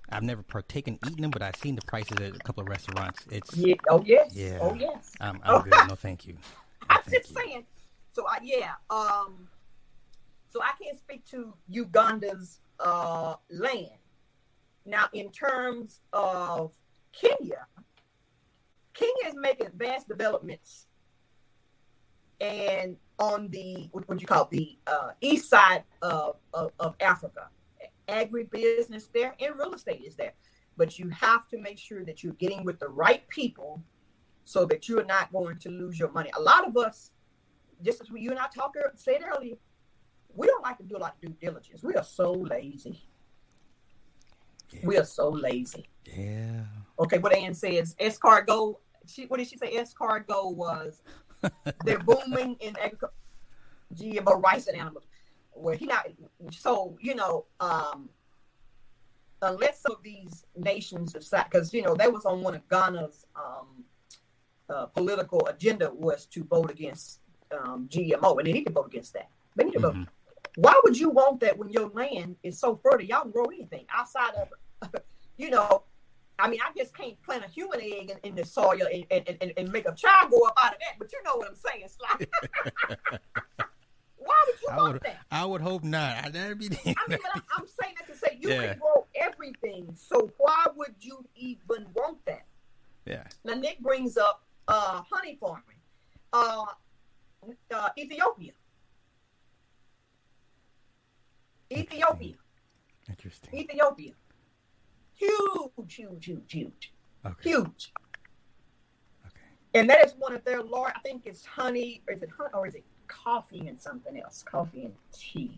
[0.10, 3.26] I've never partaken eating them, but I've seen the prices at a couple of restaurants.
[3.30, 3.76] It's yeah.
[3.90, 4.32] Oh yes.
[4.34, 4.58] Yeah.
[4.60, 5.12] Oh yes.
[5.22, 5.62] I'm, I'm oh.
[5.62, 5.74] good.
[5.88, 6.36] No, thank you.
[6.90, 7.36] No, I'm just you.
[7.36, 7.66] saying.
[8.12, 8.72] So I, yeah.
[8.90, 9.48] Um.
[10.50, 14.01] So I can't speak to Uganda's uh, land.
[14.86, 16.74] Now, in terms of
[17.12, 17.68] Kenya,
[18.94, 20.88] Kenya is making vast developments,
[22.40, 26.96] and on the what, what you call it, the uh, east side of, of, of
[27.00, 27.50] Africa
[28.12, 30.34] agribusiness there and real estate is there.
[30.78, 33.84] But you have to make sure that you're getting with the right people
[34.46, 36.32] so that you're not going to lose your money.
[36.38, 37.12] A lot of us,
[37.84, 39.56] just as you and I talked said earlier,
[40.34, 41.84] we don't like to do a lot of due diligence.
[41.84, 43.04] We are so lazy.
[44.72, 44.82] Yeah.
[44.84, 45.88] We are so lazy.
[46.06, 46.64] Yeah.
[47.00, 48.76] Okay, what Ann says, escargot.
[49.08, 49.76] She what did she say?
[49.76, 51.02] Escargot was
[51.86, 53.16] they're booming in agriculture,
[53.96, 55.06] GMO rice and animals
[55.54, 56.08] where he not
[56.50, 58.10] so you know um
[59.42, 63.26] unless some of these nations decide because you know that was on one of ghana's
[63.36, 63.84] um
[64.72, 67.20] uh, political agenda was to vote against
[67.52, 69.30] um, GMO, and they need to vote against that.
[69.56, 69.96] They need to vote.
[70.56, 73.06] Why would you want that when your land is so fertile?
[73.06, 74.90] Y'all can grow anything outside of,
[75.38, 75.84] you know,
[76.38, 79.38] I mean, I just can't plant a human egg in, in the soil and, and,
[79.42, 80.98] and, and, make a child grow up out of that.
[80.98, 82.26] But you know what I'm saying, Sly.
[84.18, 85.18] Why would you I want would, that?
[85.32, 86.26] I would hope not.
[86.26, 86.68] I that'd be.
[86.68, 88.68] I mean, I'm, I'm saying that to say you Yeah.
[88.70, 89.96] can grow everything.
[89.96, 92.46] So why would you even want that?
[93.06, 93.24] yeah.
[93.44, 95.64] Now Nick brings up uh, honey farming,
[96.34, 96.66] uh,
[97.74, 98.52] uh, Ethiopia.
[101.72, 102.36] Ethiopia,
[103.10, 103.56] Interesting.
[103.60, 104.14] Ethiopia,
[105.14, 106.94] huge, huge, huge, huge,
[107.26, 107.50] Okay.
[107.50, 107.94] huge,
[109.26, 109.40] Okay.
[109.74, 110.94] and that is one of their large.
[110.96, 114.44] I think it's honey, or is it honey, or is it coffee and something else?
[114.44, 115.58] Coffee and tea,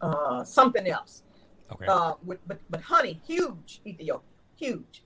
[0.00, 1.22] uh, something else.
[1.72, 1.86] Okay.
[1.86, 5.02] Uh, with, but but honey, huge Ethiopia, huge.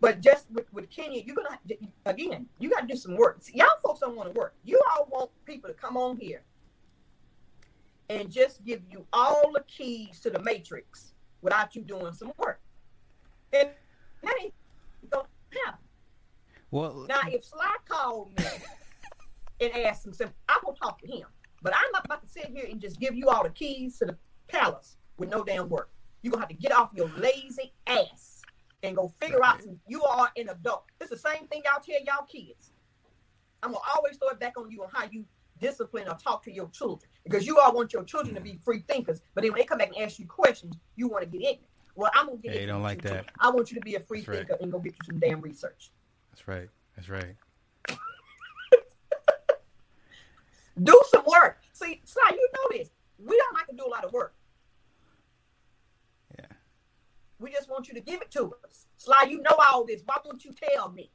[0.00, 1.58] But just with, with Kenya, you're gonna
[2.06, 3.38] again, you got to do some work.
[3.42, 4.54] See, y'all folks don't want to work.
[4.64, 6.42] You all want people to come on here
[8.10, 12.60] and just give you all the keys to the matrix without you doing some work.
[13.52, 13.70] And
[14.22, 14.52] that ain't
[15.08, 15.28] gonna
[15.64, 15.78] happen.
[16.72, 18.44] well, Now, if Sly called me
[19.60, 21.26] and asked him something, I'm gonna talk to him.
[21.62, 24.06] But I'm not about to sit here and just give you all the keys to
[24.06, 24.18] the
[24.48, 25.90] palace with no damn work.
[26.22, 28.42] You're gonna have to get off your lazy ass
[28.82, 30.84] and go figure out some, you are an adult.
[31.00, 32.72] It's the same thing y'all tell y'all kids.
[33.62, 35.24] I'm gonna always throw it back on you on how you
[35.60, 37.08] discipline or talk to your children.
[37.24, 39.78] Because you all want your children to be free thinkers, but then when they come
[39.78, 41.66] back and ask you questions, you want to get ignorant.
[41.96, 43.26] Well, I'm gonna get They don't like that.
[43.38, 44.38] I want you to be a free That's right.
[44.48, 45.90] thinker and go get you some damn research.
[46.30, 46.68] that's right.
[46.96, 47.36] That's right.
[50.82, 51.58] Do some work.
[51.72, 52.90] See, Sly, you know this.
[53.18, 54.34] We don't like to do a lot of work.
[56.38, 56.46] Yeah.
[57.38, 58.86] We just want you to give it to us.
[58.96, 60.02] Sly, you know all this.
[60.06, 61.10] Why won't you tell me?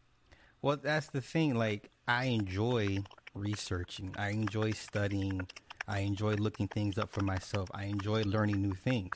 [0.62, 1.56] Well, that's the thing.
[1.56, 3.00] Like, I enjoy
[3.36, 4.16] researching.
[4.18, 5.48] I enjoy studying.
[5.88, 7.70] I enjoy looking things up for myself.
[7.74, 9.14] I enjoy learning new things.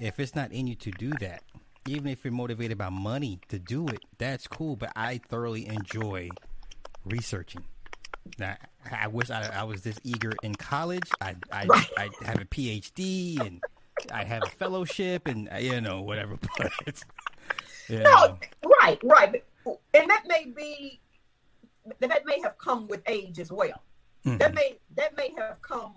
[0.00, 1.42] If it's not in you to do that,
[1.86, 4.76] even if you're motivated by money to do it, that's cool.
[4.76, 6.30] But I thoroughly enjoy
[7.04, 7.64] researching.
[8.38, 8.56] Now,
[8.90, 11.10] I wish I, I was this eager in college.
[11.20, 11.66] I I
[11.98, 13.60] I have a PhD and
[14.12, 16.38] I have a fellowship and uh, you know whatever.
[16.58, 17.04] But
[17.88, 18.38] No,
[18.80, 19.44] right, right.
[19.66, 21.00] And that may be
[22.00, 23.82] that may have come with age as well.
[24.24, 24.38] mhm.
[24.38, 25.94] That may that may have come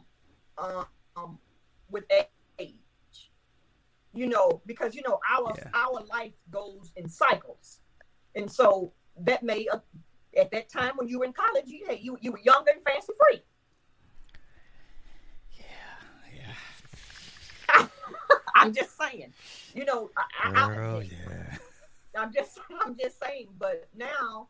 [0.58, 0.86] uh,
[1.16, 1.40] um,
[1.90, 2.06] with
[2.60, 2.74] age.
[4.16, 5.70] You know, because you know our Yeah.
[5.74, 7.80] our life goes in cycles,
[8.36, 9.80] and so that may uh,
[10.38, 12.82] at that time when you were in college, you hey, you you were younger and
[12.84, 13.42] fancy free.
[15.58, 15.66] yeah.
[17.70, 17.88] Yeah.
[18.56, 19.34] I'm just saying,
[19.74, 20.24] you know, I,
[20.56, 21.58] I, I- yeah.
[22.16, 24.48] I'm just I'm just saying, but now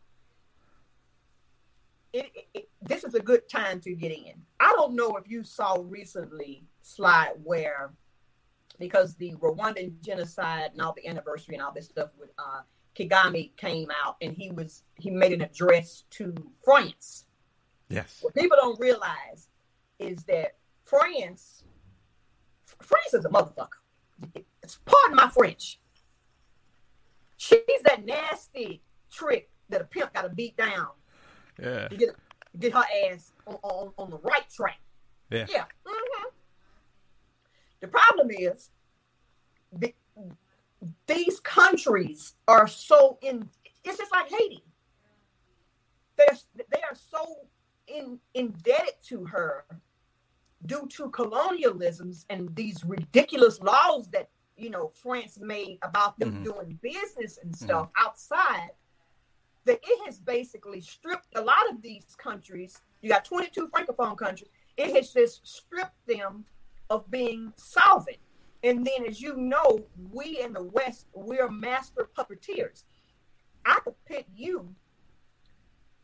[2.14, 4.34] it, it, this is a good time to get in.
[4.60, 7.92] I don't know if you saw recently slide where
[8.80, 12.62] because the Rwandan genocide and all the anniversary and all this stuff with uh
[12.96, 16.34] Kagame came out and he was he made an address to
[16.64, 17.26] France.
[17.90, 18.20] Yes.
[18.22, 19.50] What people don't realize
[20.00, 21.64] is that France
[22.82, 23.82] France is a motherfucker.
[24.62, 25.80] It's pardon my French.
[27.38, 30.88] She's that nasty trick that a pimp got to beat down
[31.62, 31.88] Yeah.
[31.88, 32.10] to get
[32.60, 34.80] get her ass on, on, on the right track.
[35.32, 35.46] Yeah.
[35.50, 35.66] Yeah.
[35.88, 36.30] Mm-hmm.
[37.82, 38.70] The problem is
[39.72, 39.94] the,
[41.08, 43.50] these countries are so in.
[43.84, 44.64] It's just like Haiti.
[46.18, 46.38] They're
[46.72, 47.48] they are so
[47.88, 49.66] in indebted to her
[50.66, 56.44] due to colonialisms and these ridiculous laws that you know France made about them Mhm.
[56.44, 58.70] doing business and stuff outside.
[59.66, 62.82] That it has basically stripped a lot of these countries.
[63.02, 64.50] You got 22 francophone countries.
[64.76, 66.46] It has just stripped them
[66.90, 68.18] of being solvent.
[68.64, 72.84] And then, as you know, we in the West, we're master puppeteers.
[73.66, 74.74] I could pit you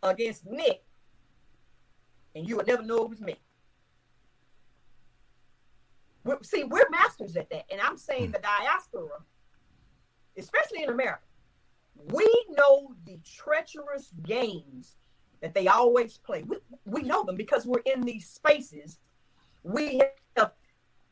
[0.03, 0.83] against Nick,
[2.35, 3.35] and you would never know it was me.
[6.23, 7.65] we see, we're masters at that.
[7.71, 8.31] And I'm saying hmm.
[8.31, 9.19] the diaspora,
[10.37, 11.21] especially in America,
[12.05, 14.97] we know the treacherous games
[15.41, 16.43] that they always play.
[16.43, 18.99] We, we know them because we're in these spaces.
[19.63, 20.01] We
[20.35, 20.51] have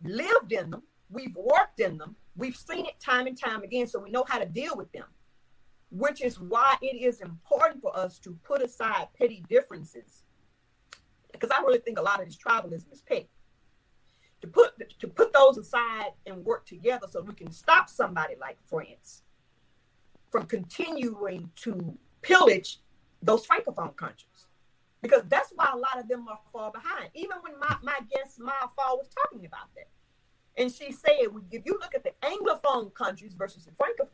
[0.04, 0.84] lived in them.
[1.10, 2.16] We've worked in them.
[2.36, 5.06] We've seen it time and time again, so we know how to deal with them.
[5.90, 10.26] Which is why it is important for us to put aside petty differences,
[11.32, 13.30] because I really think a lot of this tribalism is petty.
[14.42, 18.58] To put to put those aside and work together so we can stop somebody like
[18.66, 19.24] France
[20.32, 22.80] from continuing to pillage
[23.22, 24.48] those francophone countries
[25.02, 27.10] because that's why a lot of them are far behind.
[27.14, 29.88] Even when my, my guest Maya Fall was talking about that.
[30.62, 31.12] And she said,
[31.52, 34.10] if you look at the Anglophone countries versus the Francophone,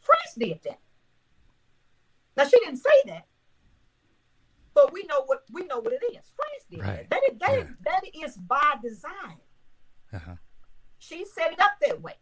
[0.00, 0.78] France did that.
[2.36, 3.26] Now she didn't say that,
[4.72, 6.32] but we know what we know what it is.
[6.36, 7.10] France did right.
[7.10, 7.10] that.
[7.10, 7.58] That is, that, yeah.
[7.58, 9.40] is, that is by design.
[10.12, 10.36] Uh-huh.
[10.98, 12.14] She set it up that way.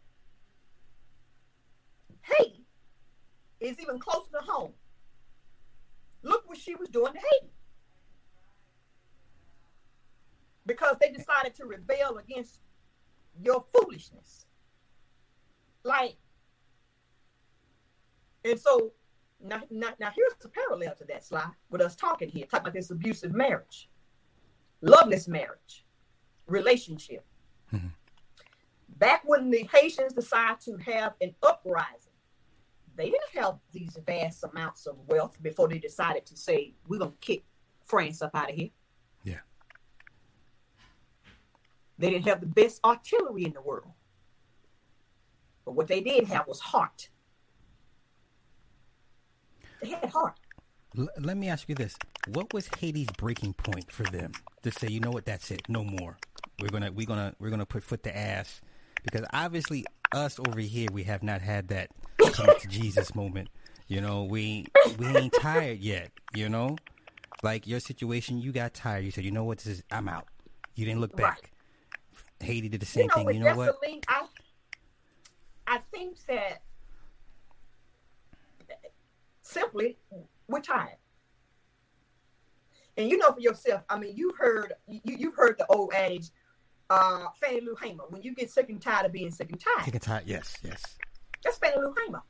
[2.21, 2.58] Haiti
[3.59, 4.71] is even closer to home.
[6.23, 7.51] Look what she was doing to Haiti.
[10.65, 12.59] Because they decided to rebel against
[13.41, 14.45] your foolishness.
[15.83, 16.15] Like,
[18.43, 18.91] and so
[19.43, 22.73] now, now, now here's the parallel to that slide with us talking here, talking about
[22.73, 23.89] this abusive marriage,
[24.81, 25.85] loveless marriage,
[26.45, 27.25] relationship.
[27.73, 27.87] Mm-hmm.
[28.97, 32.08] Back when the Haitians decided to have an uprising,
[32.95, 37.11] they didn't have these vast amounts of wealth before they decided to say, we're going
[37.11, 37.43] to kick
[37.85, 38.69] France up out of here.
[39.23, 39.39] Yeah.
[41.97, 43.91] They didn't have the best artillery in the world.
[45.65, 47.09] But what they did have was heart.
[49.81, 50.39] They had heart.
[50.97, 51.95] L- let me ask you this:
[52.33, 54.31] What was Haiti's breaking point for them
[54.63, 56.17] to say, you know what, that's it, no more.
[56.59, 58.61] We're gonna we're gonna we're gonna put foot to ass
[59.03, 61.91] because obviously us over here we have not had that
[62.27, 63.49] come to Jesus moment.
[63.87, 64.67] You know, we
[64.97, 66.11] we ain't tired yet.
[66.35, 66.77] You know,
[67.43, 69.03] like your situation, you got tired.
[69.03, 70.27] You said, you know what, this is I'm out.
[70.75, 71.51] You didn't look back.
[72.41, 72.47] Right.
[72.47, 73.37] Haiti did the same you know, thing.
[73.37, 73.75] You know what?
[74.07, 74.25] I,
[75.67, 76.61] I think that
[79.41, 79.97] simply
[80.47, 80.97] we're tired.
[82.97, 86.29] And you know for yourself, I mean, you heard you you've heard the old adage,
[86.89, 88.03] uh, Fannie Lou Hamer.
[88.09, 89.85] When you get sick and tired of being sick and tired.
[89.85, 90.97] Sick and tired, yes, yes.
[91.43, 92.21] That's Fannie Lou Hamer.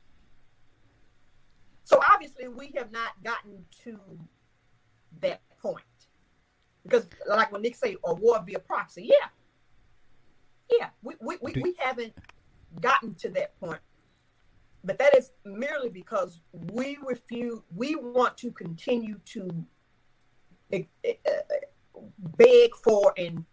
[1.84, 3.98] So obviously we have not gotten to
[5.20, 5.82] that point.
[6.84, 9.28] Because like when Nick say a war via proxy, yeah.
[10.78, 12.14] Yeah, we, we, we, we haven't
[12.80, 13.80] gotten to that point.
[14.84, 19.66] But that is merely because we refuse, we want to continue to
[20.72, 20.78] uh,
[22.38, 23.44] beg for and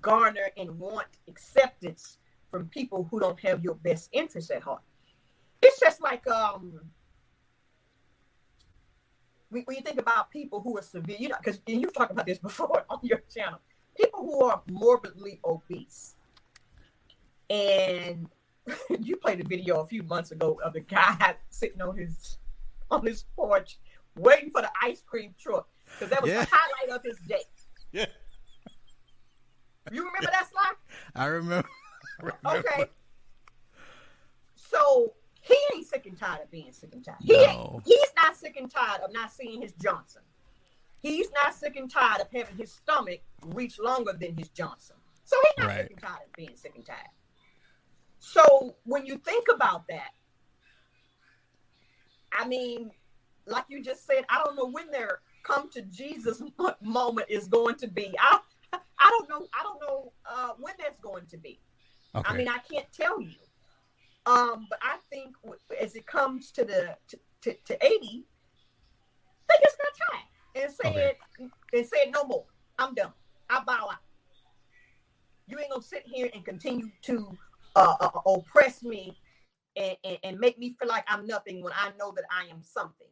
[0.00, 2.18] garner and want acceptance
[2.50, 4.82] from people who don't have your best interests at heart.
[5.62, 6.80] It's just like um
[9.50, 12.38] when, you think about people who are severe, you know, because you've talked about this
[12.50, 13.60] before on your channel,
[13.96, 16.14] people who are morbidly obese.
[17.48, 18.28] And
[19.00, 22.38] you played a video a few months ago of the guy sitting on his
[22.90, 23.78] on his porch
[24.16, 26.44] waiting for the ice cream truck because that was yeah.
[26.44, 27.42] the highlight of his day.
[27.92, 28.06] Yeah.
[29.92, 30.74] You remember that slide?
[31.14, 31.68] I remember.
[32.20, 32.68] I remember.
[32.68, 32.84] Okay.
[34.54, 35.14] So
[35.46, 37.18] he ain't sick and tired of being sick and tired.
[37.20, 37.80] He no.
[37.84, 40.22] he's not sick and tired of not seeing his Johnson.
[41.00, 44.96] He's not sick and tired of having his stomach reach longer than his Johnson.
[45.24, 45.82] So he's not right.
[45.82, 46.98] sick and tired of being sick and tired.
[48.18, 50.10] So when you think about that,
[52.32, 52.90] I mean,
[53.46, 56.42] like you just said, I don't know when their come to Jesus
[56.80, 58.12] moment is going to be.
[58.18, 58.40] I
[58.72, 59.46] I don't know.
[59.54, 61.60] I don't know uh, when that's going to be.
[62.14, 62.28] Okay.
[62.28, 63.36] I mean, I can't tell you.
[64.26, 65.36] Um, but I think
[65.80, 68.26] as it comes to the to, to, to Haiti,
[69.48, 71.50] they just got tired and said okay.
[71.72, 72.44] and said no more.
[72.78, 73.12] I'm done.
[73.48, 73.98] I bow out.
[75.46, 77.38] You ain't gonna sit here and continue to
[77.76, 79.16] uh, uh, oppress me
[79.76, 82.62] and, and, and make me feel like I'm nothing when I know that I am
[82.62, 83.06] something.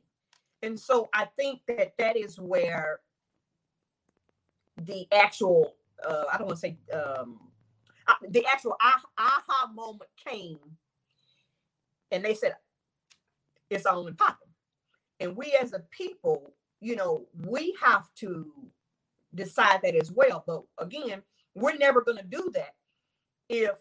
[0.62, 3.00] And so I think that that is where
[4.80, 5.74] the actual,
[6.08, 7.38] uh, I don't want to say, um,
[8.08, 10.58] uh, the actual aha moment came.
[12.10, 12.56] And they said,
[13.70, 14.48] it's only popping.
[15.20, 18.52] And we as a people, you know, we have to
[19.34, 20.44] decide that as well.
[20.46, 21.22] But again,
[21.54, 22.74] we're never going to do that
[23.48, 23.76] if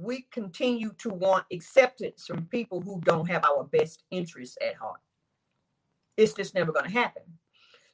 [0.00, 5.00] we continue to want acceptance from people who don't have our best interests at heart.
[6.16, 7.22] It's just never going to happen.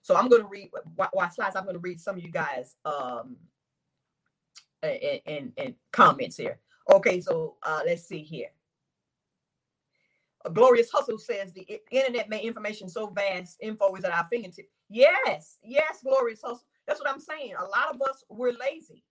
[0.03, 0.71] So I'm going to read
[1.13, 1.57] why slides.
[1.57, 3.37] I'm going to read some of you guys um
[4.83, 6.59] and, and, and comments here.
[6.93, 8.49] Okay, so uh, let's see here.
[10.53, 14.71] Glorious hustle says the internet made information so vast, info is at our fingertips.
[14.89, 16.65] Yes, yes, glorious hustle.
[16.87, 17.55] That's what I'm saying.
[17.59, 19.05] A lot of us we're lazy,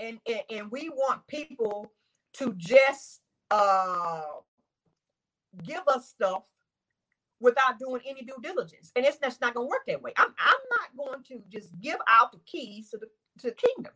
[0.00, 1.92] and and, and we want people
[2.34, 3.20] to just
[3.50, 4.22] uh,
[5.62, 6.42] give us stuff
[7.40, 8.90] without doing any due diligence.
[8.96, 10.12] And it's that's not going to work that way.
[10.16, 13.06] I'm, I'm not going to just give out the keys to the
[13.40, 13.92] to the kingdom.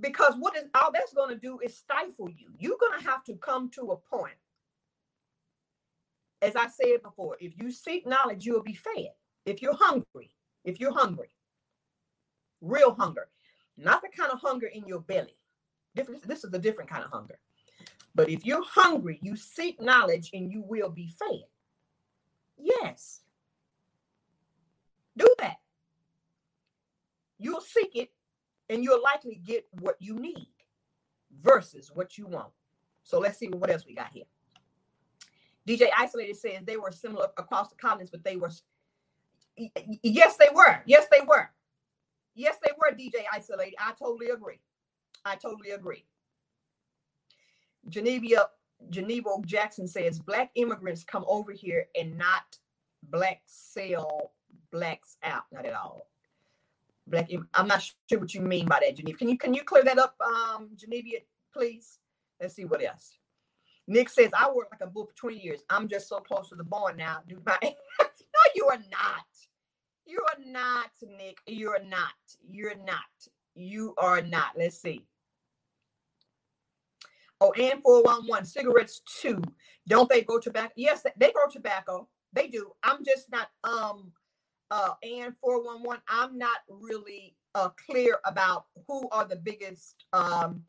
[0.00, 2.50] Because what is all that's going to do is stifle you.
[2.58, 4.34] You're going to have to come to a point.
[6.42, 9.10] As I said before, if you seek knowledge, you'll be fed.
[9.44, 10.34] If you're hungry,
[10.64, 11.30] if you're hungry,
[12.60, 13.28] real hunger,
[13.76, 15.36] not the kind of hunger in your belly.
[15.94, 17.38] Different, this is a different kind of hunger.
[18.14, 21.44] But if you're hungry, you seek knowledge and you will be fed.
[22.58, 23.20] Yes.
[25.16, 25.56] Do that.
[27.38, 28.10] You'll seek it
[28.68, 30.48] and you'll likely get what you need
[31.42, 32.52] versus what you want.
[33.02, 34.24] So let's see what else we got here.
[35.70, 38.50] DJ Isolated says they were similar across the continents, but they were.
[40.02, 40.82] Yes, they were.
[40.86, 41.50] Yes, they were.
[42.34, 42.96] Yes, they were.
[42.96, 43.74] DJ Isolated.
[43.78, 44.60] I totally agree.
[45.24, 46.04] I totally agree.
[47.88, 48.48] Geneva
[48.88, 52.58] Geneva Jackson says black immigrants come over here and not
[53.04, 54.32] black sell
[54.72, 55.44] blacks out.
[55.52, 56.08] Not at all.
[57.06, 57.30] Black.
[57.54, 59.18] I'm not sure what you mean by that, Geneva.
[59.18, 61.18] Can you can you clear that up, um, Geneva,
[61.52, 61.98] please?
[62.40, 63.19] Let's see what else.
[63.90, 65.62] Nick says, I worked like a bull for 20 years.
[65.68, 67.22] I'm just so close to the bone now.
[67.26, 67.64] Dude, no,
[68.54, 69.26] you are not.
[70.06, 71.38] You are not, Nick.
[71.48, 72.12] You are not.
[72.48, 73.00] You're not.
[73.56, 74.52] You are not.
[74.56, 75.04] Let's see.
[77.40, 79.42] Oh, and 411 cigarettes too.
[79.88, 80.72] Don't they grow tobacco?
[80.76, 82.08] Yes, they grow tobacco.
[82.32, 82.70] They do.
[82.84, 84.12] I'm just not um
[84.70, 86.00] uh and 411.
[86.08, 90.62] I'm not really uh clear about who are the biggest um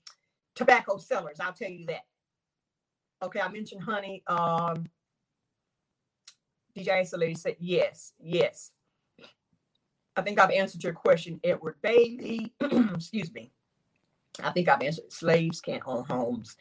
[0.56, 1.40] tobacco sellers.
[1.40, 2.02] I'll tell you that.
[3.24, 4.24] Okay, I mentioned honey.
[4.28, 4.88] Um,
[6.76, 8.72] DJ Isolate said yes, yes.
[10.16, 12.54] I think I've answered your question, Edward Bailey.
[12.62, 13.52] Excuse me.
[14.44, 15.12] I think I've answered.
[15.12, 16.58] Slaves can't own homes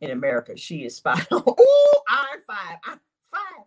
[0.00, 0.56] in America.
[0.56, 1.42] She is spot on.
[1.58, 2.78] Oh, Iron Five.
[2.86, 3.64] Iron Five.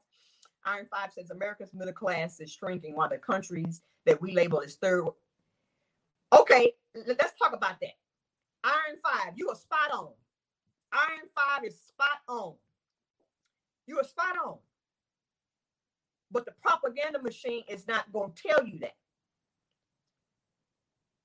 [0.65, 4.76] Iron Five says America's middle class is shrinking while the countries that we label as
[4.76, 5.05] third.
[6.34, 7.93] Okay, let's talk about that.
[8.63, 10.09] Iron Five, you are spot on.
[10.95, 11.27] Iron
[11.59, 12.53] 5 is spot on.
[13.88, 14.57] You are spot on.
[16.31, 18.95] But the propaganda machine is not going to tell you that.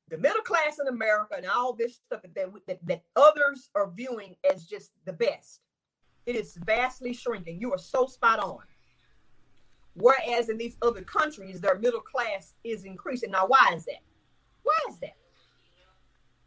[0.09, 4.35] The middle class in America and all this stuff that, that, that others are viewing
[4.51, 5.61] as just the best,
[6.27, 7.61] it is vastly shrinking.
[7.61, 8.59] You are so spot on.
[9.95, 13.31] Whereas in these other countries, their middle class is increasing.
[13.31, 14.03] Now, why is that?
[14.63, 15.17] Why is that?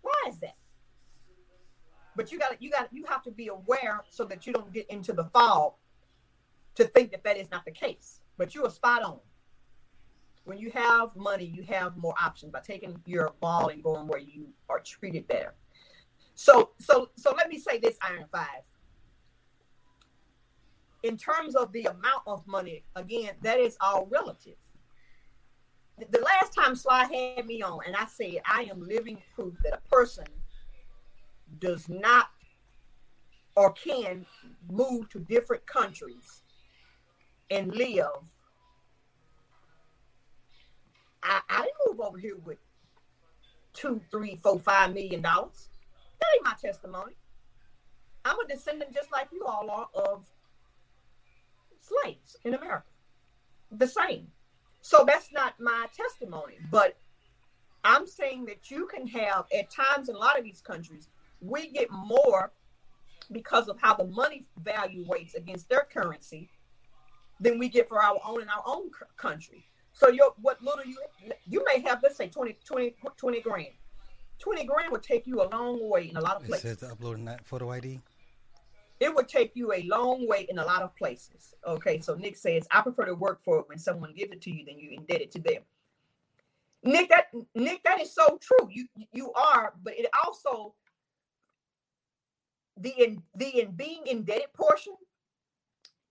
[0.01, 0.55] Why is that?
[2.15, 4.87] But you got you got you have to be aware so that you don't get
[4.89, 5.79] into the fall
[6.75, 8.19] to think that that is not the case.
[8.37, 9.19] But you are spot on.
[10.45, 14.19] When you have money, you have more options by taking your ball and going where
[14.19, 15.53] you are treated better.
[16.35, 18.63] So so so let me say this, Iron Five.
[21.03, 24.55] In terms of the amount of money, again, that is all relative.
[26.09, 27.03] The last time Sly
[27.35, 30.25] had me on, and I said I am living proof that a person
[31.59, 32.29] does not
[33.55, 34.25] or can
[34.69, 36.41] move to different countries
[37.49, 38.07] and live.
[41.21, 42.57] I, I didn't move over here with
[43.73, 45.69] two, three, four, five million dollars.
[46.19, 47.13] That ain't my testimony.
[48.25, 50.25] I'm a descendant just like you all are of
[51.81, 52.85] slaves in America.
[53.71, 54.27] The same.
[54.81, 56.55] So that's not my testimony.
[56.71, 56.97] But
[57.83, 61.09] I'm saying that you can have, at times in a lot of these countries,
[61.43, 62.51] we get more
[63.31, 66.49] because of how the money value weights against their currency
[67.39, 69.65] than we get for our own in our own country.
[69.91, 70.97] So your what little you
[71.45, 73.67] you may have, let's say 20, 20, 20 grand.
[74.39, 76.71] 20 grand would take you a long way in a lot of places.
[76.71, 78.01] It says to upload that photo ID.
[78.99, 81.53] It would take you a long way in a lot of places.
[81.67, 84.51] Okay, so Nick says, I prefer to work for it when someone gives it to
[84.51, 85.61] you than you indebted to them.
[86.83, 88.69] Nick, that Nick, that is so true.
[88.69, 90.73] You you are, but it also
[92.77, 94.93] the in the in being indebted portion,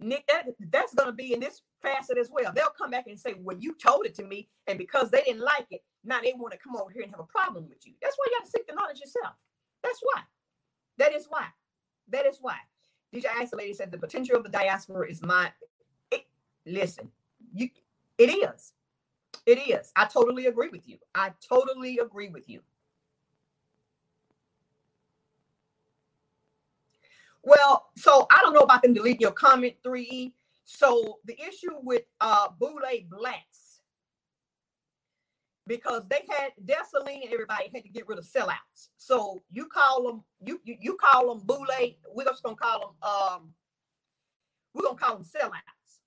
[0.00, 2.52] Nick, that, that's going to be in this facet as well.
[2.54, 5.42] They'll come back and say, "Well, you told it to me, and because they didn't
[5.42, 7.94] like it, now they want to come over here and have a problem with you."
[8.02, 9.34] That's why you got to seek the knowledge yourself.
[9.82, 10.22] That's why.
[10.98, 11.46] That is why.
[12.10, 12.56] That is why.
[13.14, 15.52] DJ Isolated said the potential of the diaspora is my.
[16.10, 16.26] It,
[16.66, 17.10] listen,
[17.54, 17.70] you.
[18.18, 18.72] It is.
[19.46, 19.92] It is.
[19.96, 20.98] I totally agree with you.
[21.14, 22.60] I totally agree with you.
[27.42, 30.32] Well, so I don't know about them deleting your comment 3E.
[30.64, 33.80] So the issue with uh Boule Blacks,
[35.66, 38.88] because they had Dessalines and everybody had to get rid of sellouts.
[38.96, 41.66] So you call them, you you, you call them Boule,
[42.14, 43.54] we're just gonna call them um
[44.74, 46.00] we're gonna call them sellouts.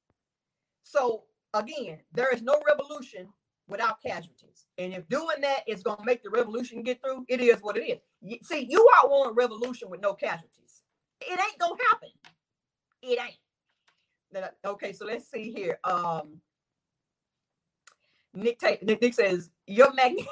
[0.84, 3.28] So again, there is no revolution
[3.68, 4.66] without casualties.
[4.78, 7.78] And if doing that is going to make the revolution get through, it is what
[7.78, 7.82] it
[8.24, 8.48] is.
[8.48, 10.65] See, you all want a revolution with no casualties.
[11.22, 12.10] It ain't gonna happen.
[13.02, 13.40] It ain't.
[14.66, 15.80] Okay, so let's see here.
[15.84, 16.42] Um,
[18.34, 20.28] Nick, Nick, Nick says, You're magnificent.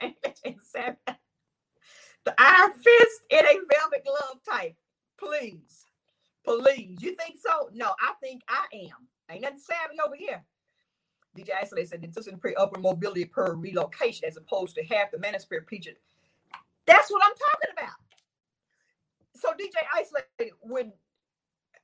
[2.24, 4.76] the iron fist in a velvet glove type.
[5.18, 5.86] Please.
[6.44, 6.98] Please.
[7.00, 7.70] You think so?
[7.72, 9.08] No, I think I am.
[9.30, 10.44] Ain't nothing savvy over here.
[11.36, 15.64] DJ Isolated said the pre upper mobility per relocation as opposed to half the manosphere
[15.66, 15.92] preacher.
[16.86, 18.07] That's what I'm talking about.
[19.38, 20.92] So DJ Isolated, when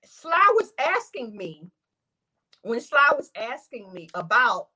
[0.04, 1.70] Sly was asking me,
[2.62, 4.68] when Sly was asking me about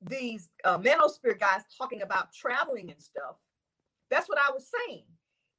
[0.00, 3.36] these uh, manosphere guys talking about traveling and stuff,
[4.10, 5.04] that's what I was saying.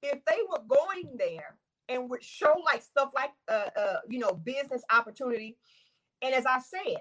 [0.02, 1.58] If they were going there
[1.90, 5.58] and would show like stuff like uh, uh you know business opportunity,
[6.22, 6.98] and as I said,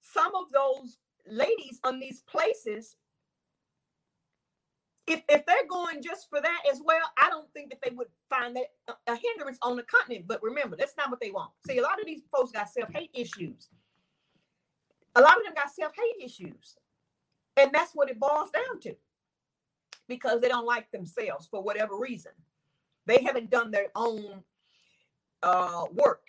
[0.00, 2.96] some of those ladies on these places
[5.12, 8.08] if, if they're going just for that as well, I don't think that they would
[8.30, 10.26] find that a, a hindrance on the continent.
[10.26, 11.50] But remember, that's not what they want.
[11.66, 13.68] See, a lot of these folks got self hate issues.
[15.14, 16.76] A lot of them got self hate issues.
[17.56, 18.94] And that's what it boils down to
[20.08, 22.32] because they don't like themselves for whatever reason.
[23.06, 24.42] They haven't done their own
[25.42, 26.22] uh, work.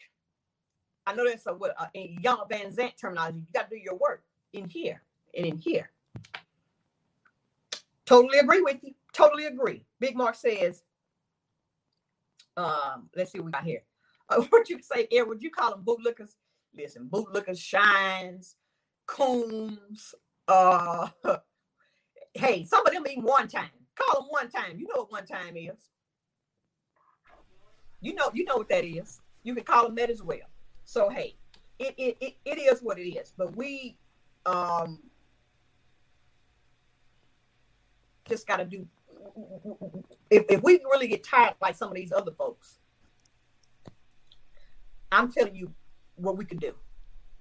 [1.06, 3.40] I know that's a, uh, in Iyanla Vanzant terminology.
[3.40, 4.24] You got to do your work
[4.54, 5.02] in here
[5.36, 5.92] and in here.
[8.06, 8.94] Totally agree with you.
[9.14, 9.86] Totally agree.
[10.00, 10.84] Big Mark says,
[12.58, 13.84] um, let's see what we got here.
[14.30, 15.06] Uh, what you say?
[15.12, 16.36] Would you call them bootlickers?
[16.76, 18.56] Listen, bootlickers, shines,
[19.06, 20.16] coons.
[20.48, 21.10] Uh,
[22.34, 23.70] hey, some of them even one time.
[23.96, 24.80] Call them one time.
[24.80, 25.90] You know what one time is.
[28.00, 29.20] You know, you know what that is.
[29.44, 30.48] You can call them that as well.
[30.86, 31.36] So hey,
[31.78, 33.34] it it, it, it is what it is.
[33.38, 33.98] But we
[34.46, 35.00] um
[38.28, 38.88] just got to do.
[40.30, 42.80] If, if we really get tired like some of these other folks,
[45.12, 45.74] I'm telling you
[46.16, 46.74] what we can do.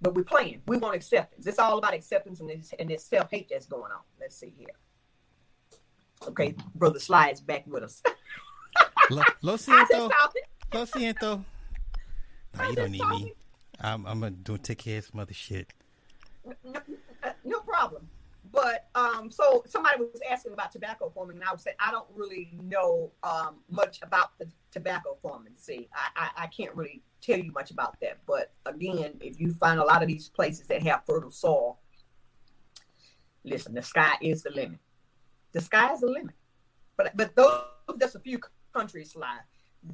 [0.00, 0.62] But we're playing.
[0.66, 1.46] We want acceptance.
[1.46, 4.00] It's all about acceptance and this, and this self hate that's going on.
[4.20, 4.74] Let's see here.
[6.28, 8.02] Okay, brother Sly's back with us.
[9.10, 10.10] lo, lo siento.
[10.72, 11.44] Lo siento.
[12.54, 13.32] No, you don't need me.
[13.80, 15.72] I'm, I'm gonna do take care of some other shit.
[16.62, 16.80] No,
[17.22, 18.10] uh, no problem.
[18.52, 22.06] But um, so somebody was asking about tobacco farming, and I would say I don't
[22.14, 25.54] really know um, much about the tobacco farming.
[25.56, 28.18] See, I, I, I can't really tell you much about that.
[28.26, 31.78] But again, if you find a lot of these places that have fertile soil,
[33.42, 34.80] listen, the sky is the limit.
[35.52, 36.34] The sky is the limit.
[36.96, 37.62] But but those
[37.98, 38.38] just a few
[38.74, 39.40] countries lie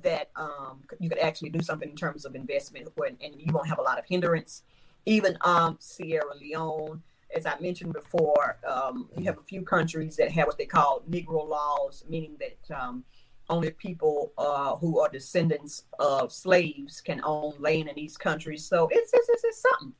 [0.02, 3.68] that um, you could actually do something in terms of investment, and, and you won't
[3.68, 4.62] have a lot of hindrance.
[5.06, 7.02] Even um, Sierra Leone,
[7.34, 11.02] as I mentioned before, um, you have a few countries that have what they call
[11.08, 13.04] Negro laws, meaning that um,
[13.50, 18.64] only people uh, who are descendants of slaves can own land in these countries.
[18.64, 19.92] So it's it's, it's, it's something.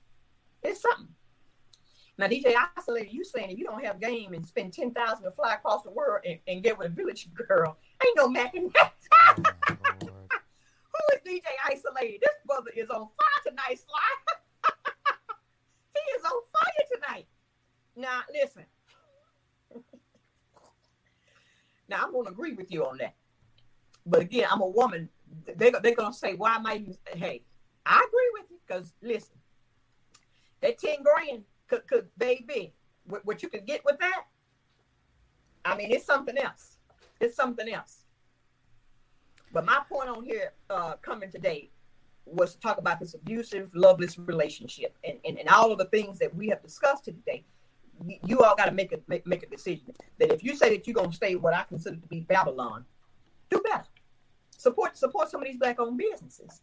[0.63, 1.09] It's something.
[2.19, 5.31] Now, DJ Isolated, you saying if you don't have game and spend ten thousand to
[5.31, 8.73] fly across the world and, and, get with a village girl, ain't no macking.
[8.77, 9.35] oh,
[9.69, 12.21] Who is DJ Isolated?
[12.21, 14.75] This brother is on fire tonight, Sly.
[15.95, 16.43] he is on
[17.09, 17.27] tonight.
[17.97, 18.65] Now, listen.
[21.89, 23.15] now, I'm going to agree with you on that.
[24.07, 25.09] But again, I'm a woman.
[25.47, 26.85] They, they're going to say, why am I?
[27.15, 27.43] Hey,
[27.85, 29.35] I agree with you because listen,
[30.61, 32.73] that 10 grand could, could baby,
[33.07, 34.25] what, what you could get with that,
[35.65, 36.79] I mean, it's something else.
[37.21, 38.05] It's something else.
[39.53, 41.71] But my point on here uh, coming today
[42.33, 46.19] was to talk about this abusive, loveless relationship and, and, and all of the things
[46.19, 47.45] that we have discussed today.
[48.25, 50.87] You all got to make a make, make a decision that if you say that
[50.87, 52.85] you're going to stay what I consider to be Babylon,
[53.51, 53.85] do better.
[54.57, 56.61] Support support some of these black owned businesses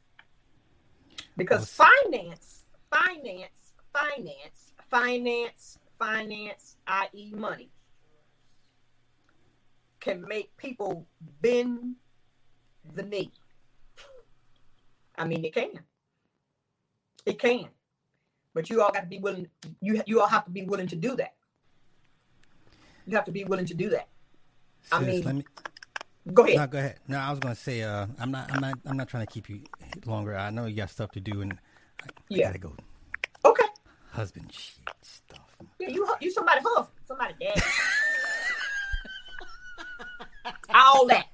[1.36, 7.70] because finance, finance, finance, finance, finance, i.e., money,
[10.00, 11.06] can make people
[11.42, 11.96] bend
[12.94, 13.32] the knee
[15.18, 15.80] I mean, it can.
[17.26, 17.68] It can.
[18.54, 19.48] But you all got to be willing.
[19.82, 21.34] You you all have to be willing to do that.
[23.06, 24.08] You have to be willing to do that.
[24.84, 25.44] Sis, I mean, me,
[26.34, 26.58] go ahead.
[26.58, 27.00] No, go ahead.
[27.08, 29.32] No, I was going to say, uh, I'm not, I'm not, I'm not trying to
[29.32, 29.62] keep you
[30.06, 30.36] longer.
[30.36, 31.58] I know you got stuff to do, and
[32.02, 32.46] I, yeah.
[32.46, 32.74] I gotta go.
[33.44, 33.66] Okay.
[34.12, 35.40] Husband shit stuff.
[35.80, 37.62] Yeah, you, you somebody husband, somebody dad.
[40.74, 41.26] All that.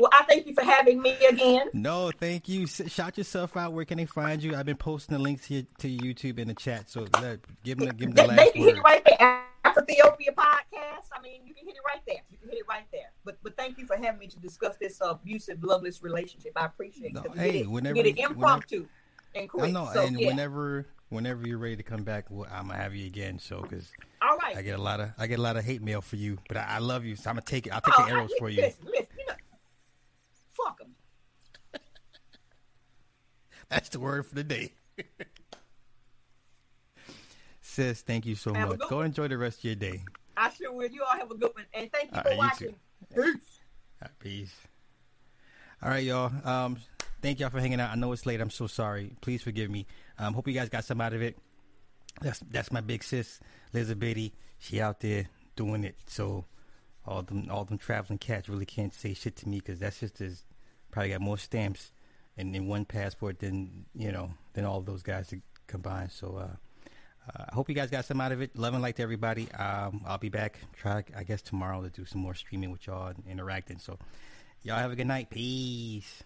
[0.00, 1.68] Well, I thank you for having me again.
[1.74, 2.66] No, thank you.
[2.66, 3.74] Shout yourself out.
[3.74, 4.56] Where can they find you?
[4.56, 7.88] I've been posting the links to, to YouTube in the chat, so let, give them,
[7.96, 8.66] give them the they, last They can word.
[8.68, 9.42] hit it right there.
[9.62, 12.16] After Ethiopia podcast, I mean, you can hit it right there.
[12.30, 13.12] You can hit it right there.
[13.26, 16.52] But but thank you for having me to discuss this abusive, loveless relationship.
[16.56, 17.12] I appreciate it.
[17.14, 18.88] No, hey, we whenever get it impromptu whenever,
[19.34, 19.64] and quick.
[19.64, 20.28] I know, so, and yeah.
[20.28, 23.38] whenever whenever you're ready to come back, well, I'm gonna have you again.
[23.38, 24.56] So, because All right.
[24.56, 26.56] I get a lot of I get a lot of hate mail for you, but
[26.56, 27.74] I, I love you, so I'm gonna take it.
[27.74, 28.62] I'll take Oh, the arrows I- for you.
[28.62, 29.06] Listen, listen,
[30.64, 30.94] fuck them.
[33.68, 34.72] That's the word for the day.
[37.60, 38.80] Sis, thank you so Have much.
[38.88, 39.06] Go one.
[39.06, 40.02] enjoy the rest of your day.
[40.36, 40.88] I sure will.
[40.88, 42.74] You all have a good one, and thank you All for right, you watching.
[43.14, 43.60] Peace.
[44.02, 44.54] All right, Peace.
[45.82, 46.32] All right, y'all.
[46.44, 46.78] Um,
[47.22, 47.90] thank y'all for hanging out.
[47.90, 48.40] I know it's late.
[48.40, 49.12] I'm so sorry.
[49.20, 49.86] Please forgive me.
[50.18, 51.38] Um, hope you guys got some out of it.
[52.20, 53.38] That's that's my big sis,
[53.72, 54.32] Elizabeth.
[54.58, 55.96] She out there doing it.
[56.06, 56.46] So
[57.06, 60.44] all them all them traveling cats really can't say shit to me because that sister's
[60.90, 61.92] probably got more stamps
[62.36, 65.32] in, in one passport than you know than all those guys
[65.66, 66.10] combined.
[66.12, 66.90] So uh,
[67.28, 68.56] uh, I hope you guys got some out of it.
[68.56, 69.50] Love and light to everybody.
[69.52, 70.58] Um, I'll be back.
[70.72, 73.78] Try I guess tomorrow to do some more streaming with y'all and interacting.
[73.78, 73.98] So
[74.62, 75.30] y'all have a good night.
[75.30, 76.22] Peace.